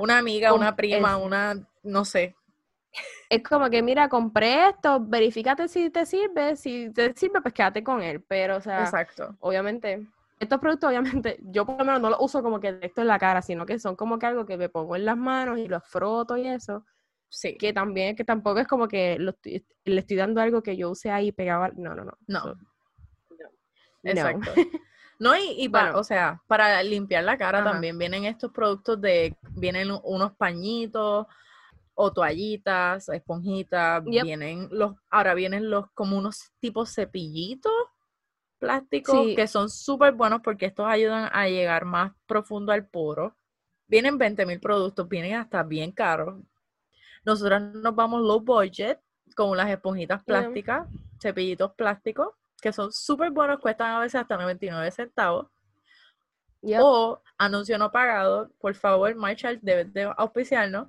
una 0.00 0.18
amiga, 0.18 0.52
una 0.52 0.74
prima, 0.74 1.16
una, 1.16 1.54
no 1.82 2.04
sé, 2.04 2.34
es 3.28 3.42
como 3.42 3.70
que, 3.70 3.82
mira, 3.82 4.08
compré 4.08 4.68
esto, 4.68 5.00
verifícate 5.00 5.68
si 5.68 5.90
te 5.90 6.06
sirve, 6.06 6.56
si 6.56 6.90
te 6.92 7.12
sirve, 7.14 7.40
pues 7.40 7.54
quédate 7.54 7.82
con 7.82 8.02
él. 8.02 8.22
Pero, 8.26 8.56
o 8.56 8.60
sea, 8.60 8.80
Exacto. 8.80 9.36
obviamente, 9.40 10.06
estos 10.38 10.60
productos, 10.60 10.88
obviamente, 10.90 11.38
yo 11.42 11.66
por 11.66 11.78
lo 11.78 11.84
menos 11.84 12.00
no 12.00 12.10
los 12.10 12.18
uso 12.20 12.42
como 12.42 12.60
que 12.60 12.72
directo 12.72 13.00
en 13.00 13.08
la 13.08 13.18
cara, 13.18 13.42
sino 13.42 13.66
que 13.66 13.78
son 13.78 13.96
como 13.96 14.18
que 14.18 14.26
algo 14.26 14.46
que 14.46 14.56
me 14.56 14.68
pongo 14.68 14.96
en 14.96 15.04
las 15.04 15.16
manos 15.16 15.58
y 15.58 15.68
los 15.68 15.84
froto 15.84 16.36
y 16.36 16.46
eso. 16.46 16.84
Sí. 17.34 17.56
Que 17.56 17.72
también, 17.72 18.16
que 18.16 18.24
tampoco 18.24 18.60
es 18.60 18.68
como 18.68 18.88
que 18.88 19.18
le 19.18 19.98
estoy 19.98 20.16
dando 20.16 20.40
algo 20.40 20.62
que 20.62 20.76
yo 20.76 20.90
use 20.90 21.10
ahí 21.10 21.32
pegado. 21.32 21.72
No, 21.76 21.94
no, 21.94 22.04
no. 22.04 22.18
No. 22.26 22.54
Exacto. 24.02 24.50
No, 25.16 25.32
y, 25.38 25.68
para, 25.68 25.96
o 25.96 26.02
sea, 26.02 26.42
para 26.48 26.82
limpiar 26.82 27.22
la 27.22 27.38
cara 27.38 27.62
también 27.62 27.96
vienen 27.96 28.24
estos 28.24 28.50
productos 28.50 29.00
de, 29.00 29.36
vienen 29.52 29.88
unos 30.02 30.32
pañitos, 30.32 31.28
o 31.94 32.12
toallitas, 32.12 33.08
esponjitas, 33.08 34.04
vienen 34.04 34.68
los, 34.70 34.94
ahora 35.10 35.34
vienen 35.34 35.70
los 35.70 35.90
como 35.92 36.18
unos 36.18 36.52
tipos 36.58 36.92
cepillitos 36.92 37.72
plásticos 38.58 39.26
que 39.36 39.46
son 39.46 39.68
súper 39.68 40.12
buenos 40.14 40.40
porque 40.42 40.66
estos 40.66 40.86
ayudan 40.86 41.28
a 41.32 41.48
llegar 41.48 41.84
más 41.84 42.12
profundo 42.26 42.72
al 42.72 42.86
poro. 42.86 43.36
Vienen 43.86 44.18
20 44.18 44.46
mil 44.46 44.60
productos, 44.60 45.08
vienen 45.08 45.34
hasta 45.34 45.62
bien 45.62 45.92
caros. 45.92 46.42
Nosotros 47.24 47.62
nos 47.74 47.94
vamos 47.94 48.22
low 48.22 48.40
budget 48.40 49.00
con 49.34 49.56
las 49.56 49.70
esponjitas 49.70 50.22
plásticas, 50.24 50.86
cepillitos 51.20 51.72
plásticos, 51.74 52.28
que 52.60 52.72
son 52.72 52.92
súper 52.92 53.30
buenos, 53.30 53.58
cuestan 53.60 53.92
a 53.92 54.00
veces 54.00 54.20
hasta 54.20 54.36
99 54.36 54.90
centavos. 54.90 55.48
O 56.80 57.20
anuncio 57.36 57.76
no 57.76 57.92
pagado, 57.92 58.50
por 58.58 58.74
favor, 58.74 59.14
Marshall 59.14 59.58
debe 59.60 59.84
de 59.84 60.10
auspiciarnos 60.16 60.88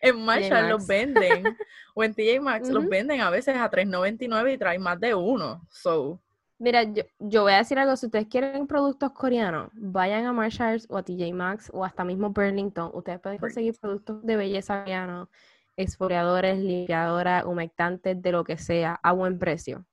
en 0.00 0.24
Marshall 0.24 0.68
los 0.68 0.86
venden, 0.86 1.56
o 1.94 2.04
en 2.04 2.14
TJ 2.14 2.40
Maxx 2.40 2.68
los 2.68 2.86
venden 2.88 3.20
a 3.20 3.30
veces 3.30 3.56
a 3.56 3.70
$3.99 3.70 4.54
y 4.54 4.58
traen 4.58 4.82
más 4.82 5.00
de 5.00 5.14
uno. 5.14 5.66
So. 5.70 6.20
Mira, 6.58 6.84
yo, 6.84 7.02
yo, 7.18 7.42
voy 7.42 7.52
a 7.52 7.58
decir 7.58 7.78
algo, 7.78 7.96
si 7.96 8.06
ustedes 8.06 8.28
quieren 8.28 8.66
productos 8.66 9.12
coreanos, 9.12 9.70
vayan 9.74 10.24
a 10.24 10.32
Marshalls 10.32 10.86
o 10.88 10.96
a 10.96 11.02
TJ 11.02 11.32
Maxx 11.34 11.70
o 11.72 11.84
hasta 11.84 12.04
mismo 12.04 12.30
Burlington. 12.30 12.90
Ustedes 12.94 13.20
pueden 13.20 13.38
conseguir 13.38 13.78
productos 13.78 14.24
de 14.24 14.36
belleza 14.36 14.80
coreanos, 14.80 15.28
exfoliadores, 15.76 16.58
limpiadoras, 16.58 17.44
humectantes, 17.44 18.20
de 18.20 18.32
lo 18.32 18.44
que 18.44 18.56
sea, 18.56 18.98
a 19.02 19.12
buen 19.12 19.38
precio. 19.38 19.84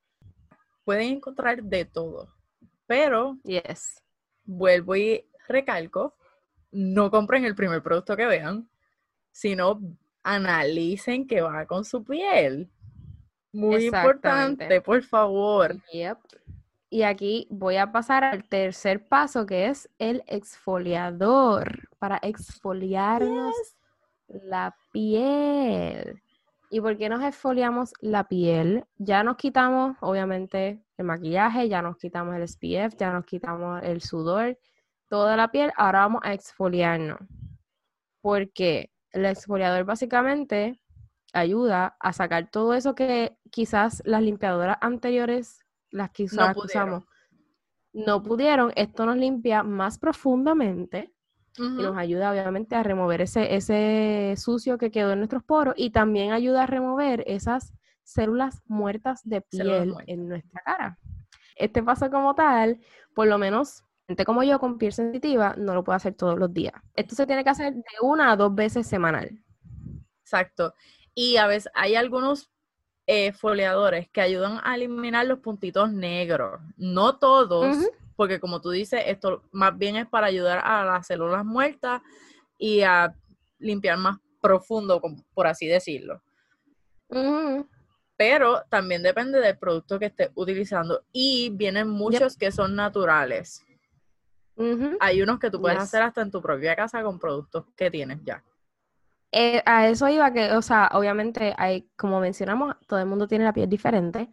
Pueden 0.84 1.14
encontrar 1.14 1.64
de 1.64 1.86
todo, 1.86 2.34
pero 2.88 3.38
yes. 3.44 4.02
vuelvo 4.44 4.96
y 4.96 5.26
recalco, 5.48 6.16
no 6.72 7.12
compren 7.12 7.46
el 7.46 7.56
primer 7.56 7.82
producto 7.82 8.18
que 8.18 8.26
vean, 8.26 8.70
sino 9.32 9.82
analicen 10.24 11.28
qué 11.28 11.42
va 11.42 11.66
con 11.66 11.86
su 11.86 12.04
piel. 12.04 12.70
Muy 13.52 13.86
importante, 13.86 14.82
por 14.82 15.04
favor. 15.04 15.76
Y 16.90 17.04
aquí 17.04 17.48
voy 17.50 17.78
a 17.78 17.92
pasar 17.92 18.24
al 18.24 18.44
tercer 18.44 19.08
paso, 19.08 19.46
que 19.46 19.68
es 19.68 19.90
el 20.00 20.24
exfoliador, 20.28 21.88
para 22.00 22.20
exfoliarnos 22.22 23.56
la 24.44 24.76
piel. 24.92 26.22
¿Y 26.70 26.82
por 26.82 26.98
qué 26.98 27.08
nos 27.08 27.24
exfoliamos 27.24 27.94
la 28.02 28.28
piel? 28.28 28.86
Ya 28.98 29.24
nos 29.24 29.38
quitamos, 29.38 29.96
obviamente, 30.02 30.84
el 30.98 31.06
maquillaje, 31.06 31.70
ya 31.70 31.82
nos 31.82 31.98
quitamos 31.98 32.36
el 32.36 32.48
SPF, 32.48 32.98
ya 32.98 33.12
nos 33.12 33.26
quitamos 33.26 33.82
el 33.84 34.02
sudor, 34.02 34.58
toda 35.08 35.38
la 35.38 35.52
piel. 35.52 35.72
Ahora 35.78 36.00
vamos 36.00 36.22
a 36.24 36.34
exfoliarnos. 36.34 37.20
¿Por 38.22 38.52
qué? 38.52 38.94
el 39.14 39.26
exfoliador 39.26 39.86
básicamente 39.86 40.82
ayuda 41.34 41.96
a 42.00 42.14
sacar 42.14 42.50
todo 42.50 42.74
eso 42.74 42.96
que 42.96 43.38
quizás 43.50 44.02
las 44.06 44.22
limpiadoras 44.22 44.78
anteriores, 44.82 45.64
las 45.90 46.12
que 46.12 46.24
usamos, 46.26 47.06
no 47.94 48.24
pudieron. 48.24 48.72
Esto 48.76 49.06
nos 49.06 49.18
limpia 49.18 49.64
más 49.64 50.00
profundamente 50.00 51.13
y 51.58 51.62
nos 51.62 51.98
ayuda 51.98 52.32
obviamente 52.32 52.76
a 52.76 52.84
remover 52.84 53.22
ese, 53.22 53.56
ese 53.56 54.34
sucio 54.38 54.78
que 54.78 54.92
quedó 54.92 55.12
en 55.12 55.20
nuestros 55.20 55.44
poros 55.44 55.76
y 55.78 55.92
también 55.92 56.32
ayuda 56.32 56.64
a 56.64 56.68
remover 56.68 57.24
esas 57.28 57.74
células 58.04 58.62
muertas 58.66 59.22
de 59.24 59.42
piel 59.42 59.94
en 60.08 60.28
nuestra 60.28 60.62
cara. 60.62 60.98
Este 61.56 61.84
paso 61.84 62.10
como 62.10 62.34
tal, 62.36 62.80
por 63.14 63.28
lo 63.28 63.38
menos 63.38 63.84
gente 64.08 64.26
como 64.26 64.44
yo 64.44 64.60
con 64.60 64.78
piel 64.78 64.92
sensitiva 64.92 65.56
no 65.58 65.74
lo 65.74 65.84
puedo 65.84 65.96
hacer 65.96 66.14
todos 66.16 66.38
los 66.38 66.54
días. 66.54 66.74
Esto 66.96 67.16
se 67.16 67.28
tiene 67.28 67.44
que 67.44 67.52
hacer 67.52 67.74
de 67.74 67.84
una 68.02 68.32
a 68.32 68.36
dos 68.36 68.54
veces 68.54 68.88
semanal. 68.88 69.44
Exacto. 70.22 70.74
Y 71.14 71.38
a 71.38 71.48
veces 71.48 71.72
hay 71.76 71.96
algunos 71.96 72.52
eh, 73.06 73.34
foliadores 73.34 74.10
que 74.10 74.22
ayudan 74.22 74.60
a 74.64 74.76
eliminar 74.76 75.26
los 75.26 75.40
puntitos 75.40 75.92
negros. 75.92 76.62
No 76.78 77.18
todos, 77.18 77.78
porque 78.16 78.40
como 78.40 78.62
tú 78.62 78.70
dices, 78.72 79.02
esto 79.06 79.44
más 79.52 79.78
bien 79.78 79.96
es 79.96 80.08
para 80.08 80.28
ayudar 80.28 80.60
a 80.64 80.86
las 80.86 81.08
células 81.08 81.46
muertas 81.46 82.02
y 82.58 82.82
a 82.82 83.14
limpiar 83.60 83.98
más 83.98 84.18
profundo, 84.42 85.02
por 85.34 85.48
así 85.48 85.68
decirlo. 85.68 86.22
Pero 88.16 88.64
también 88.70 89.04
depende 89.04 89.40
del 89.40 89.58
producto 89.58 90.00
que 90.00 90.06
estés 90.06 90.30
utilizando. 90.36 91.04
Y 91.12 91.50
vienen 91.54 91.90
muchos 91.90 92.38
que 92.38 92.52
son 92.52 92.76
naturales. 92.76 93.64
Hay 95.00 95.22
unos 95.22 95.40
que 95.40 95.50
tú 95.50 95.60
puedes 95.60 95.80
hacer 95.80 96.02
hasta 96.04 96.22
en 96.22 96.32
tu 96.32 96.42
propia 96.42 96.76
casa 96.76 97.02
con 97.04 97.20
productos 97.20 97.66
que 97.76 97.90
tienes 97.90 98.20
ya. 98.24 98.44
Eh, 99.32 99.64
a 99.66 99.88
eso 99.88 100.08
iba 100.10 100.32
que, 100.32 100.52
o 100.52 100.62
sea, 100.62 100.92
obviamente 100.94 101.56
hay, 101.58 101.90
como 101.96 102.20
mencionamos, 102.20 102.76
todo 102.88 103.00
el 103.00 103.08
mundo 103.08 103.28
tiene 103.28 103.46
la 103.46 103.54
piel 103.54 103.68
diferente 103.68 104.30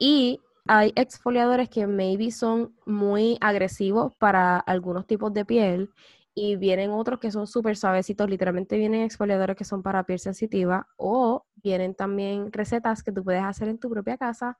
y 0.00 0.40
hay 0.68 0.92
exfoliadores 0.96 1.68
que 1.68 1.86
maybe 1.86 2.30
son 2.30 2.74
muy 2.86 3.38
agresivos 3.40 4.14
para 4.16 4.58
algunos 4.58 5.06
tipos 5.06 5.32
de 5.32 5.44
piel 5.44 5.90
y 6.34 6.56
vienen 6.56 6.90
otros 6.92 7.18
que 7.20 7.30
son 7.32 7.46
súper 7.46 7.76
suavecitos, 7.76 8.28
literalmente 8.30 8.76
vienen 8.78 9.02
exfoliadores 9.02 9.56
que 9.56 9.64
son 9.64 9.82
para 9.82 10.04
piel 10.04 10.18
sensitiva 10.20 10.86
o 10.96 11.44
vienen 11.56 11.94
también 11.94 12.52
recetas 12.52 13.02
que 13.02 13.12
tú 13.12 13.24
puedes 13.24 13.42
hacer 13.42 13.68
en 13.68 13.78
tu 13.78 13.90
propia 13.90 14.16
casa 14.16 14.56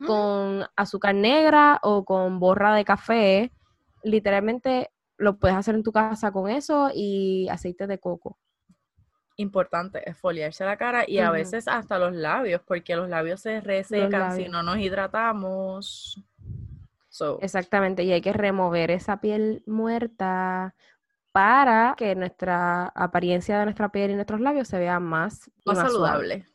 Mm. 0.00 0.06
con 0.06 0.64
azúcar 0.76 1.14
negra 1.14 1.78
o 1.82 2.04
con 2.04 2.40
borra 2.40 2.74
de 2.74 2.84
café. 2.84 3.52
Literalmente 4.02 4.90
lo 5.18 5.38
puedes 5.38 5.56
hacer 5.56 5.74
en 5.76 5.82
tu 5.84 5.92
casa 5.92 6.32
con 6.32 6.50
eso 6.50 6.90
y 6.94 7.48
aceite 7.48 7.86
de 7.86 7.98
coco. 7.98 8.38
Importante, 9.36 10.08
esfoliarse 10.08 10.64
la 10.64 10.76
cara 10.76 11.04
y 11.08 11.18
a 11.18 11.30
veces 11.30 11.66
hasta 11.66 11.98
los 11.98 12.12
labios, 12.12 12.62
porque 12.64 12.94
los 12.94 13.08
labios 13.08 13.40
se 13.40 13.60
resecan 13.60 14.36
si 14.36 14.48
no 14.48 14.62
nos 14.62 14.78
hidratamos. 14.78 16.22
So, 17.08 17.38
Exactamente, 17.42 18.02
y 18.04 18.12
hay 18.12 18.20
que 18.20 18.32
remover 18.32 18.90
esa 18.90 19.20
piel 19.20 19.62
muerta 19.66 20.74
para 21.32 21.94
que 21.96 22.14
nuestra 22.14 22.86
apariencia 22.94 23.58
de 23.58 23.64
nuestra 23.64 23.88
piel 23.90 24.12
y 24.12 24.14
nuestros 24.14 24.40
labios 24.40 24.68
se 24.68 24.78
vean 24.78 25.02
más, 25.02 25.50
y 25.64 25.70
más 25.70 25.78
más 25.78 25.92
suave. 25.92 25.92
saludable. 25.92 26.48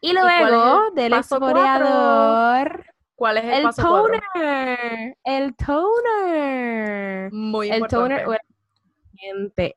Y 0.00 0.12
luego 0.12 0.88
el 0.88 0.94
del 0.94 1.12
cuatro? 1.12 1.18
exfoliador, 1.18 2.84
¿Cuál 3.14 3.38
es 3.38 3.44
el, 3.44 3.52
el 3.52 3.62
paso 3.62 3.82
cuatro? 3.88 4.20
toner, 4.34 5.16
el 5.24 5.54
toner. 5.56 7.32
Muy 7.32 7.70
El 7.70 7.76
importante. 7.76 8.24
toner. 8.24 8.40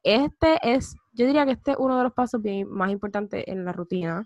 Este 0.03 0.59
es, 0.63 0.95
yo 1.17 1.25
diría 1.27 1.45
que 1.45 1.53
este 1.53 1.71
es 1.71 1.77
uno 1.79 1.97
de 1.97 2.03
los 2.03 2.13
pasos 2.13 2.41
bien, 2.41 2.69
más 2.69 2.91
importantes 2.91 3.43
en 3.47 3.65
la 3.65 3.73
rutina. 3.73 4.25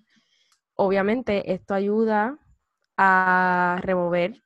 Obviamente, 0.75 1.53
esto 1.53 1.73
ayuda 1.73 2.37
a 2.97 3.79
remover. 3.81 4.41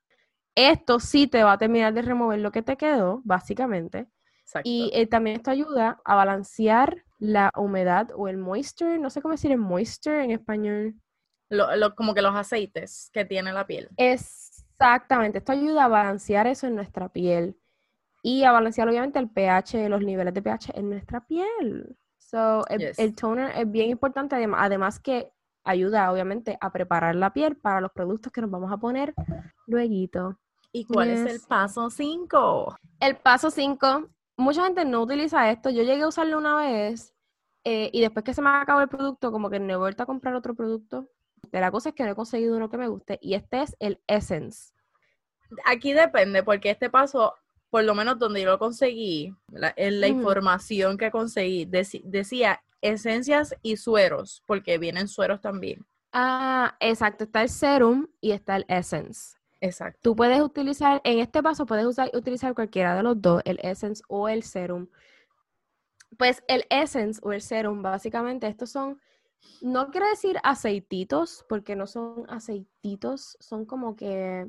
Esto 0.55 0.99
sí 0.99 1.27
te 1.27 1.43
va 1.43 1.53
a 1.53 1.57
terminar 1.57 1.93
de 1.93 2.01
remover 2.03 2.39
lo 2.39 2.51
que 2.51 2.61
te 2.63 2.77
quedó, 2.77 3.21
básicamente. 3.25 4.07
Exacto. 4.43 4.69
Y 4.69 4.91
eh, 4.93 5.07
también 5.07 5.37
esto 5.37 5.51
ayuda 5.51 5.99
a 6.05 6.15
balancear 6.15 7.03
la 7.19 7.51
humedad 7.57 8.09
o 8.15 8.27
el 8.27 8.37
moisture. 8.37 8.99
No 8.99 9.09
sé 9.09 9.21
cómo 9.21 9.33
decir 9.33 9.51
el 9.51 9.57
moisture 9.59 10.23
en 10.23 10.31
español. 10.31 10.95
Lo- 11.49 11.75
lo- 11.75 11.95
como 11.95 12.13
que 12.13 12.21
los 12.21 12.35
aceites 12.35 13.09
que 13.13 13.25
tiene 13.25 13.53
la 13.53 13.67
piel. 13.67 13.89
Exactamente, 13.97 15.37
esto 15.39 15.51
ayuda 15.51 15.85
a 15.85 15.87
balancear 15.87 16.47
eso 16.47 16.67
en 16.67 16.75
nuestra 16.75 17.09
piel 17.09 17.57
y 18.23 18.43
a 18.43 18.51
balancear 18.51 18.89
obviamente 18.89 19.19
el 19.19 19.29
pH, 19.29 19.89
los 19.89 20.01
niveles 20.01 20.33
de 20.33 20.41
pH 20.41 20.73
en 20.75 20.89
nuestra 20.89 21.25
piel. 21.25 21.97
So, 22.25 22.65
el, 22.69 22.79
Yes. 22.79 22.97
el 22.99 23.13
toner 23.15 23.55
es 23.55 23.69
bien 23.69 23.89
importante, 23.91 24.35
adem- 24.35 24.55
además 24.57 24.99
que 24.99 25.31
ayuda 25.63 26.11
obviamente 26.11 26.57
a 26.59 26.71
preparar 26.71 27.15
la 27.15 27.31
piel 27.33 27.55
para 27.55 27.81
los 27.81 27.91
productos 27.91 28.31
que 28.31 28.41
nos 28.41 28.49
vamos 28.49 28.71
a 28.71 28.77
poner 28.77 29.13
luego. 29.67 30.37
¿Y 30.71 30.85
cuál 30.85 31.11
es 31.11 31.25
el 31.25 31.39
paso 31.47 31.89
5? 31.89 32.75
El 32.99 33.15
paso 33.17 33.51
5, 33.51 34.09
mucha 34.37 34.63
gente 34.63 34.85
no 34.85 35.03
utiliza 35.03 35.51
esto, 35.51 35.69
yo 35.69 35.83
llegué 35.83 36.01
a 36.01 36.07
usarlo 36.07 36.37
una 36.39 36.55
vez 36.55 37.13
eh, 37.63 37.89
y 37.93 38.01
después 38.01 38.25
que 38.25 38.33
se 38.33 38.41
me 38.41 38.49
acabó 38.49 38.81
el 38.81 38.89
producto, 38.89 39.31
como 39.31 39.49
que 39.49 39.59
no 39.59 39.73
he 39.73 39.77
vuelto 39.77 40.03
a 40.03 40.05
comprar 40.07 40.33
otro 40.35 40.55
producto. 40.55 41.07
De 41.51 41.59
la 41.61 41.69
cosa 41.71 41.89
es 41.89 41.95
que 41.95 42.03
no 42.03 42.11
he 42.11 42.15
conseguido 42.15 42.57
uno 42.57 42.69
que 42.69 42.77
me 42.77 42.87
guste 42.87 43.19
y 43.21 43.35
este 43.35 43.61
es 43.61 43.75
el 43.79 44.01
Essence. 44.07 44.73
Aquí 45.65 45.93
depende, 45.93 46.41
porque 46.43 46.71
este 46.71 46.89
paso, 46.89 47.35
por 47.75 47.83
lo 47.83 47.93
menos 47.93 48.17
donde 48.17 48.41
yo 48.41 48.51
lo 48.51 48.57
conseguí, 48.57 49.35
la, 49.51 49.73
en 49.75 49.99
la 49.99 50.07
información 50.07 50.97
que 50.97 51.11
conseguí, 51.11 51.65
decía 51.65 52.63
esencias 52.79 53.53
y 53.63 53.75
sueros, 53.75 54.41
porque 54.45 54.77
vienen 54.77 55.09
sueros 55.09 55.41
también. 55.41 55.85
Ah, 56.13 56.77
exacto, 56.79 57.25
está 57.25 57.41
el 57.41 57.49
serum 57.49 58.07
y 58.21 58.31
está 58.31 58.55
el 58.55 58.65
essence. 58.69 59.37
Exacto. 59.59 59.99
Tú 60.01 60.15
puedes 60.15 60.39
utilizar, 60.39 61.01
en 61.03 61.19
este 61.19 61.43
paso 61.43 61.65
puedes 61.65 61.85
usar, 61.85 62.09
utilizar 62.13 62.55
cualquiera 62.55 62.95
de 62.95 63.03
los 63.03 63.21
dos, 63.21 63.41
el 63.43 63.59
essence 63.61 64.01
o 64.07 64.29
el 64.29 64.43
serum. 64.43 64.87
Pues 66.17 66.45
el 66.47 66.65
essence 66.69 67.19
o 67.23 67.33
el 67.33 67.41
serum, 67.41 67.81
básicamente, 67.81 68.47
estos 68.47 68.69
son, 68.69 69.01
no 69.59 69.91
quiero 69.91 70.07
decir 70.07 70.37
aceititos, 70.43 71.45
porque 71.49 71.75
no 71.75 71.87
son 71.87 72.23
aceititos, 72.29 73.35
son 73.41 73.65
como 73.65 73.97
que 73.97 74.47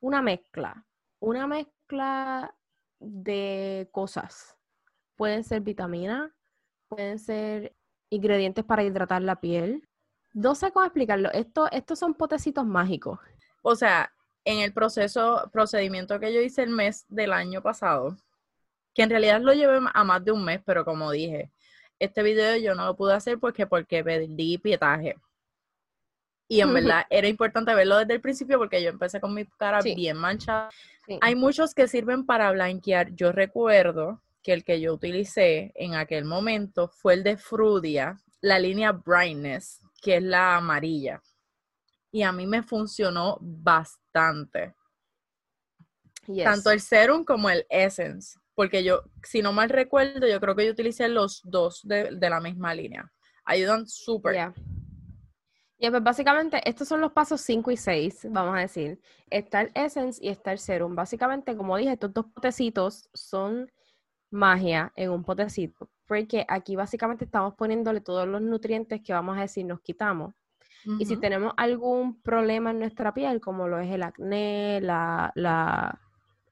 una 0.00 0.20
mezcla, 0.20 0.84
una 1.20 1.46
mezcla 1.46 1.75
de 2.98 3.88
cosas. 3.92 4.56
Pueden 5.16 5.44
ser 5.44 5.62
vitaminas, 5.62 6.30
pueden 6.88 7.18
ser 7.18 7.74
ingredientes 8.10 8.64
para 8.64 8.84
hidratar 8.84 9.22
la 9.22 9.40
piel. 9.40 9.88
No 10.32 10.54
sé 10.54 10.72
cómo 10.72 10.84
explicarlo. 10.84 11.30
Esto, 11.32 11.70
estos 11.70 11.98
son 11.98 12.14
potecitos 12.14 12.66
mágicos. 12.66 13.18
O 13.62 13.74
sea, 13.74 14.12
en 14.44 14.60
el 14.60 14.72
proceso, 14.72 15.48
procedimiento 15.52 16.20
que 16.20 16.32
yo 16.32 16.40
hice 16.40 16.62
el 16.62 16.70
mes 16.70 17.04
del 17.08 17.32
año 17.32 17.62
pasado, 17.62 18.16
que 18.94 19.02
en 19.02 19.10
realidad 19.10 19.40
lo 19.40 19.52
llevé 19.52 19.80
a 19.92 20.04
más 20.04 20.24
de 20.24 20.32
un 20.32 20.44
mes, 20.44 20.60
pero 20.64 20.84
como 20.84 21.10
dije, 21.10 21.50
este 21.98 22.22
video 22.22 22.56
yo 22.56 22.74
no 22.74 22.86
lo 22.86 22.96
pude 22.96 23.14
hacer 23.14 23.38
porque, 23.38 23.66
porque 23.66 24.04
perdí 24.04 24.58
pietaje. 24.58 25.16
Y 26.48 26.60
en 26.60 26.72
verdad 26.72 27.04
era 27.10 27.26
importante 27.26 27.74
verlo 27.74 27.98
desde 27.98 28.14
el 28.14 28.20
principio 28.20 28.58
porque 28.58 28.82
yo 28.82 28.88
empecé 28.90 29.20
con 29.20 29.34
mi 29.34 29.44
cara 29.46 29.82
Sí. 29.82 29.94
bien 29.94 30.16
manchada. 30.16 30.70
Sí. 31.06 31.18
Hay 31.20 31.34
muchos 31.34 31.74
que 31.74 31.88
sirven 31.88 32.24
para 32.24 32.50
blanquear. 32.52 33.12
Yo 33.14 33.32
recuerdo 33.32 34.22
que 34.42 34.52
el 34.52 34.62
que 34.64 34.80
yo 34.80 34.94
utilicé 34.94 35.72
en 35.74 35.94
aquel 35.94 36.24
momento 36.24 36.86
fue 36.88 37.14
el 37.14 37.24
de 37.24 37.36
Frudia, 37.36 38.16
la 38.40 38.60
línea 38.60 38.92
Brightness, 38.92 39.80
que 40.00 40.16
es 40.18 40.22
la 40.22 40.56
amarilla. 40.56 41.20
Y 42.12 42.22
a 42.22 42.30
mí 42.30 42.46
me 42.46 42.62
funcionó 42.62 43.38
bastante. 43.40 44.74
Yes. 46.28 46.44
Tanto 46.44 46.70
el 46.70 46.80
serum 46.80 47.24
como 47.24 47.50
el 47.50 47.66
essence. 47.68 48.38
Porque 48.54 48.82
yo, 48.84 49.02
si 49.22 49.42
no 49.42 49.52
mal 49.52 49.68
recuerdo, 49.68 50.26
yo 50.26 50.40
creo 50.40 50.54
que 50.56 50.64
yo 50.64 50.72
utilicé 50.72 51.08
los 51.08 51.42
dos 51.44 51.80
de, 51.82 52.10
de 52.12 52.30
la 52.30 52.40
misma 52.40 52.72
línea. 52.74 53.12
Ayudan 53.44 53.86
súper. 53.86 54.34
Ya. 54.34 54.54
Ya, 55.78 55.90
pues 55.90 56.02
básicamente 56.02 56.60
estos 56.68 56.88
son 56.88 57.02
los 57.02 57.12
pasos 57.12 57.40
5 57.42 57.70
y 57.70 57.76
6, 57.76 58.28
vamos 58.30 58.56
a 58.56 58.60
decir. 58.60 58.98
Está 59.28 59.60
el 59.60 59.70
Essence 59.74 60.24
y 60.24 60.28
está 60.28 60.52
el 60.52 60.58
Serum. 60.58 60.94
Básicamente, 60.94 61.54
como 61.54 61.76
dije, 61.76 61.92
estos 61.92 62.14
dos 62.14 62.26
potecitos 62.26 63.10
son 63.12 63.70
magia 64.30 64.92
en 64.96 65.10
un 65.10 65.22
potecito. 65.22 65.90
Porque 66.06 66.46
aquí 66.48 66.76
básicamente 66.76 67.24
estamos 67.26 67.54
poniéndole 67.54 68.00
todos 68.00 68.26
los 68.26 68.40
nutrientes 68.40 69.02
que 69.02 69.12
vamos 69.12 69.36
a 69.36 69.42
decir 69.42 69.66
nos 69.66 69.80
quitamos. 69.80 70.34
Y 71.00 71.04
si 71.04 71.16
tenemos 71.16 71.52
algún 71.56 72.22
problema 72.22 72.70
en 72.70 72.78
nuestra 72.78 73.12
piel, 73.12 73.40
como 73.40 73.66
lo 73.66 73.80
es 73.80 73.90
el 73.90 74.04
acné, 74.04 74.80
la, 74.80 75.32
la, 75.34 76.00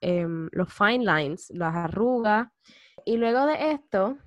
em, 0.01 0.49
los 0.51 0.73
fine 0.73 1.05
lines, 1.05 1.51
las 1.51 1.73
arrugas. 1.73 2.49
Y 3.05 3.17
luego 3.17 3.47
de 3.47 3.71
esto, 3.71 4.19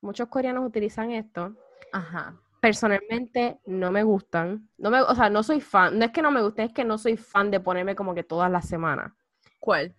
muchos 0.00 0.28
coreanos 0.28 0.64
utilizan 0.64 1.10
esto. 1.10 1.56
Ajá. 1.92 2.40
Personalmente 2.60 3.60
no 3.66 3.90
me 3.90 4.02
gustan. 4.02 4.68
No 4.78 4.90
me, 4.90 5.00
o 5.00 5.14
sea, 5.14 5.30
no 5.30 5.42
soy 5.42 5.60
fan. 5.60 5.98
No 5.98 6.04
es 6.04 6.10
que 6.10 6.22
no 6.22 6.30
me 6.30 6.42
guste, 6.42 6.64
es 6.64 6.72
que 6.72 6.84
no 6.84 6.98
soy 6.98 7.16
fan 7.16 7.50
de 7.50 7.60
ponerme 7.60 7.94
como 7.94 8.14
que 8.14 8.24
todas 8.24 8.50
las 8.50 8.66
semanas. 8.66 9.12
¿Cuál? 9.60 9.94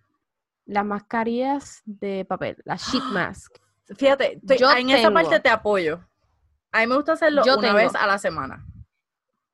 Las 0.66 0.84
mascarillas 0.84 1.82
de 1.84 2.24
papel, 2.24 2.56
las 2.64 2.82
sheet 2.92 3.04
mask. 3.12 3.56
Fíjate, 3.96 4.34
estoy- 4.36 4.58
Yo 4.58 4.70
en 4.72 4.90
esa 4.90 5.10
parte 5.10 5.40
te 5.40 5.48
apoyo. 5.48 6.00
A 6.72 6.80
mí 6.80 6.86
me 6.86 6.94
gusta 6.96 7.12
hacerlo 7.14 7.42
Yo 7.44 7.54
una 7.54 7.62
tengo. 7.62 7.76
vez 7.76 7.94
a 7.94 8.06
la 8.06 8.18
semana. 8.18 8.64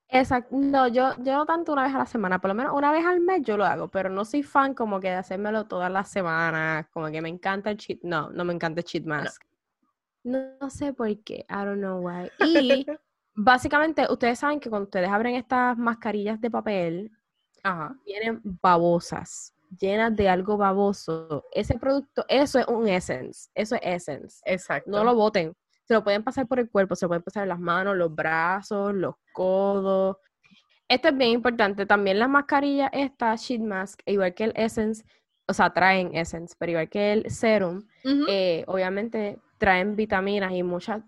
Exacto. 0.09 0.55
No, 0.57 0.87
yo, 0.87 1.15
yo 1.19 1.33
no 1.35 1.47
tanto 1.47 1.73
una 1.73 1.85
vez 1.85 1.95
a 1.95 1.99
la 1.99 2.07
semana, 2.07 2.41
por 2.41 2.49
lo 2.49 2.55
menos 2.55 2.73
una 2.77 2.93
vez 2.93 3.05
al 3.05 3.21
mes 3.21 3.43
yo 3.43 3.57
lo 3.57 3.65
hago, 3.65 3.89
pero 3.89 4.09
no 4.09 4.25
soy 4.25 4.43
fan 4.43 4.73
como 4.75 5.01
que 5.01 5.09
de 5.09 5.17
hacérmelo 5.17 5.65
todas 5.67 5.91
las 5.91 6.09
semanas, 6.11 6.87
como 6.93 7.11
que 7.11 7.21
me 7.21 7.29
encanta 7.29 7.71
el 7.71 7.77
cheat, 7.77 8.01
no, 8.03 8.31
no 8.31 8.45
me 8.45 8.53
encanta 8.53 8.81
el 8.81 8.85
cheat 8.85 9.05
mask. 9.05 9.43
No, 9.45 9.56
no 10.27 10.71
sé 10.71 10.93
por 10.93 11.17
qué, 11.23 11.47
I 11.49 11.65
don't 11.65 11.79
know 11.79 12.01
why. 12.01 12.31
Y 12.45 12.85
básicamente 13.35 14.07
ustedes 14.11 14.41
saben 14.41 14.59
que 14.59 14.69
cuando 14.69 14.85
ustedes 14.85 15.09
abren 15.09 15.37
estas 15.37 15.79
mascarillas 15.79 16.41
de 16.41 16.51
papel, 16.51 17.13
Ajá. 17.63 17.97
vienen 18.05 18.41
babosas, 18.43 19.55
llenas 19.79 20.17
de 20.17 20.29
algo 20.29 20.57
baboso. 20.57 21.45
Ese 21.53 21.79
producto, 21.79 22.25
eso 22.29 22.59
es 22.59 22.67
un 22.67 22.89
essence, 22.89 23.49
eso 23.55 23.77
es 23.77 23.81
essence. 23.85 24.41
Exacto. 24.45 24.91
No 24.91 25.05
lo 25.05 25.15
boten. 25.15 25.55
Se 25.85 25.95
lo 25.95 26.03
pueden 26.03 26.25
pasar 26.25 26.49
por 26.49 26.59
el 26.59 26.69
cuerpo, 26.69 26.97
se 26.97 27.05
lo 27.05 27.11
pueden 27.11 27.23
pasar 27.23 27.45
en 27.45 27.51
las 27.51 27.61
manos, 27.61 27.97
los 27.97 28.13
brazos, 28.13 28.93
los 28.93 29.15
codos. 29.33 30.17
Esto 30.89 31.09
es 31.09 31.17
bien 31.17 31.31
importante. 31.31 31.87
También 31.87 32.19
las 32.19 32.29
mascarillas, 32.29 32.91
esta 32.93 33.37
sheet 33.37 33.61
mask, 33.61 34.01
igual 34.07 34.35
que 34.35 34.45
el 34.45 34.53
Essence, 34.57 35.05
o 35.47 35.53
sea, 35.53 35.73
traen 35.73 36.13
Essence, 36.17 36.57
pero 36.59 36.73
igual 36.73 36.89
que 36.89 37.13
el 37.13 37.31
Serum, 37.31 37.87
eh, 38.29 38.65
obviamente 38.67 39.39
traen 39.59 39.97
vitaminas 39.97 40.53
y 40.53 40.63
muchas. 40.63 41.03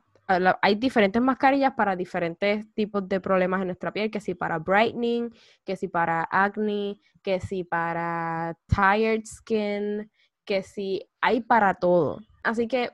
Hay 0.61 0.75
diferentes 0.75 1.23
mascarillas 1.23 1.73
para 1.73 1.97
diferentes 1.97 2.67
tipos 2.75 3.09
de 3.09 3.19
problemas 3.19 3.63
en 3.63 3.69
nuestra 3.69 3.93
piel, 3.93 4.11
que 4.11 4.21
si 4.21 4.35
para 4.35 4.59
brightening, 4.59 5.35
que 5.65 5.75
si 5.77 5.89
para 5.89 6.29
acne, 6.31 7.01
que 7.23 7.41
si 7.41 7.65
para 7.65 8.55
tired 8.67 9.25
skin, 9.25 10.11
que 10.45 10.63
si 10.63 11.09
hay 11.21 11.41
para 11.41 11.75
todo. 11.75 12.21
Así 12.43 12.69
que 12.69 12.91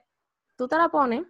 tú 0.57 0.69
te 0.69 0.77
la 0.77 0.89
pones 0.91 1.25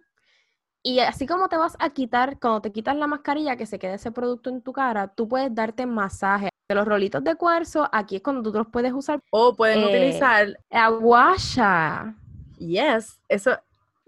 y 0.87 0.99
así 0.99 1.25
como 1.25 1.49
te 1.49 1.57
vas 1.57 1.75
a 1.79 1.89
quitar, 1.89 2.39
cuando 2.39 2.61
te 2.61 2.71
quitas 2.71 2.95
la 2.95 3.07
mascarilla, 3.07 3.55
que 3.55 3.65
se 3.65 3.79
quede 3.79 3.95
ese 3.95 4.11
producto 4.11 4.51
en 4.51 4.61
tu 4.61 4.71
cara, 4.71 5.07
tú 5.07 5.27
puedes 5.27 5.53
darte 5.53 5.87
masaje. 5.87 6.49
De 6.69 6.75
los 6.75 6.85
rolitos 6.85 7.23
de 7.23 7.35
cuarzo, 7.35 7.89
aquí 7.91 8.17
es 8.17 8.21
cuando 8.21 8.51
tú 8.51 8.55
los 8.55 8.67
puedes 8.67 8.93
usar. 8.93 9.19
O 9.31 9.55
pueden 9.55 9.81
eh, 9.81 9.85
utilizar, 9.85 10.47
La 10.69 10.89
guasha. 10.89 12.15
yes, 12.59 13.19
eso, 13.27 13.57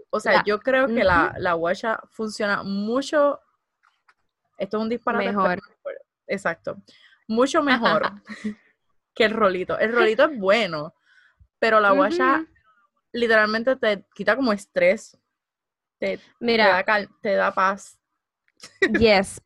o 0.10 0.20
sea, 0.20 0.34
La- 0.34 0.44
yo 0.46 0.60
creo 0.60 0.88
que 0.88 1.04
la, 1.04 1.36
la 1.38 1.54
guasha 1.54 2.00
funciona 2.12 2.64
mucho 2.64 3.40
Esto 4.58 4.78
es 4.78 4.84
un 4.84 4.90
disparate. 4.90 5.28
Mejor. 5.28 5.62
Exacto. 6.28 6.78
Mucho 7.28 7.62
mejor 7.62 8.02
que 9.14 9.26
el 9.26 9.32
rolito. 9.32 9.78
El 9.78 9.94
rolito 9.94 10.26
es 10.26 10.40
bueno, 10.40 10.94
pero 11.60 11.80
la 11.80 11.92
guaya 11.92 12.46
literalmente 13.12 13.76
te 13.76 14.06
quita 14.14 14.36
como 14.36 14.54
estrés. 14.54 15.18
Te, 16.00 16.20
Mira, 16.40 16.84
te 16.84 16.92
da, 16.92 17.08
te 17.22 17.36
da 17.36 17.52
paz. 17.54 18.00
Yes. 19.00 19.42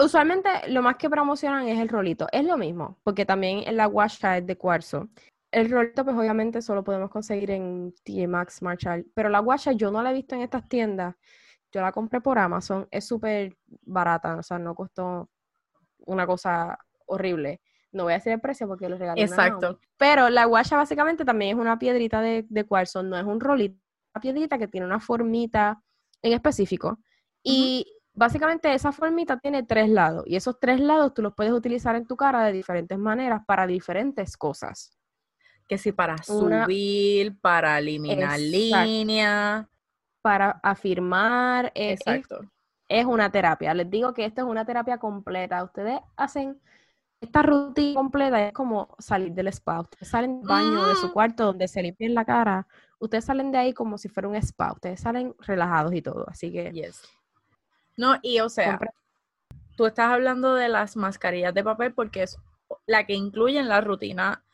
Usualmente 0.00 0.48
lo 0.68 0.80
más 0.80 0.96
que 0.96 1.10
promocionan 1.10 1.66
es 1.66 1.78
el 1.80 1.88
rolito. 1.88 2.28
Es 2.30 2.44
lo 2.44 2.56
mismo, 2.56 2.98
porque 3.02 3.26
también 3.26 3.64
la 3.76 3.86
guasha 3.86 4.38
es 4.38 4.46
de 4.46 4.56
cuarzo. 4.56 5.08
El 5.50 5.70
rolito, 5.70 6.04
pues 6.04 6.16
obviamente 6.16 6.60
solo 6.60 6.84
podemos 6.84 7.10
conseguir 7.10 7.50
en 7.50 7.94
TJ 8.04 8.28
Maxx, 8.28 8.62
Marshall. 8.62 9.06
Pero 9.14 9.28
la 9.28 9.38
guasha 9.38 9.72
yo 9.72 9.90
no 9.90 10.02
la 10.02 10.10
he 10.10 10.14
visto 10.14 10.34
en 10.34 10.42
estas 10.42 10.68
tiendas. 10.68 11.14
Yo 11.72 11.80
la 11.80 11.92
compré 11.92 12.20
por 12.20 12.38
Amazon. 12.38 12.86
Es 12.90 13.06
súper 13.06 13.56
barata, 13.82 14.36
o 14.36 14.42
sea, 14.42 14.58
no 14.58 14.74
costó 14.74 15.30
una 16.06 16.26
cosa 16.26 16.78
horrible. 17.06 17.60
No 17.92 18.04
voy 18.04 18.12
a 18.12 18.16
decir 18.16 18.32
el 18.32 18.40
precio 18.40 18.66
porque 18.68 18.88
lo 18.88 18.98
regalé. 18.98 19.22
Exacto. 19.22 19.80
Pero 19.96 20.28
la 20.28 20.44
guasha 20.44 20.76
básicamente 20.76 21.24
también 21.24 21.56
es 21.56 21.60
una 21.60 21.78
piedrita 21.78 22.20
de, 22.20 22.46
de 22.48 22.64
cuarzo, 22.64 23.02
no 23.02 23.16
es 23.16 23.24
un 23.24 23.40
rolito. 23.40 23.80
Una 24.14 24.20
piedrita 24.20 24.58
que 24.58 24.68
tiene 24.68 24.86
una 24.86 25.00
formita 25.00 25.82
en 26.20 26.32
específico. 26.34 26.98
Y 27.42 27.86
básicamente 28.12 28.72
esa 28.74 28.92
formita 28.92 29.38
tiene 29.38 29.62
tres 29.62 29.88
lados. 29.88 30.24
Y 30.26 30.36
esos 30.36 30.58
tres 30.60 30.80
lados 30.80 31.14
tú 31.14 31.22
los 31.22 31.34
puedes 31.34 31.52
utilizar 31.52 31.96
en 31.96 32.06
tu 32.06 32.16
cara 32.16 32.44
de 32.44 32.52
diferentes 32.52 32.98
maneras 32.98 33.42
para 33.46 33.66
diferentes 33.66 34.36
cosas. 34.36 34.97
Que 35.68 35.76
si 35.78 35.92
para 35.92 36.16
subir, 36.22 37.38
para 37.40 37.78
eliminar 37.78 38.38
líneas. 38.40 39.66
Para 40.22 40.58
afirmar. 40.62 41.70
Es, 41.74 42.00
Exacto. 42.00 42.40
Es, 42.88 43.04
una 43.04 43.30
terapia. 43.30 43.74
Les 43.74 43.90
digo 43.90 44.14
que 44.14 44.24
esto 44.24 44.40
es 44.40 44.46
una 44.46 44.64
terapia 44.64 44.98
completa. 44.98 45.62
Ustedes 45.62 46.00
hacen 46.16 46.58
esta 47.20 47.42
rutina 47.42 47.94
completa, 47.94 48.46
es 48.46 48.52
como 48.52 48.94
salir 48.98 49.32
del 49.32 49.48
spa. 49.48 49.80
Ustedes 49.80 50.08
salen 50.08 50.38
del 50.40 50.48
baño 50.48 50.86
de 50.86 50.94
su 50.94 51.08
Mm. 51.08 51.12
cuarto 51.12 51.44
donde 51.46 51.68
se 51.68 51.82
limpian 51.82 52.14
la 52.14 52.24
cara. 52.24 52.66
Ustedes 52.98 53.26
salen 53.26 53.52
de 53.52 53.58
ahí 53.58 53.74
como 53.74 53.98
si 53.98 54.08
fuera 54.08 54.28
un 54.28 54.36
spa. 54.36 54.72
Ustedes 54.72 55.00
salen 55.00 55.34
relajados 55.40 55.92
y 55.92 56.00
todo. 56.00 56.24
Así 56.28 56.50
que 56.50 56.72
Yes. 56.72 57.02
No, 57.96 58.16
y 58.22 58.40
o 58.40 58.48
sea, 58.48 58.78
tú 59.76 59.86
estás 59.86 60.12
hablando 60.12 60.54
de 60.54 60.68
las 60.68 60.96
mascarillas 60.96 61.52
de 61.52 61.64
papel 61.64 61.92
porque 61.92 62.22
es 62.22 62.38
la 62.86 63.04
que 63.04 63.14
incluye 63.14 63.58
en 63.58 63.68
la 63.68 63.80
rutina 63.80 64.44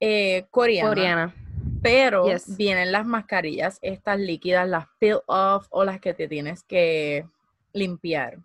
eh, 0.00 0.46
coreana. 0.50 0.88
coreana. 0.88 1.34
Pero 1.82 2.26
Yes. 2.26 2.56
vienen 2.56 2.92
las 2.92 3.06
mascarillas, 3.06 3.78
estas 3.82 4.18
líquidas, 4.18 4.68
las 4.68 4.86
peel 4.98 5.20
off 5.26 5.66
o 5.70 5.84
las 5.84 6.00
que 6.00 6.12
te 6.14 6.28
tienes 6.28 6.62
que 6.64 7.26
limpiar. 7.72 8.38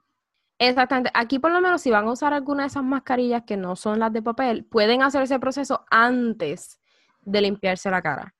Exactamente. 0.57 1.11
Aquí 1.13 1.39
por 1.39 1.51
lo 1.51 1.59
menos 1.59 1.81
si 1.81 1.91
van 1.91 2.05
a 2.07 2.11
usar 2.11 2.33
alguna 2.33 2.63
de 2.63 2.67
esas 2.67 2.83
mascarillas 2.83 3.43
que 3.45 3.57
no 3.57 3.75
son 3.75 3.99
las 3.99 4.13
de 4.13 4.21
papel, 4.21 4.63
pueden 4.65 5.01
hacer 5.01 5.21
ese 5.23 5.37
proceso 5.39 5.85
antes 5.91 6.79
de 7.21 7.41
limpiarse 7.41 7.89
la 7.91 8.01
cara. 8.01 8.33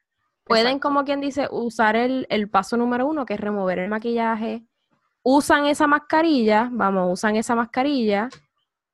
Pueden, 0.46 0.68
Exacto. 0.68 0.88
como 0.88 1.04
quien 1.04 1.20
dice, 1.22 1.48
usar 1.52 1.96
el, 1.96 2.26
el 2.30 2.50
paso 2.50 2.78
número 2.78 3.08
uno, 3.08 3.26
que 3.26 3.34
es 3.34 3.40
remover 3.40 3.80
el 3.80 3.90
maquillaje. 3.90 4.64
Usan 5.24 5.66
esa 5.66 5.88
mascarilla, 5.88 6.70
vamos, 6.72 7.12
usan 7.12 7.36
esa 7.36 7.56
mascarilla, 7.56 8.30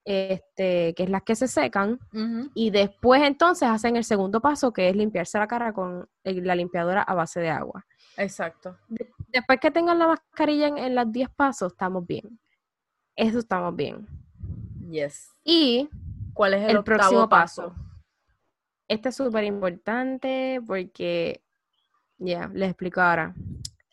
este, 0.04 0.94
que 0.96 1.04
es 1.04 1.10
las 1.10 1.24
que 1.24 1.36
se 1.36 1.48
secan, 1.48 2.00
y 2.54 2.70
después 2.72 3.22
entonces 3.24 3.70
hacen 3.70 3.96
el 3.96 4.04
segundo 4.04 4.42
paso, 4.42 4.74
que 4.74 4.90
es 4.90 4.96
limpiarse 4.96 5.38
la 5.38 5.48
cara 5.48 5.74
con 5.74 6.10
la 6.24 6.56
limpiadora 6.56 7.02
a 7.02 7.14
base 7.14 7.40
de 7.40 7.50
agua. 7.50 7.86
Exacto. 8.18 8.78
Después 9.28 9.60
que 9.60 9.72
tengan 9.72 10.00
la 10.00 10.08
mascarilla 10.08 10.68
en, 10.68 10.78
en 10.78 10.96
las 10.96 11.12
10 11.12 11.30
pasos, 11.30 11.72
estamos 11.72 12.06
bien. 12.06 12.40
Eso 13.16 13.40
estamos 13.40 13.76
bien. 13.76 14.08
Yes. 14.90 15.32
Y 15.44 15.90
¿Cuál 16.34 16.54
es 16.56 16.70
el, 16.74 16.84
próximo 16.84 17.28
paso? 17.28 17.74
este 18.88 19.10
es 19.10 19.16
súper 19.16 19.44
importante 19.44 20.62
porque, 20.66 21.44
ya, 22.18 22.50
les 22.54 22.70
explico 22.70 23.02
ahora. 23.02 23.34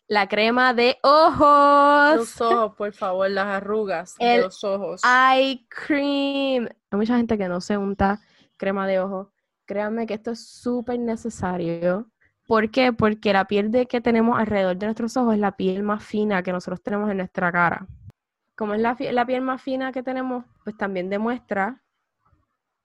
La 0.09 0.27
crema 0.27 0.73
de 0.73 0.97
ojos. 1.03 2.15
Los 2.15 2.41
ojos, 2.41 2.75
por 2.75 2.91
favor, 2.93 3.29
las 3.29 3.45
arrugas 3.45 4.15
de 4.17 4.41
los 4.41 4.63
ojos. 4.63 5.03
Eye 5.03 5.67
cream. 5.69 6.67
Hay 6.89 6.97
mucha 6.97 7.15
gente 7.15 7.37
que 7.37 7.47
no 7.47 7.61
se 7.61 7.77
unta 7.77 8.19
crema 8.57 8.87
de 8.87 8.99
ojos. 8.99 9.27
Créanme 9.67 10.07
que 10.07 10.15
esto 10.15 10.31
es 10.31 10.43
súper 10.43 10.97
necesario. 10.97 12.09
¿Por 12.47 12.71
qué? 12.71 12.91
Porque 12.91 13.33
la 13.33 13.45
piel 13.45 13.69
de 13.69 13.85
que 13.85 14.01
tenemos 14.01 14.39
alrededor 14.39 14.77
de 14.77 14.87
nuestros 14.87 15.15
ojos 15.15 15.35
es 15.35 15.39
la 15.39 15.55
piel 15.55 15.83
más 15.83 16.03
fina 16.03 16.41
que 16.41 16.51
nosotros 16.51 16.81
tenemos 16.81 17.11
en 17.11 17.17
nuestra 17.17 17.51
cara. 17.51 17.85
Como 18.55 18.73
es 18.73 18.81
la 18.81 19.25
piel 19.27 19.41
más 19.41 19.61
fina 19.61 19.91
que 19.91 20.01
tenemos, 20.01 20.43
pues 20.63 20.75
también 20.75 21.11
demuestra 21.11 21.83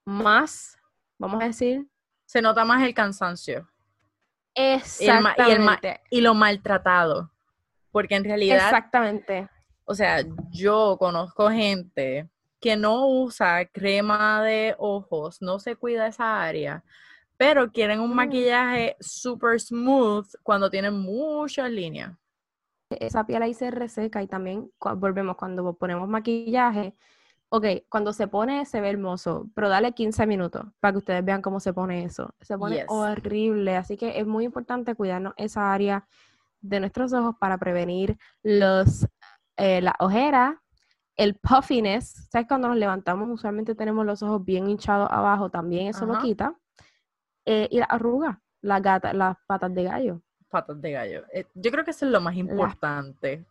más, 0.05 0.77
vamos 1.17 1.41
a 1.41 1.47
decir, 1.47 1.87
Se 2.25 2.39
nota 2.39 2.65
más 2.65 2.83
el 2.83 2.93
cansancio 2.93 3.67
Y 4.55 5.07
el 5.09 5.21
ma- 5.21 5.35
y 5.37 5.41
el 5.41 5.61
exactamente. 5.61 6.01
y 6.09 6.21
lo 6.21 6.33
maltratado. 6.33 7.31
Porque 7.91 8.15
en 8.15 8.23
realidad, 8.23 8.57
Exactamente. 8.57 9.49
o 9.85 9.93
sea, 9.93 10.23
yo 10.51 10.95
conozco 10.97 11.49
gente 11.49 12.29
que 12.61 12.75
no 12.77 13.07
usa 13.07 13.65
crema 13.65 14.41
de 14.43 14.75
ojos, 14.77 15.41
no 15.41 15.59
se 15.59 15.75
cuida 15.75 16.07
esa 16.07 16.41
área, 16.43 16.83
pero 17.37 17.71
quieren 17.71 17.99
un 17.99 18.11
Mm. 18.11 18.15
maquillaje 18.15 18.95
super 18.99 19.59
smooth 19.59 20.27
cuando 20.41 20.69
tienen 20.69 20.93
muchas 20.93 21.69
líneas. 21.69 22.13
esa 22.91 23.25
piel 23.25 23.41
ahí 23.41 23.53
se 23.53 23.71
reseca 23.71 24.21
y 24.21 24.27
también 24.27 24.71
volvemos 24.97 25.35
cuando 25.35 25.73
ponemos 25.73 26.07
maquillaje. 26.07 26.93
Ok, 27.55 27.65
cuando 27.87 28.11
se 28.11 28.27
pone 28.27 28.65
se 28.65 28.81
ve 28.81 28.89
hermoso, 28.89 29.49
pero 29.55 29.69
dale 29.69 29.93
15 29.93 30.27
minutos 30.27 30.65
para 30.81 30.91
que 30.91 30.97
ustedes 30.97 31.23
vean 31.23 31.41
cómo 31.41 31.61
se 31.61 31.71
pone 31.71 32.03
eso. 32.03 32.33
Se 32.41 32.57
pone 32.57 32.75
Yes. 32.77 32.85
horrible, 32.89 33.77
así 33.77 33.95
que 33.95 34.19
es 34.19 34.27
muy 34.27 34.43
importante 34.43 34.93
cuidarnos 34.93 35.33
esa 35.37 35.71
área 35.71 36.05
de 36.59 36.81
nuestros 36.81 37.13
ojos 37.13 37.35
para 37.39 37.57
prevenir 37.57 38.17
los, 38.43 39.07
eh, 39.55 39.79
la 39.81 39.95
ojera, 39.99 40.61
el 41.15 41.35
puffiness. 41.35 42.27
¿Sabes? 42.29 42.45
Cuando 42.45 42.67
nos 42.67 42.75
levantamos 42.75 43.29
usualmente 43.29 43.73
tenemos 43.73 44.05
los 44.05 44.21
ojos 44.21 44.43
bien 44.43 44.69
hinchados 44.69 45.07
abajo, 45.09 45.49
también 45.49 45.87
eso 45.87 46.05
lo 46.05 46.19
quita. 46.19 46.55
Eh, 47.45 47.69
y 47.71 47.79
la 47.79 47.85
arruga, 47.85 48.41
las 48.59 48.81
gata, 48.81 49.13
las 49.13 49.37
patas 49.47 49.73
de 49.73 49.83
gallo. 49.83 50.21
Patas 50.49 50.81
de 50.81 50.91
gallo. 50.91 51.23
Eh, 51.31 51.45
Yo 51.53 51.71
creo 51.71 51.85
que 51.85 51.91
eso 51.91 52.05
es 52.05 52.11
lo 52.11 52.19
más 52.19 52.35
importante. 52.35 53.45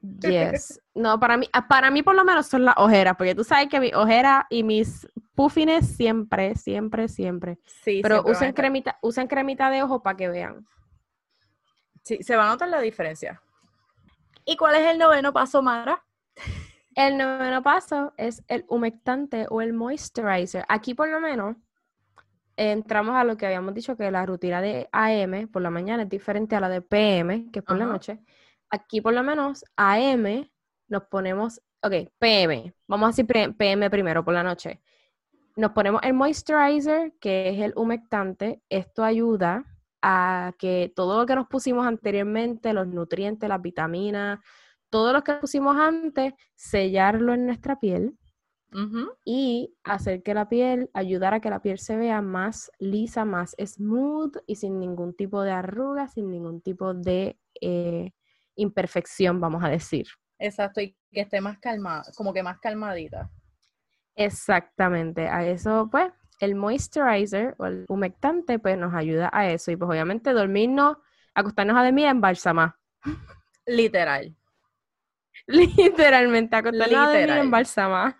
Yes. 0.00 0.80
No, 0.92 1.18
para 1.18 1.36
mí, 1.38 1.48
ah, 1.52 1.66
para 1.66 1.90
mí 1.90 2.02
por 2.02 2.14
lo 2.14 2.24
menos 2.24 2.46
son 2.46 2.64
las 2.64 2.74
ojeras, 2.76 3.14
porque 3.16 3.34
tú 3.34 3.42
sabes 3.42 3.68
que 3.68 3.80
mi 3.80 3.90
ojera 3.94 4.46
y 4.50 4.64
mis 4.64 5.08
puffines 5.34 5.88
siempre, 5.96 6.54
siempre, 6.56 7.08
siempre. 7.08 7.58
Sí, 7.64 8.00
Pero 8.02 8.16
siempre 8.16 8.32
usen 8.32 8.52
cremita, 8.52 8.98
usen 9.00 9.26
cremita 9.28 9.70
de 9.70 9.82
ojo 9.82 10.02
para 10.02 10.16
que 10.16 10.28
vean. 10.28 10.66
Sí, 12.02 12.22
se 12.22 12.36
va 12.36 12.46
a 12.46 12.48
notar 12.50 12.68
la 12.68 12.80
diferencia. 12.80 13.40
¿Y 14.44 14.56
cuál 14.56 14.74
es 14.74 14.90
el 14.90 14.98
noveno 14.98 15.32
paso, 15.32 15.62
Mara? 15.62 16.04
El 16.94 17.16
noveno 17.16 17.62
paso 17.62 18.12
es 18.16 18.42
el 18.48 18.64
humectante 18.68 19.46
o 19.48 19.62
el 19.62 19.72
moisturizer. 19.72 20.64
Aquí 20.68 20.92
por 20.94 21.08
lo 21.08 21.20
menos 21.20 21.56
entramos 22.56 23.14
a 23.16 23.24
lo 23.24 23.36
que 23.36 23.46
habíamos 23.46 23.74
dicho 23.74 23.96
que 23.96 24.10
la 24.10 24.26
rutina 24.26 24.60
de 24.60 24.88
AM 24.92 25.48
por 25.48 25.62
la 25.62 25.70
mañana 25.70 26.02
es 26.02 26.08
diferente 26.08 26.56
a 26.56 26.60
la 26.60 26.68
de 26.68 26.82
PM, 26.82 27.50
que 27.52 27.60
es 27.60 27.64
por 27.64 27.78
la 27.78 27.86
noche. 27.86 28.20
Aquí 28.70 29.00
por 29.00 29.12
lo 29.12 29.22
menos 29.22 29.64
AM 29.76 30.48
nos 30.88 31.02
ponemos, 31.04 31.60
ok, 31.82 32.10
PM, 32.18 32.74
vamos 32.86 33.06
a 33.06 33.22
decir 33.22 33.54
PM 33.56 33.90
primero 33.90 34.24
por 34.24 34.34
la 34.34 34.42
noche. 34.42 34.80
Nos 35.56 35.72
ponemos 35.72 36.00
el 36.04 36.14
moisturizer, 36.14 37.12
que 37.20 37.50
es 37.50 37.60
el 37.60 37.72
humectante. 37.76 38.62
Esto 38.68 39.04
ayuda 39.04 39.64
a 40.02 40.54
que 40.58 40.92
todo 40.94 41.20
lo 41.20 41.26
que 41.26 41.34
nos 41.34 41.48
pusimos 41.48 41.86
anteriormente, 41.86 42.72
los 42.72 42.86
nutrientes, 42.86 43.48
las 43.48 43.60
vitaminas, 43.60 44.38
todo 44.88 45.12
lo 45.12 45.22
que 45.22 45.34
pusimos 45.34 45.76
antes, 45.76 46.34
sellarlo 46.54 47.34
en 47.34 47.46
nuestra 47.46 47.78
piel 47.78 48.16
y 49.24 49.74
hacer 49.82 50.22
que 50.22 50.32
la 50.32 50.48
piel, 50.48 50.90
ayudar 50.94 51.34
a 51.34 51.40
que 51.40 51.50
la 51.50 51.60
piel 51.60 51.78
se 51.78 51.96
vea 51.96 52.22
más 52.22 52.70
lisa, 52.78 53.24
más 53.24 53.56
smooth 53.58 54.36
y 54.46 54.56
sin 54.56 54.78
ningún 54.78 55.14
tipo 55.14 55.42
de 55.42 55.50
arruga, 55.50 56.06
sin 56.06 56.30
ningún 56.30 56.60
tipo 56.60 56.94
de 56.94 57.36
eh, 57.60 58.12
imperfección, 58.60 59.40
vamos 59.40 59.64
a 59.64 59.68
decir. 59.68 60.06
Exacto, 60.38 60.80
y 60.80 60.96
que 61.10 61.20
esté 61.20 61.40
más 61.40 61.58
calmada, 61.58 62.04
como 62.16 62.32
que 62.32 62.42
más 62.42 62.58
calmadita. 62.58 63.30
Exactamente, 64.16 65.28
a 65.28 65.46
eso 65.46 65.88
pues 65.90 66.12
el 66.40 66.54
moisturizer 66.54 67.54
o 67.58 67.66
el 67.66 67.84
humectante 67.88 68.58
pues 68.58 68.76
nos 68.78 68.94
ayuda 68.94 69.30
a 69.32 69.48
eso 69.50 69.70
y 69.70 69.76
pues 69.76 69.90
obviamente 69.90 70.32
dormirnos, 70.32 70.96
acostarnos 71.34 71.76
a 71.76 71.84
dormir 71.84 72.06
en 72.06 72.20
bálsama. 72.20 72.78
Literal. 73.66 74.34
Literalmente, 75.46 76.56
acostarnos 76.56 76.98
a 76.98 77.06
dormir 77.06 77.20
en 77.20 77.26
Literal. 77.28 77.50
bálsama. 77.50 78.18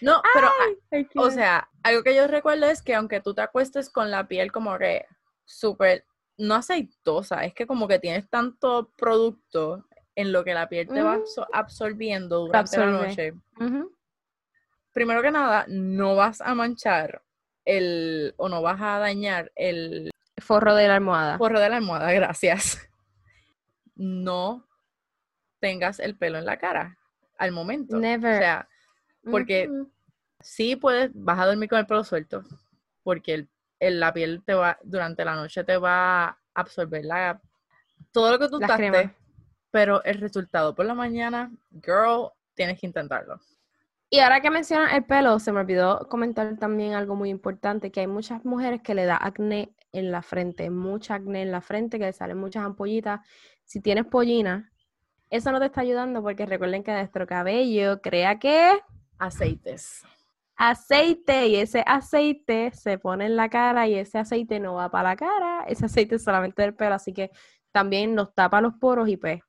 No, 0.00 0.20
pero, 0.34 0.48
ah, 0.48 0.96
o 1.16 1.30
sea, 1.30 1.68
algo 1.82 2.02
que 2.02 2.14
yo 2.14 2.26
recuerdo 2.26 2.66
es 2.66 2.82
que 2.82 2.94
aunque 2.94 3.20
tú 3.20 3.34
te 3.34 3.42
acuestes 3.42 3.88
con 3.88 4.10
la 4.10 4.26
piel 4.28 4.52
como 4.52 4.76
que 4.78 5.06
súper, 5.44 6.04
no 6.38 6.54
aceitosa, 6.54 7.44
es 7.44 7.54
que 7.54 7.66
como 7.66 7.88
que 7.88 7.98
tienes 7.98 8.28
tanto 8.28 8.92
producto 8.96 9.86
en 10.14 10.32
lo 10.32 10.44
que 10.44 10.54
la 10.54 10.68
piel 10.68 10.88
te 10.88 11.02
va 11.02 11.18
absorbiendo 11.52 12.40
durante 12.40 12.78
la 12.78 12.86
noche. 12.86 13.34
Primero 14.92 15.20
que 15.20 15.30
nada, 15.30 15.66
no 15.68 16.16
vas 16.16 16.40
a 16.40 16.54
manchar 16.54 17.22
el, 17.66 18.34
o 18.38 18.48
no 18.48 18.62
vas 18.62 18.80
a 18.80 18.98
dañar 18.98 19.52
el 19.54 20.10
forro 20.38 20.74
de 20.74 20.88
la 20.88 20.96
almohada. 20.96 21.36
Forro 21.36 21.60
de 21.60 21.68
la 21.68 21.76
almohada, 21.76 22.12
gracias. 22.12 22.88
No 23.94 24.66
tengas 25.60 26.00
el 26.00 26.16
pelo 26.16 26.38
en 26.38 26.46
la 26.46 26.58
cara 26.58 26.98
al 27.38 27.52
momento. 27.52 27.98
Never. 27.98 28.36
O 28.36 28.38
sea, 28.38 28.68
porque 29.30 29.70
sí 30.40 30.76
puedes, 30.76 31.10
vas 31.14 31.38
a 31.40 31.46
dormir 31.46 31.68
con 31.68 31.78
el 31.78 31.86
pelo 31.86 32.04
suelto, 32.04 32.42
porque 33.02 33.34
el, 33.34 33.48
la 33.80 34.12
piel 34.12 34.42
te 34.44 34.54
va, 34.54 34.78
durante 34.82 35.24
la 35.24 35.34
noche 35.34 35.64
te 35.64 35.76
va 35.76 36.24
a 36.24 36.38
absorber 36.54 37.04
la, 37.04 37.40
todo 38.12 38.32
lo 38.32 38.38
que 38.38 38.48
tú 38.48 38.60
estás 38.60 39.10
pero 39.70 40.02
el 40.04 40.20
resultado 40.20 40.74
por 40.74 40.86
la 40.86 40.94
mañana, 40.94 41.52
girl, 41.82 42.30
tienes 42.54 42.80
que 42.80 42.86
intentarlo. 42.86 43.38
Y 44.08 44.20
ahora 44.20 44.40
que 44.40 44.50
mencionas 44.50 44.94
el 44.94 45.04
pelo, 45.04 45.38
se 45.38 45.52
me 45.52 45.60
olvidó 45.60 46.08
comentar 46.08 46.56
también 46.56 46.94
algo 46.94 47.14
muy 47.14 47.28
importante, 47.28 47.90
que 47.90 48.00
hay 48.00 48.06
muchas 48.06 48.44
mujeres 48.44 48.80
que 48.80 48.94
le 48.94 49.04
da 49.04 49.18
acné 49.20 49.74
en 49.92 50.10
la 50.12 50.22
frente, 50.22 50.70
mucha 50.70 51.16
acné 51.16 51.42
en 51.42 51.50
la 51.52 51.60
frente, 51.60 51.98
que 51.98 52.06
le 52.06 52.12
salen 52.12 52.38
muchas 52.38 52.64
ampollitas. 52.64 53.20
Si 53.64 53.80
tienes 53.80 54.06
pollina, 54.06 54.72
eso 55.28 55.50
no 55.52 55.58
te 55.58 55.66
está 55.66 55.80
ayudando 55.80 56.22
porque 56.22 56.46
recuerden 56.46 56.84
que 56.84 56.92
nuestro 56.92 57.26
cabello 57.26 58.00
crea 58.00 58.38
que 58.38 58.78
aceites. 59.18 60.04
Aceite 60.56 61.48
y 61.48 61.56
ese 61.56 61.84
aceite 61.86 62.70
se 62.72 62.98
pone 62.98 63.26
en 63.26 63.36
la 63.36 63.50
cara 63.50 63.86
y 63.86 63.94
ese 63.94 64.18
aceite 64.18 64.58
no 64.58 64.74
va 64.74 64.90
para 64.90 65.10
la 65.10 65.16
cara, 65.16 65.64
ese 65.68 65.84
aceite 65.86 66.14
es 66.14 66.24
solamente 66.24 66.62
del 66.62 66.74
pelo, 66.74 66.94
así 66.94 67.12
que 67.12 67.30
también 67.72 68.14
nos 68.14 68.34
tapa 68.34 68.62
los 68.62 68.74
poros 68.74 69.08
y 69.08 69.18
pues 69.18 69.42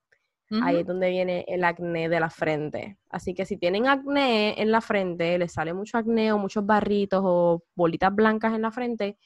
ahí 0.62 0.76
es 0.78 0.86
donde 0.86 1.10
viene 1.10 1.44
el 1.48 1.64
acné 1.64 2.08
de 2.08 2.20
la 2.20 2.30
frente. 2.30 2.98
Así 3.10 3.34
que 3.34 3.46
si 3.46 3.56
tienen 3.56 3.86
acné 3.86 4.60
en 4.60 4.70
la 4.70 4.80
frente, 4.80 5.38
les 5.38 5.52
sale 5.52 5.72
mucho 5.72 5.98
acné 5.98 6.32
o 6.32 6.38
muchos 6.38 6.64
barritos 6.64 7.22
o 7.24 7.64
bolitas 7.74 8.14
blancas 8.14 8.54
en 8.54 8.62
la 8.62 8.70
frente, 8.70 9.18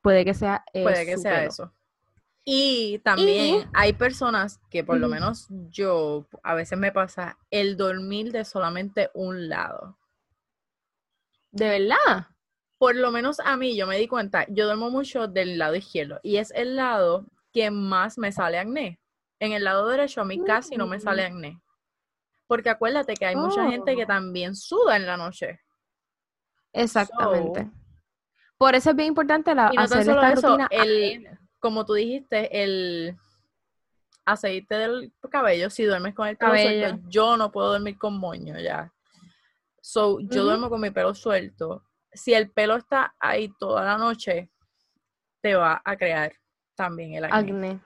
puede 0.00 0.24
que 0.24 0.34
sea 0.34 0.64
Puede 0.72 1.06
que 1.06 1.18
sea 1.18 1.44
eso. 1.44 1.72
Y 2.44 2.98
también 2.98 3.68
hay 3.72 3.94
personas 3.94 4.60
que 4.70 4.84
por 4.84 4.98
lo 4.98 5.08
menos 5.08 5.48
yo, 5.70 6.26
a 6.42 6.54
veces 6.54 6.78
me 6.78 6.92
pasa 6.92 7.38
el 7.50 7.76
dormir 7.76 8.32
de 8.32 8.44
solamente 8.44 9.10
un 9.14 9.48
lado. 9.48 9.96
¿De 11.54 11.68
verdad? 11.68 12.26
Por 12.78 12.96
lo 12.96 13.12
menos 13.12 13.38
a 13.38 13.56
mí, 13.56 13.76
yo 13.76 13.86
me 13.86 13.96
di 13.96 14.08
cuenta, 14.08 14.44
yo 14.48 14.66
duermo 14.66 14.90
mucho 14.90 15.28
del 15.28 15.56
lado 15.56 15.76
izquierdo 15.76 16.18
y 16.24 16.38
es 16.38 16.50
el 16.50 16.74
lado 16.74 17.26
que 17.52 17.70
más 17.70 18.18
me 18.18 18.32
sale 18.32 18.58
acné. 18.58 18.98
En 19.38 19.52
el 19.52 19.62
lado 19.62 19.86
derecho 19.88 20.20
a 20.20 20.24
mí 20.24 20.42
casi 20.42 20.76
no 20.76 20.88
me 20.88 20.98
sale 20.98 21.24
acné. 21.24 21.60
Porque 22.48 22.70
acuérdate 22.70 23.14
que 23.14 23.26
hay 23.26 23.36
mucha 23.36 23.70
gente 23.70 23.94
que 23.94 24.02
oh. 24.02 24.06
también 24.06 24.56
suda 24.56 24.96
en 24.96 25.06
la 25.06 25.16
noche. 25.16 25.60
Exactamente. 26.72 27.70
Por 28.58 28.74
eso 28.74 28.90
es 28.90 28.96
bien 28.96 29.08
importante 29.08 29.54
la, 29.54 29.68
hacer 29.76 30.00
esta 30.00 30.34
rutina. 30.34 30.68
El, 30.70 31.28
como 31.60 31.86
tú 31.86 31.94
dijiste, 31.94 32.64
el 32.64 33.16
aceite 34.24 34.74
del 34.74 35.12
cabello, 35.30 35.70
si 35.70 35.84
duermes 35.84 36.14
con 36.14 36.26
el 36.26 36.36
cabello 36.36 36.88
suelto, 36.88 37.08
yo 37.08 37.36
no 37.36 37.52
puedo 37.52 37.72
dormir 37.72 37.96
con 37.96 38.18
moño 38.18 38.58
ya. 38.58 38.92
So, 39.86 40.18
yo 40.18 40.44
duermo 40.44 40.70
con 40.70 40.80
mi 40.80 40.90
pelo 40.90 41.14
suelto. 41.14 41.84
Si 42.10 42.32
el 42.32 42.50
pelo 42.50 42.76
está 42.76 43.14
ahí 43.20 43.52
toda 43.58 43.84
la 43.84 43.98
noche, 43.98 44.50
te 45.42 45.54
va 45.56 45.82
a 45.84 45.96
crear 45.98 46.32
también 46.74 47.12
el 47.12 47.24
acné. 47.24 47.80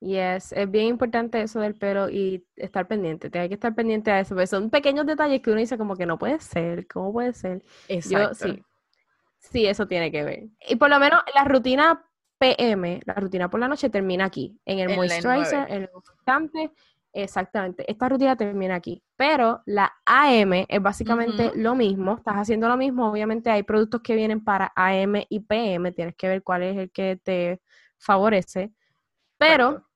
Yes, 0.00 0.52
es 0.52 0.70
bien 0.70 0.86
importante 0.86 1.42
eso 1.42 1.60
del 1.60 1.74
pelo 1.74 2.08
y 2.08 2.46
estar 2.56 2.88
pendiente. 2.88 3.28
Te 3.28 3.40
hay 3.40 3.48
que 3.48 3.56
estar 3.56 3.74
pendiente 3.74 4.10
a 4.10 4.20
eso, 4.20 4.34
porque 4.34 4.46
son 4.46 4.70
pequeños 4.70 5.04
detalles 5.04 5.42
que 5.42 5.50
uno 5.50 5.60
dice 5.60 5.76
como 5.76 5.96
que 5.96 6.06
no 6.06 6.18
puede 6.18 6.40
ser, 6.40 6.86
¿cómo 6.88 7.12
puede 7.12 7.34
ser? 7.34 7.62
Exacto. 7.88 8.34
sí, 8.34 8.64
sí, 9.38 9.66
eso 9.66 9.86
tiene 9.86 10.10
que 10.10 10.24
ver. 10.24 10.44
Y 10.66 10.76
por 10.76 10.88
lo 10.88 10.98
menos 10.98 11.20
la 11.34 11.44
rutina 11.44 12.06
PM, 12.38 13.02
la 13.04 13.14
rutina 13.14 13.50
por 13.50 13.60
la 13.60 13.68
noche 13.68 13.90
termina 13.90 14.24
aquí, 14.24 14.58
en 14.64 14.78
el 14.78 14.96
moisturizer, 14.96 15.70
en 15.70 15.82
el 15.82 15.90
humectante, 15.92 16.72
exactamente. 17.12 17.90
Esta 17.90 18.08
rutina 18.08 18.36
termina 18.36 18.76
aquí, 18.76 19.02
pero 19.16 19.62
la 19.66 19.92
AM 20.06 20.66
es 20.68 20.82
básicamente 20.82 21.52
lo 21.54 21.74
mismo, 21.74 22.16
estás 22.16 22.36
haciendo 22.36 22.68
lo 22.68 22.76
mismo, 22.76 23.10
obviamente 23.10 23.50
hay 23.50 23.62
productos 23.62 24.00
que 24.02 24.16
vienen 24.16 24.42
para 24.42 24.72
AM 24.76 25.24
y 25.28 25.40
PM, 25.40 25.92
tienes 25.92 26.14
que 26.16 26.28
ver 26.28 26.42
cuál 26.42 26.62
es 26.62 26.76
el 26.76 26.90
que 26.90 27.20
te 27.22 27.60
favorece, 27.98 28.72
pero 29.38 29.86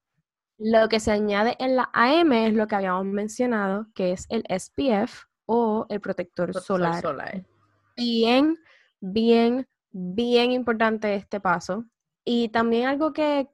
lo 0.59 0.89
que 0.89 1.01
se 1.01 1.13
añade 1.13 1.57
en 1.59 1.77
la 1.77 1.91
AM 1.93 2.33
es 2.33 2.55
lo 2.55 2.67
que 2.67 2.75
habíamos 2.75 3.05
mencionado, 3.07 3.89
que 3.95 4.13
es 4.13 4.27
el 4.31 4.45
SPF 4.49 5.25
o 5.47 5.87
el 5.89 6.01
protector, 6.01 6.53
solar. 6.55 7.03
solar. 7.03 7.45
Bien, 7.97 8.57
bien, 9.01 9.67
bien 9.91 10.53
importante 10.53 11.15
este 11.15 11.41
paso 11.41 11.85
y 12.29 12.49
también 12.49 12.89
algo 12.89 13.13
que, 13.13 13.49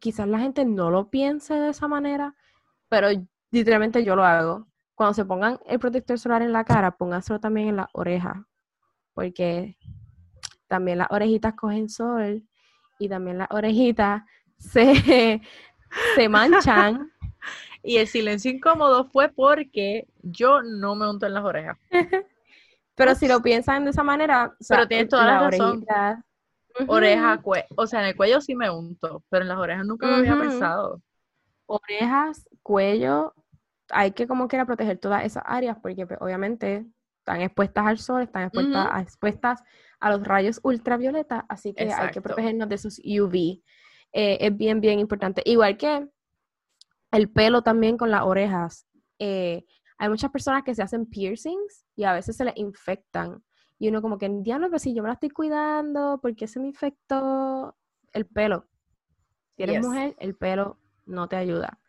quizás 0.00 0.26
la 0.26 0.40
gente 0.40 0.64
no 0.64 0.90
lo 0.90 1.08
piense 1.08 1.54
de 1.54 1.70
esa 1.70 1.86
manera, 1.86 2.34
pero 2.88 3.08
literalmente 3.50 4.04
yo 4.04 4.16
lo 4.16 4.24
hago. 4.24 4.66
Cuando 4.94 5.14
se 5.14 5.24
pongan 5.24 5.58
el 5.66 5.78
protector 5.78 6.18
solar 6.18 6.42
en 6.42 6.52
la 6.52 6.64
cara, 6.64 6.96
pónganselo 6.96 7.38
también 7.38 7.68
en 7.68 7.76
la 7.76 7.88
oreja, 7.92 8.46
porque 9.14 9.76
también 10.66 10.98
las 10.98 11.08
orejitas 11.10 11.54
cogen 11.54 11.88
sol 11.88 12.42
y 12.98 13.08
también 13.08 13.38
las 13.38 13.48
orejitas 13.50 14.22
se, 14.58 15.40
se 16.14 16.28
manchan. 16.28 17.12
y 17.82 17.96
el 17.98 18.06
silencio 18.06 18.50
incómodo 18.50 19.08
fue 19.10 19.28
porque 19.28 20.08
yo 20.22 20.62
no 20.62 20.94
me 20.94 21.08
unto 21.08 21.26
en 21.26 21.34
las 21.34 21.44
orejas. 21.44 21.78
Pero 22.94 23.14
si 23.14 23.28
lo 23.28 23.40
piensan 23.40 23.84
de 23.84 23.90
esa 23.90 24.02
manera, 24.02 24.56
pero 24.68 24.88
tienes 24.88 25.08
toda 25.08 25.24
la, 25.24 25.48
razón 25.48 25.86
oreja, 26.86 27.40
cuello. 27.40 27.66
O 27.76 27.86
sea, 27.86 28.00
en 28.00 28.08
el 28.08 28.16
cuello 28.16 28.40
sí 28.40 28.54
me 28.54 28.70
unto, 28.70 29.24
pero 29.28 29.42
en 29.42 29.48
las 29.48 29.58
orejas 29.58 29.86
nunca 29.86 30.06
me 30.06 30.14
había 30.14 30.36
pensado. 30.36 31.00
Orejas, 31.66 32.47
cuello, 32.68 33.32
hay 33.88 34.10
que 34.10 34.26
como 34.26 34.46
quiera 34.46 34.66
proteger 34.66 34.98
todas 34.98 35.24
esas 35.24 35.42
áreas 35.46 35.78
porque 35.80 36.06
pues, 36.06 36.18
obviamente 36.20 36.86
están 37.20 37.40
expuestas 37.40 37.86
al 37.86 37.98
sol, 37.98 38.22
están 38.22 38.42
expuestas, 38.42 39.02
expuestas 39.02 39.62
a 40.00 40.10
los 40.10 40.22
rayos 40.22 40.60
ultravioleta, 40.62 41.46
así 41.48 41.72
que 41.72 41.90
hay 41.90 42.10
que 42.10 42.20
protegernos 42.20 42.68
de 42.68 42.74
esos 42.74 42.98
UV. 42.98 43.62
Eh, 44.12 44.36
es 44.40 44.54
bien, 44.54 44.82
bien 44.82 44.98
importante. 44.98 45.40
Igual 45.46 45.78
que 45.78 46.08
el 47.10 47.30
pelo 47.30 47.62
también 47.62 47.96
con 47.96 48.10
las 48.10 48.22
orejas. 48.22 48.86
Eh, 49.18 49.64
hay 49.96 50.08
muchas 50.10 50.30
personas 50.30 50.62
que 50.62 50.74
se 50.74 50.82
hacen 50.82 51.06
piercings 51.06 51.86
y 51.96 52.04
a 52.04 52.12
veces 52.12 52.36
se 52.36 52.44
les 52.44 52.56
infectan. 52.58 53.42
Y 53.78 53.88
uno 53.88 54.02
como 54.02 54.18
que, 54.18 54.28
diablo, 54.28 54.68
pero 54.68 54.78
si 54.78 54.94
yo 54.94 55.02
me 55.02 55.08
la 55.08 55.14
estoy 55.14 55.30
cuidando, 55.30 56.18
¿por 56.20 56.36
qué 56.36 56.46
se 56.46 56.60
me 56.60 56.66
infectó 56.66 57.74
el 58.12 58.26
pelo? 58.26 58.66
Si 59.56 59.62
eres 59.62 59.86
mujer, 59.86 60.14
el 60.18 60.36
pelo 60.36 60.78
no 61.06 61.28
te 61.28 61.36
ayuda. 61.36 61.80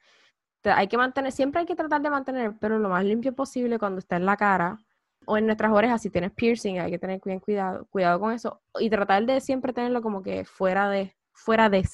Hay 0.63 0.87
que 0.87 0.97
mantener, 0.97 1.31
siempre 1.31 1.61
hay 1.61 1.65
que 1.65 1.75
tratar 1.75 2.01
de 2.01 2.09
mantener 2.09 2.45
el 2.45 2.55
pelo 2.55 2.79
lo 2.79 2.89
más 2.89 3.03
limpio 3.03 3.33
posible 3.33 3.79
cuando 3.79 3.99
está 3.99 4.17
en 4.17 4.25
la 4.25 4.37
cara 4.37 4.77
o 5.25 5.37
en 5.37 5.45
nuestras 5.45 5.71
orejas. 5.71 6.01
Si 6.01 6.09
tienes 6.09 6.31
piercing, 6.31 6.79
hay 6.79 6.91
que 6.91 6.99
tener 6.99 7.21
cuidado, 7.21 7.85
cuidado 7.89 8.19
con 8.19 8.33
eso. 8.33 8.61
Y 8.79 8.89
tratar 8.89 9.25
de 9.25 9.39
siempre 9.41 9.73
tenerlo 9.73 10.01
como 10.01 10.21
que 10.21 10.43
fuera 10.45 10.89
de, 10.89 11.15
fuera 11.31 11.69
de, 11.69 11.87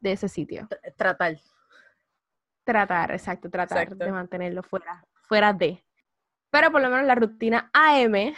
de 0.00 0.12
ese 0.12 0.28
sitio. 0.28 0.68
Tratar. 0.96 1.38
Tratar, 2.64 3.10
exacto, 3.12 3.50
tratar 3.50 3.96
de 3.96 4.12
mantenerlo 4.12 4.62
fuera, 4.62 5.04
fuera 5.22 5.52
de. 5.52 5.82
Pero 6.50 6.70
por 6.70 6.82
lo 6.82 6.90
menos 6.90 7.06
la 7.06 7.14
rutina 7.14 7.70
AM 7.72 8.34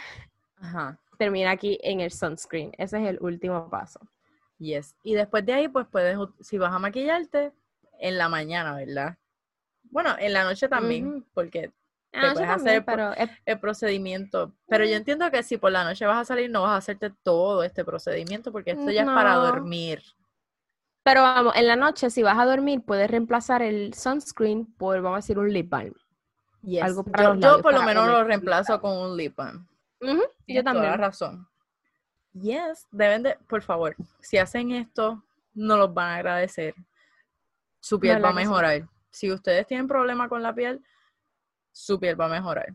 termina 1.17 1.51
aquí 1.51 1.77
en 1.83 1.99
el 1.99 2.11
sunscreen. 2.11 2.71
Ese 2.77 3.01
es 3.01 3.09
el 3.09 3.17
último 3.21 3.69
paso. 3.69 3.99
Yes. 4.57 4.95
Y 5.03 5.13
después 5.13 5.45
de 5.45 5.53
ahí, 5.53 5.67
pues 5.67 5.87
puedes, 5.87 6.17
si 6.39 6.57
vas 6.57 6.73
a 6.73 6.79
maquillarte, 6.79 7.51
en 8.03 8.17
la 8.17 8.29
mañana, 8.29 8.75
¿verdad? 8.75 9.17
Bueno, 9.83 10.15
en 10.19 10.33
la 10.33 10.43
noche 10.43 10.67
también, 10.67 11.25
porque 11.33 11.71
te 12.11 12.31
puedes 12.33 12.49
hacer 12.49 12.85
el, 13.45 13.59
procedimiento. 13.59 14.53
Pero 14.67 14.85
yo 14.85 14.95
entiendo 14.95 15.29
que 15.31 15.43
si 15.43 15.57
por 15.57 15.71
la 15.71 15.83
noche 15.83 16.05
vas 16.05 16.21
a 16.21 16.25
salir, 16.25 16.49
no 16.49 16.61
vas 16.61 16.71
a 16.71 16.77
hacerte 16.77 17.11
todo 17.23 17.63
este 17.63 17.83
procedimiento, 17.85 18.51
porque 18.51 18.71
esto 18.71 18.91
ya 18.91 19.01
es 19.01 19.07
para 19.07 19.35
dormir. 19.35 20.03
Pero 21.03 21.21
vamos, 21.21 21.55
en 21.55 21.67
la 21.67 21.75
noche, 21.75 22.09
si 22.09 22.23
vas 22.23 22.37
a 22.37 22.45
dormir, 22.45 22.81
puedes 22.85 23.09
reemplazar 23.09 23.61
el 23.61 23.93
sunscreen 23.93 24.65
por, 24.75 25.01
vamos 25.01 25.17
a 25.17 25.21
decir, 25.21 25.37
un 25.37 25.51
lip 25.51 25.69
balm 25.69 25.93
yo, 26.63 27.61
por 27.61 27.73
lo 27.73 27.83
menos 27.83 28.07
lo 28.07 28.23
reemplazo 28.23 28.79
con 28.79 28.97
un 28.97 29.17
lip 29.17 29.35
balm. 29.35 29.67
Yo 30.47 30.63
también. 30.63 30.85
Toda 30.85 30.97
razón. 30.97 31.47
Yes, 32.33 32.87
deben 32.91 33.23
de, 33.23 33.37
por 33.47 33.61
favor, 33.61 33.95
si 34.19 34.37
hacen 34.37 34.71
esto, 34.71 35.23
no 35.53 35.77
los 35.77 35.93
van 35.93 36.11
a 36.11 36.15
agradecer. 36.15 36.73
Su 37.83 37.99
piel 37.99 38.23
va 38.23 38.29
a 38.29 38.33
mejorar. 38.33 38.87
Si 39.11 39.29
ustedes 39.29 39.67
tienen 39.67 39.89
problema 39.89 40.29
con 40.29 40.41
la 40.41 40.55
piel, 40.55 40.81
su 41.73 41.99
piel 41.99 42.19
va 42.19 42.27
a 42.27 42.29
mejorar. 42.29 42.73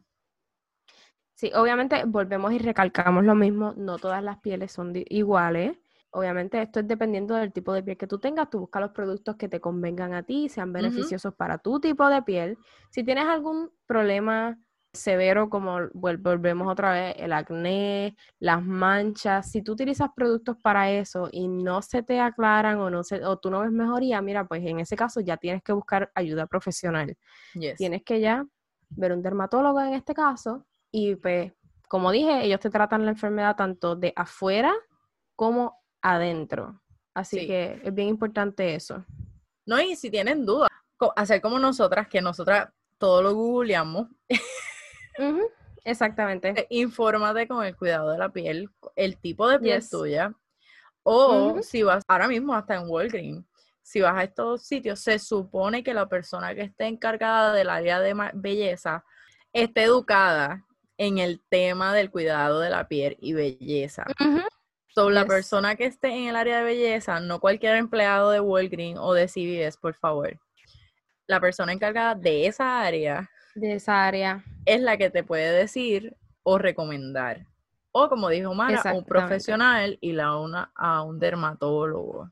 Sí, 1.32 1.50
obviamente 1.54 2.04
volvemos 2.04 2.52
y 2.52 2.59
recalcamos 2.59 3.24
lo 3.24 3.34
mismo, 3.34 3.72
no 3.74 3.98
todas 3.98 4.22
las 4.22 4.38
pieles 4.40 4.70
son 4.70 4.92
iguales. 4.94 5.78
obviamente 6.11 6.61
esto 6.61 6.80
es 6.80 6.88
dependiendo 6.88 7.36
del 7.36 7.54
tipo 7.54 7.72
de 7.72 7.82
piel 7.82 7.96
que 7.96 8.06
tú 8.06 8.18
tengas, 8.18 8.50
tú 8.50 8.59
buscas 8.61 8.82
los 8.82 8.90
productos 8.90 9.36
que 9.36 9.48
te 9.48 9.61
convengan 9.61 10.12
a 10.12 10.24
ti, 10.24 10.50
sean 10.50 10.74
beneficiosos 10.74 11.34
para 11.34 11.56
tu 11.56 11.80
tipo 11.80 12.06
de 12.11 12.20
piel. 12.22 12.59
Si 12.90 13.02
tienes 13.02 13.24
algún 13.24 13.70
problema 13.86 14.59
severo 14.99 15.49
como 15.49 15.78
volvemos 15.94 16.68
otra 16.68 16.92
vez, 16.92 17.14
el 17.18 17.32
acné, 17.32 18.16
las 18.38 18.62
manchas, 18.62 19.51
si 19.51 19.62
tú 19.62 19.72
utilizas 19.72 20.11
productos 20.14 20.57
para 20.62 20.90
eso 20.90 21.28
y 21.32 21.49
no 21.49 21.80
se 21.82 22.03
te 22.03 22.20
aclaran 22.20 22.78
o 22.80 22.90
no 22.90 23.03
se, 23.03 23.24
o 23.24 23.38
tú 23.38 23.51
no 23.51 23.61
ves 23.61 23.70
mejoría, 23.70 24.20
mira, 24.20 24.46
pues 24.46 24.64
en 24.64 24.80
ese 24.80 24.96
caso 24.96 25.20
ya 25.20 25.36
tienes 25.36 25.62
que 25.62 25.72
buscar 25.72 26.11
ayuda 26.14 26.46
profesional. 26.46 27.16
Tienes 27.76 28.03
que 28.05 28.20
ya 28.20 28.44
ver 28.90 29.12
un 29.12 29.22
dermatólogo 29.22 29.80
en 29.80 29.94
este 29.94 30.14
caso 30.14 30.66
y 30.90 31.16
pues, 31.16 31.53
como 31.88 32.11
dije, 32.11 32.44
ellos 32.44 32.61
te 32.61 32.70
tratan 32.70 33.05
la 33.05 33.12
enfermedad 33.12 33.57
tanto 33.57 33.96
de 33.96 34.12
afuera 34.14 34.74
como 35.34 35.78
adentro. 36.03 36.82
Así 37.14 37.46
que 37.46 37.80
es 37.82 37.94
bien 37.94 38.09
importante 38.09 38.74
eso. 38.74 39.05
No, 39.66 39.80
y 39.80 39.96
si 39.96 40.11
tienen 40.11 40.46
dudas, 40.46 40.68
hacer 41.16 41.40
como 41.40 41.59
nosotras, 41.59 42.09
que 42.09 42.20
nosotras 42.20 42.68
todo 42.99 43.22
lo 43.22 43.34
googleamos. 43.34 44.09
Exactamente. 45.84 46.66
Infórmate 46.70 47.48
con 47.48 47.64
el 47.64 47.76
cuidado 47.76 48.10
de 48.10 48.18
la 48.18 48.28
piel, 48.28 48.68
el 48.96 49.16
tipo 49.18 49.48
de 49.48 49.58
piel 49.58 49.88
tuya. 49.88 50.34
O 51.02 51.62
si 51.62 51.82
vas 51.82 52.02
ahora 52.06 52.28
mismo 52.28 52.54
hasta 52.54 52.74
en 52.74 52.88
Walgreens, 52.88 53.44
si 53.82 54.02
vas 54.02 54.14
a 54.14 54.24
estos 54.24 54.66
sitios, 54.66 55.00
se 55.00 55.18
supone 55.18 55.82
que 55.82 55.94
la 55.94 56.06
persona 56.06 56.54
que 56.54 56.60
esté 56.60 56.84
encargada 56.84 57.54
del 57.54 57.70
área 57.70 58.00
de 58.00 58.14
belleza 58.34 59.02
esté 59.52 59.84
educada 59.84 60.66
en 60.98 61.16
el 61.16 61.40
tema 61.48 61.94
del 61.94 62.10
cuidado 62.10 62.60
de 62.60 62.68
la 62.68 62.86
piel 62.86 63.16
y 63.20 63.32
belleza. 63.32 64.04
So, 64.88 65.08
la 65.08 65.24
persona 65.24 65.76
que 65.76 65.86
esté 65.86 66.08
en 66.08 66.28
el 66.28 66.36
área 66.36 66.58
de 66.58 66.64
belleza, 66.64 67.20
no 67.20 67.40
cualquier 67.40 67.76
empleado 67.76 68.30
de 68.30 68.40
Walgreens 68.40 68.98
o 69.00 69.14
de 69.14 69.28
CVS, 69.28 69.78
por 69.80 69.94
favor. 69.94 70.38
La 71.26 71.40
persona 71.40 71.72
encargada 71.72 72.14
de 72.14 72.46
esa 72.46 72.82
área 72.82 73.30
de 73.55 73.74
esa 73.74 74.07
área. 74.07 74.44
Es 74.64 74.80
la 74.80 74.96
que 74.96 75.11
te 75.11 75.24
puede 75.24 75.53
decir 75.53 76.16
o 76.42 76.59
recomendar. 76.59 77.46
O 77.92 78.09
como 78.09 78.28
dijo 78.28 78.55
Mara, 78.55 78.82
un 78.94 79.05
profesional 79.05 79.99
y 80.01 80.12
la 80.12 80.36
una 80.36 80.72
a 80.74 81.03
un 81.03 81.18
dermatólogo. 81.18 82.30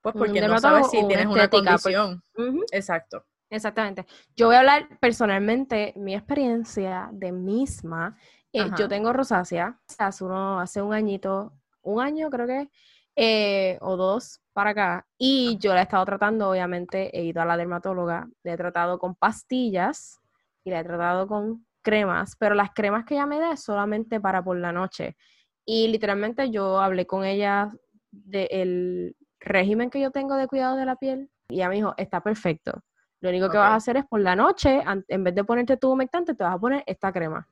Pues 0.00 0.14
porque 0.16 0.40
no 0.40 0.58
sabes 0.58 0.90
si 0.90 1.06
tienes 1.06 1.26
una 1.26 1.48
condición. 1.48 2.22
Exacto. 2.70 3.24
Exactamente. 3.50 4.06
Yo 4.34 4.46
voy 4.46 4.56
a 4.56 4.60
hablar 4.60 4.98
personalmente 5.00 5.92
mi 5.96 6.14
experiencia 6.14 7.08
de 7.12 7.32
misma. 7.32 8.16
Eh, 8.52 8.70
yo 8.78 8.88
tengo 8.88 9.12
rosácea, 9.12 9.78
hace, 9.98 10.24
uno, 10.24 10.60
hace 10.60 10.80
un 10.80 10.94
añito, 10.94 11.52
un 11.82 12.00
año 12.00 12.30
creo 12.30 12.46
que, 12.46 12.70
eh, 13.16 13.78
o 13.80 13.96
dos 13.96 14.40
para 14.52 14.70
acá. 14.70 15.06
Y 15.18 15.58
yo 15.58 15.74
la 15.74 15.80
he 15.80 15.82
estado 15.82 16.04
tratando, 16.04 16.50
obviamente, 16.50 17.16
he 17.18 17.24
ido 17.24 17.42
a 17.42 17.46
la 17.46 17.56
dermatóloga, 17.56 18.28
la 18.42 18.52
he 18.52 18.56
tratado 18.56 18.98
con 18.98 19.14
pastillas 19.14 20.20
y 20.64 20.70
la 20.70 20.80
he 20.80 20.84
tratado 20.84 21.26
con 21.26 21.66
cremas, 21.82 22.36
pero 22.38 22.54
las 22.54 22.72
cremas 22.74 23.04
que 23.04 23.14
ella 23.14 23.26
me 23.26 23.38
da 23.38 23.52
es 23.52 23.62
solamente 23.62 24.20
para 24.20 24.42
por 24.42 24.56
la 24.56 24.72
noche. 24.72 25.16
Y 25.64 25.88
literalmente 25.88 26.50
yo 26.50 26.80
hablé 26.80 27.06
con 27.06 27.24
ella 27.24 27.72
del 28.10 29.16
régimen 29.40 29.90
que 29.90 30.00
yo 30.00 30.10
tengo 30.10 30.36
de 30.36 30.48
cuidado 30.48 30.76
de 30.76 30.84
la 30.84 30.96
piel 30.96 31.30
y 31.48 31.56
ella 31.56 31.68
me 31.68 31.76
dijo, 31.76 31.94
está 31.96 32.20
perfecto. 32.20 32.82
Lo 33.20 33.30
único 33.30 33.48
que 33.48 33.58
vas 33.58 33.70
a 33.70 33.76
hacer 33.76 33.96
es 33.96 34.04
por 34.04 34.20
la 34.20 34.36
noche, 34.36 34.82
en 35.08 35.24
vez 35.24 35.34
de 35.34 35.44
ponerte 35.44 35.76
tu 35.76 35.90
humectante, 35.90 36.34
te 36.34 36.44
vas 36.44 36.54
a 36.54 36.58
poner 36.58 36.84
esta 36.86 37.12
crema. 37.12 37.48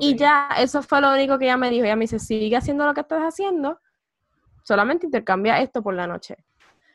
Y 0.00 0.16
ya, 0.16 0.48
eso 0.58 0.82
fue 0.82 1.00
lo 1.00 1.12
único 1.12 1.38
que 1.38 1.44
ella 1.44 1.56
me 1.56 1.70
dijo. 1.70 1.84
Ella 1.84 1.96
me 1.96 2.04
dice, 2.04 2.18
sigue 2.18 2.56
haciendo 2.56 2.86
lo 2.86 2.94
que 2.94 3.02
estás 3.02 3.22
haciendo, 3.22 3.78
solamente 4.66 5.06
intercambia 5.06 5.60
esto 5.60 5.80
por 5.80 5.94
la 5.94 6.06
noche. 6.08 6.36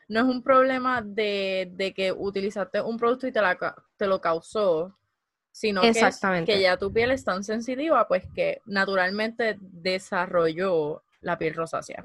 No 0.08 0.20
es 0.20 0.26
un 0.26 0.42
problema 0.42 1.00
de, 1.00 1.92
que 1.96 2.12
utilizaste 2.12 2.82
un 2.82 2.98
producto 2.98 3.26
y 3.26 3.32
te, 3.32 3.40
te 3.96 4.06
lo 4.06 4.20
causó, 4.20 4.94
sino 5.50 5.80
que, 5.80 5.92
que 6.44 6.60
ya 6.60 6.76
tu 6.76 6.92
piel 6.92 7.12
es 7.12 7.24
tan 7.24 7.42
sensitiva, 7.42 8.06
pues 8.06 8.24
que 8.34 8.60
naturalmente 8.66 9.56
desarrolló 9.60 11.02
la 11.22 11.38
piel 11.38 11.54
rosácea. 11.54 12.02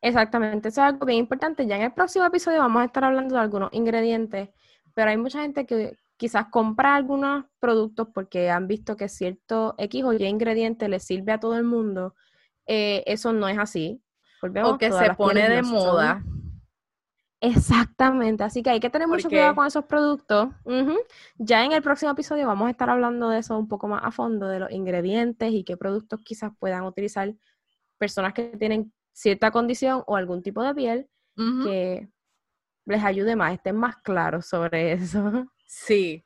Exactamente, 0.00 0.68
eso 0.68 0.80
es 0.80 0.88
algo 0.88 1.06
bien 1.06 1.20
importante. 1.20 1.66
Ya 1.66 1.76
en 1.76 1.82
el 1.82 1.92
próximo 1.92 2.24
episodio 2.24 2.58
vamos 2.58 2.82
a 2.82 2.86
estar 2.86 3.04
hablando 3.04 3.36
de 3.36 3.40
algunos 3.42 3.72
ingredientes, 3.72 4.48
pero 4.92 5.10
hay 5.10 5.16
mucha 5.16 5.42
gente 5.42 5.66
que 5.66 5.96
quizás 6.16 6.46
compra 6.50 6.96
algunos 6.96 7.44
productos 7.60 8.08
porque 8.12 8.50
han 8.50 8.66
visto 8.66 8.96
que 8.96 9.08
cierto 9.08 9.76
X 9.78 10.02
o 10.02 10.12
Y 10.12 10.24
ingrediente 10.24 10.88
le 10.88 10.98
sirve 10.98 11.30
a 11.30 11.38
todo 11.38 11.56
el 11.56 11.64
mundo. 11.64 12.16
Eh, 12.66 13.04
eso 13.06 13.32
no 13.32 13.46
es 13.46 13.58
así 13.58 14.00
o 14.42 14.78
que 14.78 14.92
se 14.92 15.14
pone 15.14 15.48
de 15.48 15.62
moda. 15.62 16.22
Exactamente, 17.40 18.42
así 18.42 18.62
que 18.62 18.70
hay 18.70 18.80
que 18.80 18.88
tener 18.88 19.06
mucho 19.06 19.28
cuidado 19.28 19.54
con 19.54 19.66
esos 19.66 19.84
productos. 19.84 20.48
Ya 21.36 21.64
en 21.64 21.72
el 21.72 21.82
próximo 21.82 22.12
episodio 22.12 22.46
vamos 22.46 22.68
a 22.68 22.70
estar 22.70 22.88
hablando 22.88 23.28
de 23.28 23.40
eso 23.40 23.58
un 23.58 23.68
poco 23.68 23.86
más 23.86 24.02
a 24.02 24.10
fondo, 24.10 24.48
de 24.48 24.60
los 24.60 24.70
ingredientes 24.70 25.52
y 25.52 25.62
qué 25.62 25.76
productos 25.76 26.20
quizás 26.24 26.52
puedan 26.58 26.84
utilizar 26.84 27.34
personas 27.98 28.32
que 28.32 28.44
tienen 28.58 28.92
cierta 29.12 29.50
condición 29.50 30.02
o 30.06 30.16
algún 30.16 30.42
tipo 30.42 30.62
de 30.62 30.74
piel 30.74 31.08
que 31.36 32.08
les 32.86 33.04
ayude 33.04 33.36
más, 33.36 33.52
estén 33.52 33.76
más 33.76 33.96
claros 33.98 34.46
sobre 34.46 34.92
eso. 34.94 35.46
Sí, 35.66 36.24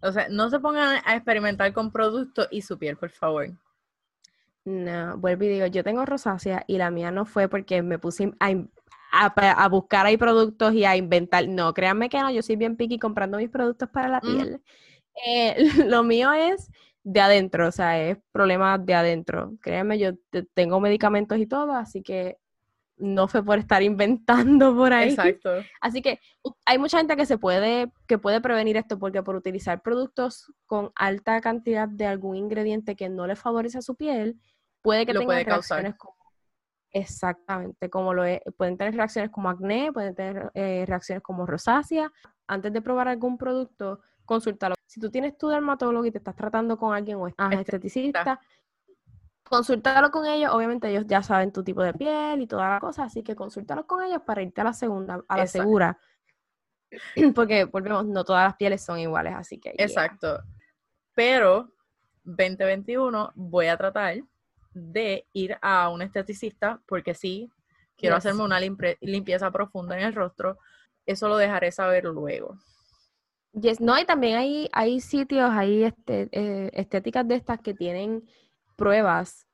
o 0.00 0.10
sea, 0.10 0.28
no 0.28 0.50
se 0.50 0.58
pongan 0.58 1.00
a 1.04 1.14
experimentar 1.14 1.72
con 1.72 1.92
productos 1.92 2.48
y 2.50 2.62
su 2.62 2.78
piel, 2.78 2.96
por 2.96 3.10
favor. 3.10 3.50
No, 4.66 5.16
vuelvo 5.16 5.44
y 5.44 5.48
digo, 5.48 5.66
yo 5.66 5.84
tengo 5.84 6.04
rosácea 6.04 6.64
y 6.66 6.76
la 6.76 6.90
mía 6.90 7.12
no 7.12 7.24
fue 7.24 7.48
porque 7.48 7.82
me 7.82 8.00
puse 8.00 8.32
a, 8.40 9.68
buscar 9.68 10.06
ahí 10.06 10.16
productos 10.16 10.74
y 10.74 10.84
a 10.84 10.96
inventar. 10.96 11.46
No, 11.46 11.72
créanme 11.72 12.08
que 12.08 12.18
no, 12.18 12.32
yo 12.32 12.42
soy 12.42 12.56
bien 12.56 12.76
picky 12.76 12.98
comprando 12.98 13.38
mis 13.38 13.48
productos 13.48 13.88
para 13.88 14.08
la 14.08 14.20
piel. 14.20 14.60
Eh, 15.24 15.54
lo 15.86 16.02
mío 16.02 16.32
es 16.32 16.68
de 17.04 17.20
adentro, 17.20 17.68
o 17.68 17.70
sea, 17.70 18.02
es 18.02 18.18
problema 18.32 18.76
de 18.76 18.94
adentro. 18.94 19.52
Créanme, 19.62 20.00
yo 20.00 20.14
tengo 20.52 20.80
medicamentos 20.80 21.38
y 21.38 21.46
todo, 21.46 21.70
así 21.70 22.02
que 22.02 22.36
no 22.96 23.28
fue 23.28 23.44
por 23.44 23.60
estar 23.60 23.84
inventando 23.84 24.74
por 24.74 24.92
ahí. 24.92 25.10
Exacto. 25.10 25.50
Así 25.80 26.02
que 26.02 26.18
hay 26.64 26.78
mucha 26.78 26.98
gente 26.98 27.16
que 27.16 27.24
se 27.24 27.38
puede, 27.38 27.92
que 28.08 28.18
puede 28.18 28.40
prevenir 28.40 28.76
esto 28.76 28.98
porque 28.98 29.22
por 29.22 29.36
utilizar 29.36 29.80
productos 29.80 30.52
con 30.66 30.90
alta 30.96 31.40
cantidad 31.40 31.88
de 31.88 32.06
algún 32.06 32.34
ingrediente 32.34 32.96
que 32.96 33.08
no 33.08 33.28
le 33.28 33.36
favorece 33.36 33.78
a 33.78 33.82
su 33.82 33.94
piel, 33.94 34.40
puede 34.86 35.04
que 35.04 35.12
tenga 35.12 35.42
reacciones 35.42 35.94
como 35.96 36.14
exactamente 36.92 37.90
como 37.90 38.14
lo 38.14 38.24
es, 38.24 38.40
pueden 38.56 38.78
tener 38.78 38.94
reacciones 38.94 39.30
como 39.30 39.50
acné, 39.50 39.92
pueden 39.92 40.14
tener 40.14 40.50
eh, 40.54 40.84
reacciones 40.86 41.22
como 41.22 41.44
rosácea. 41.44 42.10
Antes 42.46 42.72
de 42.72 42.80
probar 42.80 43.08
algún 43.08 43.36
producto, 43.36 44.00
consúltalo. 44.24 44.76
Si 44.86 45.00
tú 45.00 45.10
tienes 45.10 45.36
tu 45.36 45.48
dermatólogo 45.48 46.06
y 46.06 46.10
te 46.10 46.18
estás 46.18 46.36
tratando 46.36 46.78
con 46.78 46.94
alguien 46.94 47.18
o 47.18 47.28
estás 47.28 47.52
esteticista, 47.52 48.40
consúltalo 49.42 50.10
con 50.10 50.24
ellos. 50.26 50.52
Obviamente 50.54 50.88
ellos 50.88 51.04
ya 51.06 51.22
saben 51.22 51.52
tu 51.52 51.62
tipo 51.62 51.82
de 51.82 51.92
piel 51.92 52.40
y 52.40 52.46
toda 52.46 52.70
la 52.70 52.80
cosa, 52.80 53.04
así 53.04 53.22
que 53.22 53.36
consúltalo 53.36 53.86
con 53.86 54.02
ellos 54.02 54.22
para 54.24 54.42
irte 54.42 54.60
a 54.60 54.64
la 54.64 54.72
segunda, 54.72 55.22
a 55.28 55.36
la 55.36 55.46
segura. 55.46 55.98
Porque 57.34 57.64
volvemos, 57.64 58.06
no 58.06 58.24
todas 58.24 58.44
las 58.44 58.56
pieles 58.56 58.82
son 58.82 58.98
iguales, 59.00 59.34
así 59.36 59.58
que. 59.58 59.74
Exacto. 59.76 60.40
Pero 61.14 61.74
2021 62.24 63.32
voy 63.34 63.66
a 63.66 63.76
tratar 63.76 64.22
de 64.76 65.26
ir 65.32 65.56
a 65.62 65.88
un 65.88 66.02
esteticista 66.02 66.80
porque 66.86 67.14
sí, 67.14 67.50
quiero 67.96 68.16
hacerme 68.16 68.44
una 68.44 68.60
limpieza 69.00 69.50
profunda 69.50 69.98
en 69.98 70.04
el 70.04 70.14
rostro. 70.14 70.58
Eso 71.06 71.28
lo 71.28 71.36
dejaré 71.38 71.72
saber 71.72 72.04
luego. 72.04 72.58
Yes. 73.52 73.80
No, 73.80 73.98
y 73.98 74.04
también 74.04 74.36
hay, 74.36 74.68
hay 74.72 75.00
sitios, 75.00 75.50
hay 75.50 75.84
este, 75.84 76.28
eh, 76.32 76.70
estéticas 76.74 77.26
de 77.26 77.36
estas 77.36 77.60
que 77.60 77.72
tienen 77.72 78.28
pruebas 78.76 79.46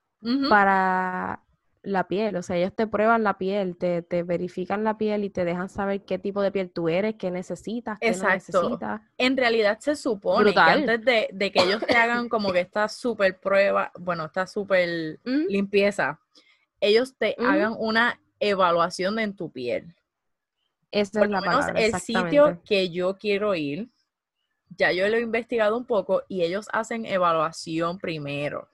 para 0.48 1.42
la 1.82 2.06
piel, 2.06 2.36
o 2.36 2.42
sea, 2.42 2.56
ellos 2.56 2.74
te 2.74 2.86
prueban 2.86 3.24
la 3.24 3.38
piel, 3.38 3.76
te, 3.76 4.02
te, 4.02 4.22
verifican 4.22 4.84
la 4.84 4.98
piel 4.98 5.24
y 5.24 5.30
te 5.30 5.44
dejan 5.44 5.68
saber 5.68 6.04
qué 6.04 6.18
tipo 6.18 6.40
de 6.40 6.52
piel 6.52 6.70
tú 6.70 6.88
eres, 6.88 7.16
qué 7.16 7.30
necesitas, 7.30 7.98
qué 7.98 8.12
no 8.12 8.28
necesitas. 8.28 9.00
En 9.18 9.36
realidad 9.36 9.78
se 9.80 9.96
supone 9.96 10.52
que 10.52 10.60
antes 10.60 11.04
de, 11.04 11.52
que 11.52 11.62
ellos 11.62 11.84
te 11.84 11.96
hagan 11.96 12.28
como 12.28 12.52
que 12.52 12.60
esta 12.60 12.88
súper 12.88 13.38
prueba, 13.40 13.90
bueno, 13.98 14.26
esta 14.26 14.46
súper 14.46 15.18
limpieza, 15.24 16.20
ellos 16.80 17.16
te 17.16 17.34
hagan 17.38 17.74
una 17.76 18.20
evaluación 18.38 19.18
en 19.18 19.34
tu 19.34 19.50
piel. 19.50 19.94
Esa 20.92 21.24
es 21.24 21.30
la 21.30 21.40
menos 21.40 21.66
el 21.74 21.94
sitio 22.00 22.60
que 22.64 22.90
yo 22.90 23.18
quiero 23.18 23.54
ir, 23.54 23.88
ya 24.76 24.92
yo 24.92 25.08
lo 25.08 25.16
he 25.16 25.20
investigado 25.20 25.76
un 25.76 25.84
poco 25.84 26.22
y 26.28 26.42
ellos 26.42 26.68
hacen 26.72 27.06
evaluación 27.06 27.98
primero 27.98 28.68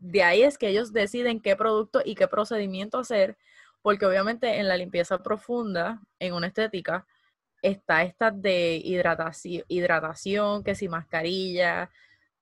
de 0.00 0.22
ahí 0.22 0.42
es 0.42 0.58
que 0.58 0.68
ellos 0.68 0.92
deciden 0.92 1.40
qué 1.40 1.54
producto 1.56 2.00
y 2.04 2.14
qué 2.14 2.26
procedimiento 2.26 2.98
hacer, 2.98 3.36
porque 3.82 4.06
obviamente 4.06 4.58
en 4.58 4.66
la 4.66 4.76
limpieza 4.76 5.18
profunda, 5.22 6.00
en 6.18 6.34
una 6.34 6.48
estética, 6.48 7.06
está 7.62 8.02
esta 8.02 8.30
de 8.30 8.80
hidratación, 8.82 9.64
hidratación 9.68 10.64
que 10.64 10.74
si 10.74 10.88
mascarilla, 10.88 11.90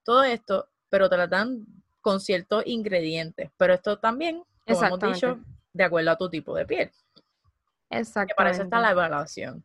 todo 0.04 0.22
esto, 0.22 0.68
pero 0.88 1.11
te 1.11 1.16
la 1.16 1.26
dan 1.26 1.66
con 2.00 2.20
ciertos 2.20 2.62
ingredientes. 2.66 3.50
Pero 3.56 3.74
esto 3.74 3.98
también, 3.98 4.42
como 4.66 4.86
hemos 4.86 5.00
dicho, 5.00 5.40
de 5.72 5.84
acuerdo 5.84 6.12
a 6.12 6.16
tu 6.16 6.30
tipo 6.30 6.54
de 6.54 6.64
piel. 6.64 6.90
Exacto. 7.90 8.34
para 8.36 8.50
eso 8.50 8.62
está 8.62 8.80
la 8.80 8.92
evaluación. 8.92 9.64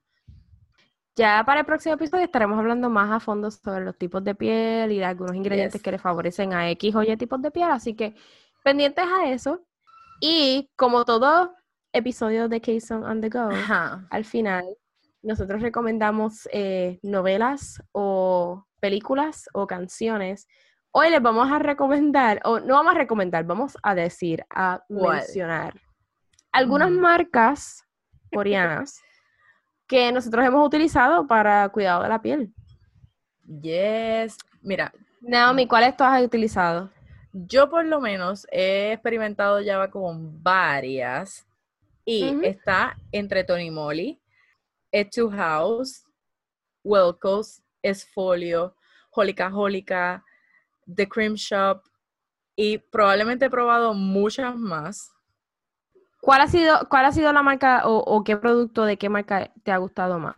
Ya 1.16 1.43
para 1.45 1.59
el 1.59 1.66
próximo 1.66 1.93
episodio 1.93 2.24
estaremos 2.24 2.57
hablando 2.57 2.89
más 2.89 3.11
a 3.11 3.20
fondo 3.20 3.51
sobre 3.51 3.86
los 3.86 3.95
tipos 3.95 4.24
de 4.24 4.34
piel 4.34 4.91
y 4.91 4.97
de 4.97 5.05
algunos 5.05 5.36
ingredientes 5.36 5.80
que 5.82 5.91
le 5.91 5.99
favorecen 5.99 6.53
a 6.53 6.72
X 6.72 6.95
o 6.95 7.03
Y 7.03 7.16
tipos 7.18 7.39
de 7.41 7.51
piel, 7.51 7.70
así 7.70 7.95
que 7.95 8.16
pendientes 8.64 9.05
a 9.05 9.30
eso. 9.30 9.64
Y 10.20 10.72
como 10.76 11.05
todo 11.05 11.53
episodio 11.91 12.49
de 12.49 12.61
K-Song 12.61 13.03
on 13.03 13.22
the 13.22 13.30
Go, 13.30 13.49
al 14.09 14.26
final 14.26 14.66
nosotros 15.22 15.61
recomendamos 15.61 16.49
eh, 16.51 16.99
novelas 17.03 17.84
o 17.91 18.66
películas 18.80 19.47
o 19.53 19.68
canciones. 19.68 20.47
Hoy 20.91 21.11
les 21.11 21.22
vamos 21.22 21.51
a 21.51 21.59
recomendar, 21.59 22.41
o 22.43 22.59
no 22.59 22.74
vamos 22.74 22.95
a 22.95 22.97
recomendar, 22.97 23.43
vamos 23.45 23.78
a 23.84 23.93
decir, 23.93 24.43
a 24.49 24.84
mencionar 24.89 25.80
algunas 26.51 26.89
marcas 26.89 27.84
coreanas 28.32 28.99
que 29.93 30.11
nosotros 30.11 30.43
hemos 30.43 30.65
utilizado 30.65 31.27
para 31.27 31.69
cuidado 31.69 32.01
de 32.01 32.09
la 32.09 32.19
piel. 32.19 32.51
Yes. 33.61 34.39
Mira. 34.63 34.91
Naomi, 35.21 35.67
¿cuáles 35.67 35.95
tú 35.95 36.03
has 36.03 36.23
utilizado? 36.23 36.89
Yo 37.31 37.69
por 37.69 37.85
lo 37.85 38.01
menos 38.01 38.47
he 38.51 38.93
experimentado 38.93 39.61
ya 39.61 39.87
con 39.91 40.41
varias 40.41 41.45
y 42.05 42.43
está 42.43 42.97
entre 43.11 43.43
Tony 43.43 43.69
Moly, 43.69 44.19
Etu 44.91 45.29
House, 45.29 46.07
Welcos, 46.83 47.61
Esfolio, 47.83 48.75
Holica 49.11 49.55
Holica, 49.55 50.23
The 50.91 51.07
Cream 51.07 51.35
Shop 51.35 51.83
y 52.55 52.79
probablemente 52.79 53.45
he 53.45 53.49
probado 53.51 53.93
muchas 53.93 54.55
más. 54.55 55.12
¿Cuál 56.24 56.39
ha 56.39 56.47
sido, 56.47 56.88
cuál 56.89 57.03
ha 57.03 57.11
sido 57.11 57.34
la 57.34 57.43
marca 57.43 57.82
o, 57.84 58.24
qué 58.24 58.38
producto 58.38 58.86
de 58.86 58.97
qué 58.97 59.09
marca 59.09 59.51
te 59.63 59.74
ha 59.74 59.78
gustado 59.78 60.19
más? 60.19 60.38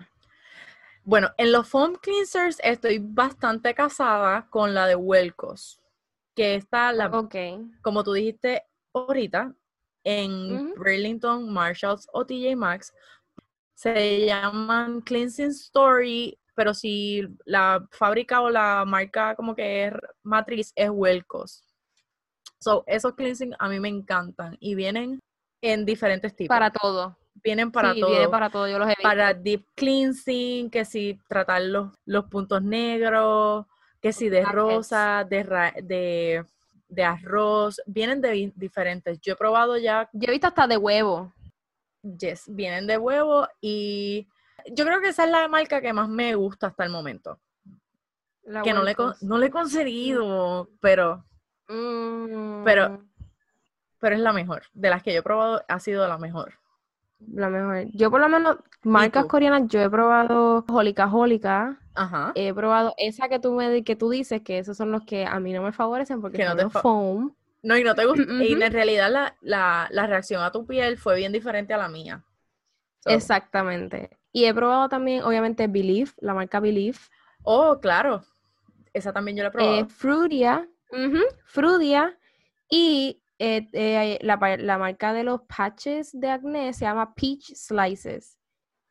Bueno, 1.04 1.30
en 1.38 1.52
los 1.52 1.70
foam 1.70 1.94
cleansers 2.02 2.60
estoy 2.64 2.98
bastante 2.98 3.76
casada 3.76 4.48
con 4.50 4.74
la 4.74 4.88
de 4.88 4.96
Welcos, 4.96 5.80
que 6.36 6.56
está 6.56 6.92
la, 6.92 7.12
como 7.84 8.04
tú 8.04 8.14
dijiste 8.14 8.64
ahorita, 8.94 9.54
en 10.04 10.74
Burlington, 10.76 11.54
Marshalls 11.54 12.08
o 12.14 12.26
TJ 12.26 12.56
Maxx, 12.56 12.92
se 13.76 14.26
llaman 14.26 15.02
Cleansing 15.02 15.52
Story, 15.52 16.36
pero 16.56 16.74
si 16.74 17.22
la 17.46 17.88
fábrica 17.92 18.42
o 18.42 18.50
la 18.50 18.86
marca 18.88 19.36
como 19.36 19.54
que 19.54 19.86
es 19.86 19.94
matriz 20.24 20.74
es 20.76 20.90
Welcos. 20.90 21.64
So, 22.58 22.84
esos 22.88 23.14
cleansing 23.14 23.54
a 23.60 23.70
mí 23.70 23.80
me 23.80 23.90
encantan 23.90 24.58
y 24.60 24.74
vienen 24.74 25.22
en 25.66 25.86
diferentes 25.86 26.36
tipos. 26.36 26.53
Para 26.55 26.70
todo. 26.70 27.18
Vienen 27.43 27.72
para 27.72 27.93
sí, 27.93 27.99
todo. 27.99 28.32
Para 28.32 28.49
todo, 28.49 28.68
yo 28.68 28.80
los 28.80 28.89
he 28.89 28.95
Para 29.01 29.34
deep 29.34 29.66
cleansing, 29.76 30.70
que 30.70 30.86
si 30.86 31.20
tratar 31.28 31.61
los, 31.63 31.91
los 32.05 32.26
puntos 32.26 32.61
negros, 32.63 33.66
que 34.01 34.13
si 34.13 34.30
de 34.30 34.43
rosa, 34.43 35.26
de, 35.28 35.43
de, 35.84 36.45
de 36.88 37.03
arroz, 37.03 37.82
vienen 37.86 38.22
de 38.22 38.51
diferentes. 38.55 39.20
Yo 39.22 39.34
he 39.34 39.36
probado 39.36 39.78
ya. 39.78 40.09
Yo 40.13 40.28
he 40.28 40.32
visto 40.32 40.47
hasta 40.47 40.68
de 40.68 40.78
huevo. 40.78 41.34
Yes, 42.01 42.43
vienen 42.47 42.86
de 42.86 42.97
huevo 42.99 43.47
y 43.61 44.28
yo 44.72 44.86
creo 44.86 45.01
que 45.01 45.09
esa 45.09 45.26
es 45.26 45.32
la 45.32 45.47
marca 45.47 45.82
que 45.82 45.91
más 45.91 46.07
me 46.07 46.36
gusta 46.36 46.68
hasta 46.68 46.84
el 46.84 46.91
momento. 46.91 47.39
que 48.63 48.74
no 48.74 48.84
le, 48.84 48.95
no 49.22 49.38
le 49.39 49.47
he 49.47 49.49
conseguido, 49.49 50.70
pero, 50.80 51.26
pero 51.68 51.76
mm 51.76 52.63
pero 52.63 53.03
es 54.02 54.20
la 54.20 54.34
mejor. 54.34 54.64
De 54.74 54.89
las 54.89 55.04
que 55.04 55.14
yo 55.14 55.20
he 55.20 55.24
probado, 55.24 55.64
ha 55.68 55.80
sido 55.80 56.08
la 56.08 56.18
mejor. 56.18 56.54
La 57.20 57.50
mejor. 57.50 57.88
Yo 57.93 58.12
por 58.12 58.22
lo 58.22 58.30
menos, 58.30 58.58
marcas 58.84 59.26
coreanas, 59.26 59.64
yo 59.68 59.82
he 59.82 59.89
probado 59.89 60.66
Holika 60.68 61.08
Holika. 61.08 61.80
Ajá. 61.96 62.34
He 62.36 62.54
probado 62.54 62.93
esa 62.98 63.30
que 63.30 63.39
tú 63.39 63.54
me 63.54 63.84
que 63.84 63.96
tú 63.96 64.10
dices 64.10 64.41
que 64.41 64.60
esos 64.60 64.76
son 64.76 64.91
los 64.91 65.04
que 65.06 65.26
a 65.26 65.39
mí 65.39 65.54
no 65.54 65.64
me 65.64 65.72
favorecen 65.72 66.22
porque 66.22 66.46
son 66.46 66.72
foam. 66.72 67.36
No, 67.64 67.78
y 67.78 67.84
no 67.84 67.96
te 67.96 68.06
gusta. 68.06 68.32
Y 68.43 68.54
en 68.54 68.72
realidad 68.72 69.34
la, 69.41 69.89
reacción 70.08 70.43
a 70.43 70.52
tu 70.52 70.68
piel 70.68 70.98
fue 70.98 71.16
bien 71.16 71.32
diferente 71.32 71.74
a 71.74 71.78
la 71.78 71.88
mía. 71.88 72.24
Exactamente. 73.06 74.12
Y 74.32 74.46
he 74.46 74.54
probado 74.54 74.89
también, 74.89 75.24
obviamente, 75.24 75.68
Believe, 75.68 76.12
la 76.20 76.34
marca 76.34 76.60
Believe. 76.60 76.98
Oh, 77.43 77.80
claro. 77.80 78.24
Esa 78.93 79.14
también 79.14 79.38
yo 79.38 79.43
la 79.43 79.50
he 79.50 79.52
probado. 79.52 79.80
Eh, 79.80 79.86
Frudia. 79.86 80.70
Frudia. 81.46 82.16
Y 82.70 83.22
eh, 83.38 83.68
eh, 83.74 84.20
la, 84.22 84.78
marca 84.78 85.14
de 85.14 85.24
los 85.24 85.42
patches 85.42 86.18
de 86.18 86.30
acné 86.30 86.74
se 86.74 86.86
llama 86.86 87.14
Peach 87.14 87.54
Slices, 87.54 88.40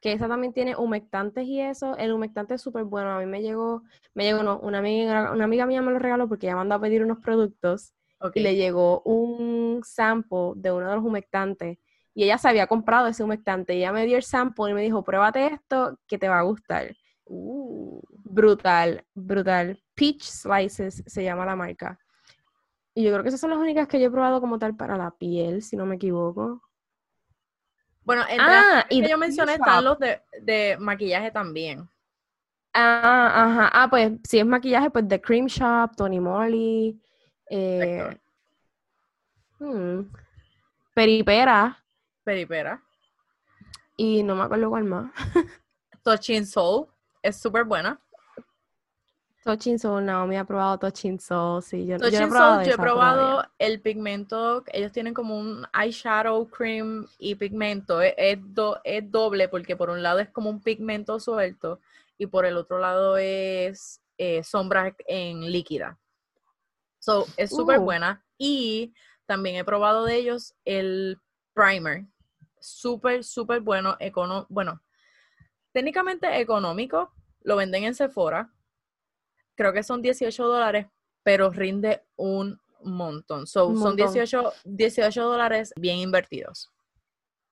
que 0.01 0.13
esa 0.13 0.29
también 0.29 0.53
tiene 0.53 0.77
humectantes 0.77 1.47
y 1.47 1.61
eso. 1.61 1.97
El 1.97 2.13
humectante 2.13 2.55
es 2.55 2.63
súper 2.63 2.85
bueno. 2.85 3.11
A 3.11 3.21
mí 3.21 3.27
me 3.27 3.41
llegó, 3.41 3.83
me 4.13 4.25
llegó, 4.25 4.43
no, 4.43 4.59
una 4.61 4.79
amiga, 4.79 5.33
una 5.33 5.45
amiga 5.45 5.67
mía 5.67 5.81
me 5.81 5.93
lo 5.93 5.99
regaló 5.99 6.29
porque 6.29 6.47
ella 6.47 6.57
mandó 6.57 6.75
a 6.75 6.81
pedir 6.81 7.03
unos 7.03 7.19
productos 7.19 7.95
y 8.35 8.41
le 8.41 8.55
llegó 8.57 9.03
un 9.03 9.83
sample 9.85 10.53
de 10.57 10.73
uno 10.73 10.89
de 10.89 10.97
los 10.97 11.05
humectantes. 11.05 11.79
Y 12.15 12.25
ella 12.25 12.39
se 12.39 12.49
había 12.49 12.67
comprado 12.67 13.09
ese 13.09 13.25
humectante. 13.25 13.75
Y 13.75 13.79
ella 13.79 13.93
me 13.93 14.07
dio 14.07 14.17
el 14.17 14.23
sample 14.23 14.71
y 14.71 14.75
me 14.75 14.83
dijo, 14.83 15.03
pruébate 15.03 15.47
esto 15.47 15.99
que 16.07 16.19
te 16.19 16.29
va 16.29 16.39
a 16.39 16.43
gustar. 16.43 16.95
Uh, 17.25 18.01
brutal, 18.11 19.05
brutal. 19.15 19.83
Peach 19.95 20.23
Slices 20.23 21.03
se 21.07 21.25
llama 21.25 21.45
la 21.47 21.57
marca. 21.57 21.99
Y 22.95 23.03
yo 23.03 23.11
creo 23.11 23.23
que 23.23 23.29
esas 23.29 23.41
son 23.41 23.51
las 23.51 23.59
únicas 23.59 23.89
que 23.89 24.01
yo 24.01 24.07
he 24.07 24.11
probado 24.11 24.41
como 24.41 24.59
tal 24.59 24.77
para 24.77 24.97
la 24.97 25.11
piel, 25.11 25.63
si 25.63 25.77
no 25.77 25.85
me 25.85 25.97
equivoco. 25.97 26.63
Bueno, 28.05 28.23
entre 28.29 28.39
ah, 28.41 28.87
y 28.91 29.03
que 29.03 29.09
yo 29.09 29.19
mencioné 29.19 29.55
están 29.55 29.85
los 29.85 29.99
de, 29.99 30.77
maquillaje 30.79 31.31
también. 31.31 31.89
Ah, 32.73 33.45
ajá. 33.45 33.71
Ah, 33.73 33.89
pues 33.89 34.13
si 34.25 34.39
es 34.39 34.47
maquillaje, 34.47 34.91
pues 34.91 35.09
The 35.09 35.21
Cream 35.21 35.47
Shop, 35.47 35.97
Tony 35.97 36.21
Moly, 36.21 37.01
eh, 37.51 38.17
hmm, 39.59 40.01
Peripera. 40.95 41.83
Peripera. 42.23 42.83
Y 43.97 44.23
no 44.23 44.37
me 44.37 44.45
acuerdo 44.45 44.71
cuál 44.71 44.85
más. 44.85 45.13
Touching 46.05 46.47
Soul 46.47 46.87
es 47.23 47.41
súper 47.41 47.65
buena. 47.65 47.99
Touching 49.45 49.79
Soul, 49.79 50.07
Naomi 50.07 50.39
ha 50.39 50.45
probado 50.45 50.79
Touching 50.79 51.21
Soul, 51.21 51.63
sí. 51.63 51.85
Yo, 51.85 51.97
he 51.97 51.99
probado, 51.99 52.55
Soul, 52.55 52.65
yo 52.65 52.73
he 52.73 52.79
probado 52.79 53.45
el 53.59 53.83
pigmento, 53.83 54.65
ellos 54.73 54.91
tienen 54.91 55.13
como 55.13 55.39
un 55.39 55.67
eyeshadow 55.79 56.49
cream 56.49 57.07
y 57.19 57.35
pigmento, 57.35 58.01
es, 58.01 58.15
es, 58.17 59.13
doble 59.13 59.49
porque 59.49 59.77
por 59.77 59.91
un 59.91 60.03
lado 60.03 60.21
es 60.21 60.31
como 60.31 60.49
un 60.49 60.63
pigmento 60.63 61.21
suelto 61.21 61.79
y 62.17 62.27
por 62.27 62.47
el 62.47 62.57
otro 62.57 62.79
lado 62.79 63.19
es 63.19 64.01
eh, 64.17 64.43
sombra 64.43 64.97
en 65.07 65.53
líquida. 65.53 65.99
So, 66.99 67.27
es 67.37 67.51
súper 67.51 67.81
uh. 67.81 67.83
buena 67.83 68.25
y 68.39 68.95
también 69.27 69.57
he 69.57 69.65
probado 69.65 70.07
de 70.07 70.17
ellos 70.17 70.55
el 70.65 71.19
primer, 71.53 72.07
súper, 72.61 73.23
súper 73.23 73.61
bueno, 73.61 73.99
econo 74.01 74.47
bueno, 74.49 74.81
técnicamente 75.73 76.41
económico, 76.41 77.13
lo 77.43 77.57
venden 77.57 77.85
en 77.85 77.95
Sephora 77.95 78.54
creo 79.55 79.73
que 79.73 79.83
son 79.83 80.03
18 80.03 80.47
dólares, 80.47 80.87
pero 81.23 81.51
rinde 81.51 82.03
un 82.17 82.61
montón. 82.83 83.47
son 83.47 83.97
18, 83.97 84.53
18 84.65 85.25
dólares 85.25 85.73
bien 85.77 85.99
invertidos. 85.99 86.71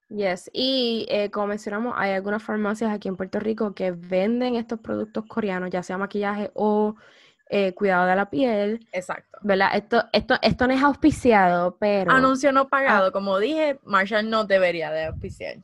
Yes, 0.09 0.50
y 0.53 1.07
eh, 1.09 1.30
como 1.30 1.46
mencionamos, 1.46 1.94
hay 1.96 2.12
algunas 2.12 2.42
farmacias 2.42 2.92
aquí 2.92 3.09
en 3.09 3.16
Puerto 3.16 3.40
Rico 3.40 3.74
que 3.74 3.92
venden 3.92 4.57
estos 4.57 4.78
productos 4.78 5.24
coreanos, 5.26 5.70
ya 5.70 5.82
sea 5.82 5.96
maquillaje 5.96 6.50
o 6.53 6.96
eh, 7.48 7.72
cuidado 7.72 8.07
de 8.07 8.16
la 8.16 8.28
piel. 8.28 8.86
Exacto. 8.92 9.38
¿Verdad? 9.42 9.70
Esto, 9.74 10.05
esto, 10.12 10.34
esto 10.42 10.66
no 10.66 10.74
es 10.74 10.82
auspiciado, 10.82 11.76
pero... 11.78 12.11
Anuncio 12.12 12.53
no 12.53 12.68
pagado. 12.68 13.09
Ah. 13.09 13.12
Como 13.12 13.38
dije, 13.38 13.78
Marshall 13.84 14.28
no 14.28 14.44
debería 14.44 14.90
de 14.90 15.07
auspiciar. 15.07 15.57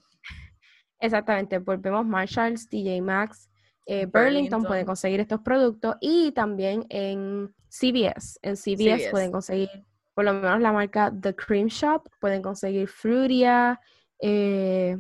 Exactamente. 1.01 1.59
Volvemos 1.59 2.07
Marshalls, 2.07 2.69
TJ 2.69 3.03
Maxx, 3.03 3.51
eh, 3.91 4.05
Burlington, 4.05 4.65
pueden 4.65 4.85
conseguir 4.85 5.19
estos 5.19 5.41
productos 5.41 5.97
y 6.03 6.31
también 6.33 6.85
en 6.91 7.55
CVS. 7.71 8.39
En 8.43 8.55
CVS, 8.55 9.11
pueden 9.11 9.33
conseguir 9.33 9.71
por 10.13 10.27
lo 10.27 10.35
menos 10.35 10.61
la 10.61 10.73
marca 10.73 11.11
The 11.11 11.35
Cream 11.35 11.69
Shop, 11.69 12.07
pueden 12.21 12.43
conseguir 12.43 12.87
Frutia, 12.87 13.81
eh, 14.21 14.95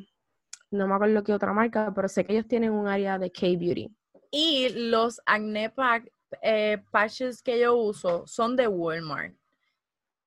no 0.70 0.86
me 0.86 0.95
acuerdo 0.95 1.22
qué 1.22 1.34
otra 1.34 1.53
marca, 1.53 1.93
pero 1.95 2.09
sé 2.09 2.24
que 2.24 2.32
ellos 2.32 2.49
tienen 2.49 2.72
un 2.72 2.89
área 2.89 3.18
de 3.18 3.30
K-Beauty. 3.30 3.91
Y 4.30 4.68
los 4.70 5.20
acne 5.26 5.68
pack, 5.68 6.11
eh, 6.41 6.82
patches 6.91 7.43
que 7.43 7.61
yo 7.61 7.76
uso 7.76 8.26
son 8.26 8.57
de 8.57 8.68
Walmart. 8.68 9.34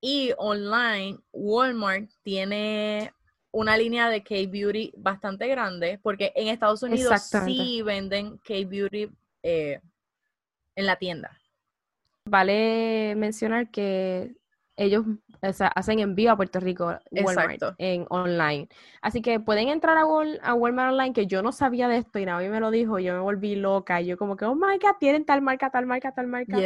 Y 0.02 0.34
online, 0.38 1.18
Walmart 1.32 2.12
tiene 2.22 3.12
una 3.52 3.78
línea 3.78 4.10
de 4.10 4.24
K-Beauty 4.24 4.94
bastante 4.98 5.48
grande, 5.48 6.00
porque 6.02 6.32
en 6.36 6.48
Estados 6.48 6.84
Unidos 6.84 7.30
sí 7.46 7.82
venden 7.82 8.38
K-Beauty 8.40 9.10
eh, 9.44 9.82
en 10.76 10.86
la 10.86 10.96
tienda. 10.96 11.38
Vale 12.26 13.14
mencionar 13.18 13.70
que 13.72 14.36
ellos 14.78 15.06
hacen 15.76 16.00
envío 16.00 16.32
a 16.32 16.38
Puerto 16.38 16.60
Rico 16.60 16.98
Walmart 17.12 17.62
en 17.78 18.06
online. 18.10 18.70
Así 19.02 19.22
que 19.22 19.40
pueden 19.40 19.68
entrar 19.70 19.98
a, 19.98 20.02
a, 20.02 20.54
Walmart 20.54 20.94
online, 20.94 21.14
que 21.14 21.28
yo 21.28 21.42
no 21.42 21.52
sabía 21.52 21.88
de 21.88 21.98
esto 21.98 22.20
y 22.20 22.26
nadie 22.26 22.50
me 22.50 22.60
lo 22.60 22.72
dijo, 22.72 23.00
yo 23.00 23.14
me 23.14 23.20
volví 23.20 23.56
loca. 23.56 24.02
Y 24.02 24.08
yo 24.08 24.18
como 24.18 24.38
que, 24.38 24.46
oh 24.46 24.56
my 24.56 24.78
God, 24.80 24.96
tienen 25.00 25.26
tal 25.26 25.42
marca, 25.42 25.70
tal 25.70 25.86
marca, 25.86 26.14
tal 26.14 26.28
marca. 26.28 26.58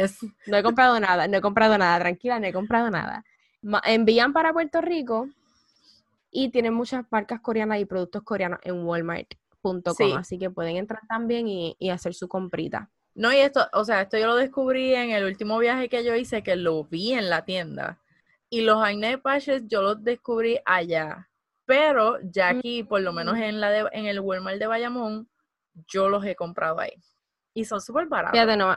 No 0.46 0.56
he 0.56 0.62
comprado 0.62 1.00
nada, 1.00 1.26
no 1.26 1.36
he 1.36 1.40
comprado 1.40 1.76
nada, 1.78 1.98
tranquila, 1.98 2.38
no 2.38 2.46
he 2.46 2.52
comprado 2.52 2.90
nada. 2.90 3.24
envían 3.84 4.32
para 4.32 4.52
Puerto 4.52 4.80
Rico 4.80 5.28
y 6.38 6.50
tienen 6.50 6.74
muchas 6.74 7.06
marcas 7.10 7.40
coreanas 7.40 7.80
y 7.80 7.86
productos 7.86 8.22
coreanos 8.22 8.58
en 8.62 8.84
walmart.com, 8.84 10.18
así 10.18 10.38
que 10.38 10.50
pueden 10.50 10.76
entrar 10.76 11.00
también 11.08 11.48
y, 11.48 11.74
y 11.78 11.88
hacer 11.88 12.12
su 12.12 12.28
comprita. 12.28 12.90
No, 13.14 13.32
y 13.32 13.36
esto, 13.36 13.66
o 13.72 13.86
sea, 13.86 14.02
esto 14.02 14.18
yo 14.18 14.26
lo 14.26 14.34
descubrí 14.34 14.94
en 14.94 15.12
el 15.12 15.24
último 15.24 15.58
viaje 15.58 15.88
que 15.88 16.04
yo 16.04 16.14
hice, 16.14 16.42
que 16.42 16.56
lo 16.56 16.84
vi 16.84 17.14
en 17.14 17.30
la 17.30 17.46
tienda. 17.46 18.02
Y 18.50 18.60
los 18.60 18.84
acne 18.84 19.16
patches 19.16 19.62
yo 19.66 19.80
los 19.80 20.04
descubrí 20.04 20.58
allá. 20.66 21.30
Pero 21.64 22.18
ya 22.20 22.50
aquí, 22.50 22.82
por 22.82 23.00
lo 23.00 23.14
menos 23.14 23.38
en 23.38 23.58
la 23.58 23.70
de, 23.70 23.88
en 23.92 24.04
el 24.04 24.20
Walmart 24.20 24.58
de 24.58 24.66
Bayamón, 24.66 25.30
yo 25.88 26.10
los 26.10 26.22
he 26.26 26.36
comprado 26.36 26.80
ahí. 26.80 27.02
Y 27.54 27.64
son 27.64 27.80
súper 27.80 28.08
baratos. 28.08 28.38
Fíjate, 28.38 28.58
no, 28.58 28.76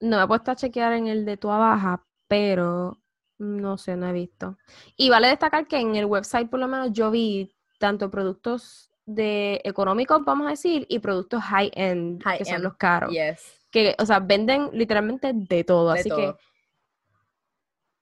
no 0.00 0.18
me 0.18 0.24
he 0.24 0.28
puesto 0.28 0.50
a 0.50 0.56
chequear 0.56 0.92
en 0.92 1.06
el 1.06 1.24
de 1.24 1.38
tu 1.38 1.48
Baja, 1.48 2.04
pero 2.28 3.01
no 3.42 3.76
sé, 3.76 3.96
no 3.96 4.08
he 4.08 4.12
visto. 4.12 4.58
Y 4.96 5.10
vale 5.10 5.28
destacar 5.28 5.66
que 5.66 5.78
en 5.78 5.96
el 5.96 6.06
website, 6.06 6.48
por 6.48 6.60
lo 6.60 6.68
menos, 6.68 6.92
yo 6.92 7.10
vi 7.10 7.54
tanto 7.78 8.10
productos 8.10 8.90
de 9.04 9.60
económicos, 9.64 10.24
vamos 10.24 10.46
a 10.46 10.50
decir, 10.50 10.86
y 10.88 11.00
productos 11.00 11.42
high-end, 11.42 12.22
que 12.38 12.44
son 12.44 12.62
los 12.62 12.76
caros. 12.76 13.12
Yes 13.12 13.62
que, 13.72 13.96
o 13.98 14.06
sea, 14.06 14.20
venden 14.20 14.70
literalmente 14.72 15.32
de 15.34 15.64
todo, 15.64 15.90
así 15.90 16.10
que 16.10 16.34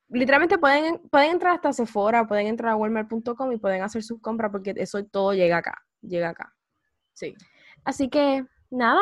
literalmente 0.09 0.59
pueden, 0.59 0.99
pueden 1.11 1.31
entrar 1.31 1.55
hasta 1.55 1.73
Sephora, 1.73 2.27
pueden 2.27 2.49
entrar 2.49 2.73
a 2.73 2.77
walmart.com 2.77 3.53
y 3.53 3.57
pueden 3.57 3.83
hacer 3.83 4.03
sus 4.03 4.21
compras 4.21 4.51
porque 4.51 4.75
eso 4.77 5.03
todo 5.05 5.33
llega 5.33 5.59
acá, 5.59 5.81
llega 6.03 6.31
acá. 6.31 6.53
Sí. 7.15 7.35
Así 7.85 8.09
que, 8.09 8.45
nada, 8.69 9.01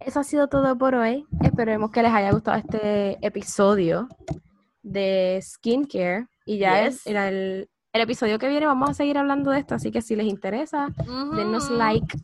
eso 0.00 0.20
ha 0.20 0.24
sido 0.24 0.48
todo 0.48 0.76
por 0.78 0.94
hoy. 0.94 1.26
Esperemos 1.42 1.90
que 1.90 2.02
les 2.02 2.12
haya 2.12 2.32
gustado 2.32 2.56
este 2.56 3.18
episodio 3.24 4.08
de 4.86 5.40
skincare. 5.42 6.26
Y 6.44 6.58
ya 6.58 6.86
es 6.86 7.06
el, 7.06 7.16
el, 7.92 8.00
episodio 8.00 8.38
que 8.38 8.48
viene 8.48 8.66
vamos 8.66 8.90
a 8.90 8.94
seguir 8.94 9.18
hablando 9.18 9.50
de 9.50 9.58
esto, 9.58 9.74
así 9.74 9.90
que 9.90 10.00
si 10.00 10.14
les 10.14 10.26
interesa, 10.26 10.88
denos 11.34 11.70
like. 11.70 12.16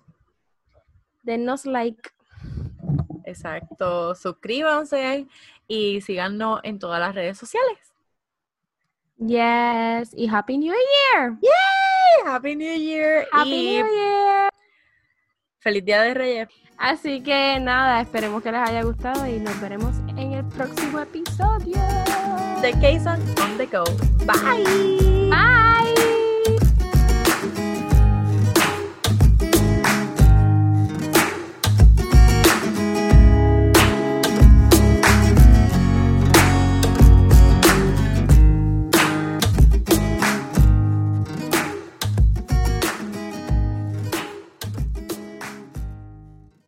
Denos 1.22 1.66
like 1.66 2.10
Exacto. 3.24 4.14
Suscríbanse 4.14 5.26
y 5.66 6.00
síganos 6.00 6.60
en 6.62 6.78
todas 6.78 7.00
las 7.00 7.14
redes 7.14 7.38
sociales. 7.38 7.78
Yes. 9.18 10.12
Y 10.14 10.28
Happy 10.28 10.58
New 10.58 10.72
Year. 10.72 11.38
Yay! 11.40 12.32
Happy 12.32 12.56
New 12.56 12.76
Year. 12.76 13.26
Happy 13.32 13.50
New 13.50 13.86
Year. 13.86 14.50
Feliz 15.58 15.84
Día 15.84 16.02
de 16.02 16.14
Reyes. 16.14 16.48
Así 16.76 17.22
que 17.22 17.60
nada, 17.60 18.00
esperemos 18.00 18.42
que 18.42 18.50
les 18.50 18.68
haya 18.68 18.82
gustado 18.82 19.26
y 19.26 19.38
nos 19.38 19.60
veremos 19.60 19.96
en 20.16 20.32
el 20.32 20.44
próximo 20.46 20.98
episodio. 20.98 21.78
The 22.62 22.70
Case 22.80 23.06
on 23.08 23.18
the 23.58 23.66
Go. 23.66 23.84
Bye. 24.24 25.28
Bye. 25.30 25.71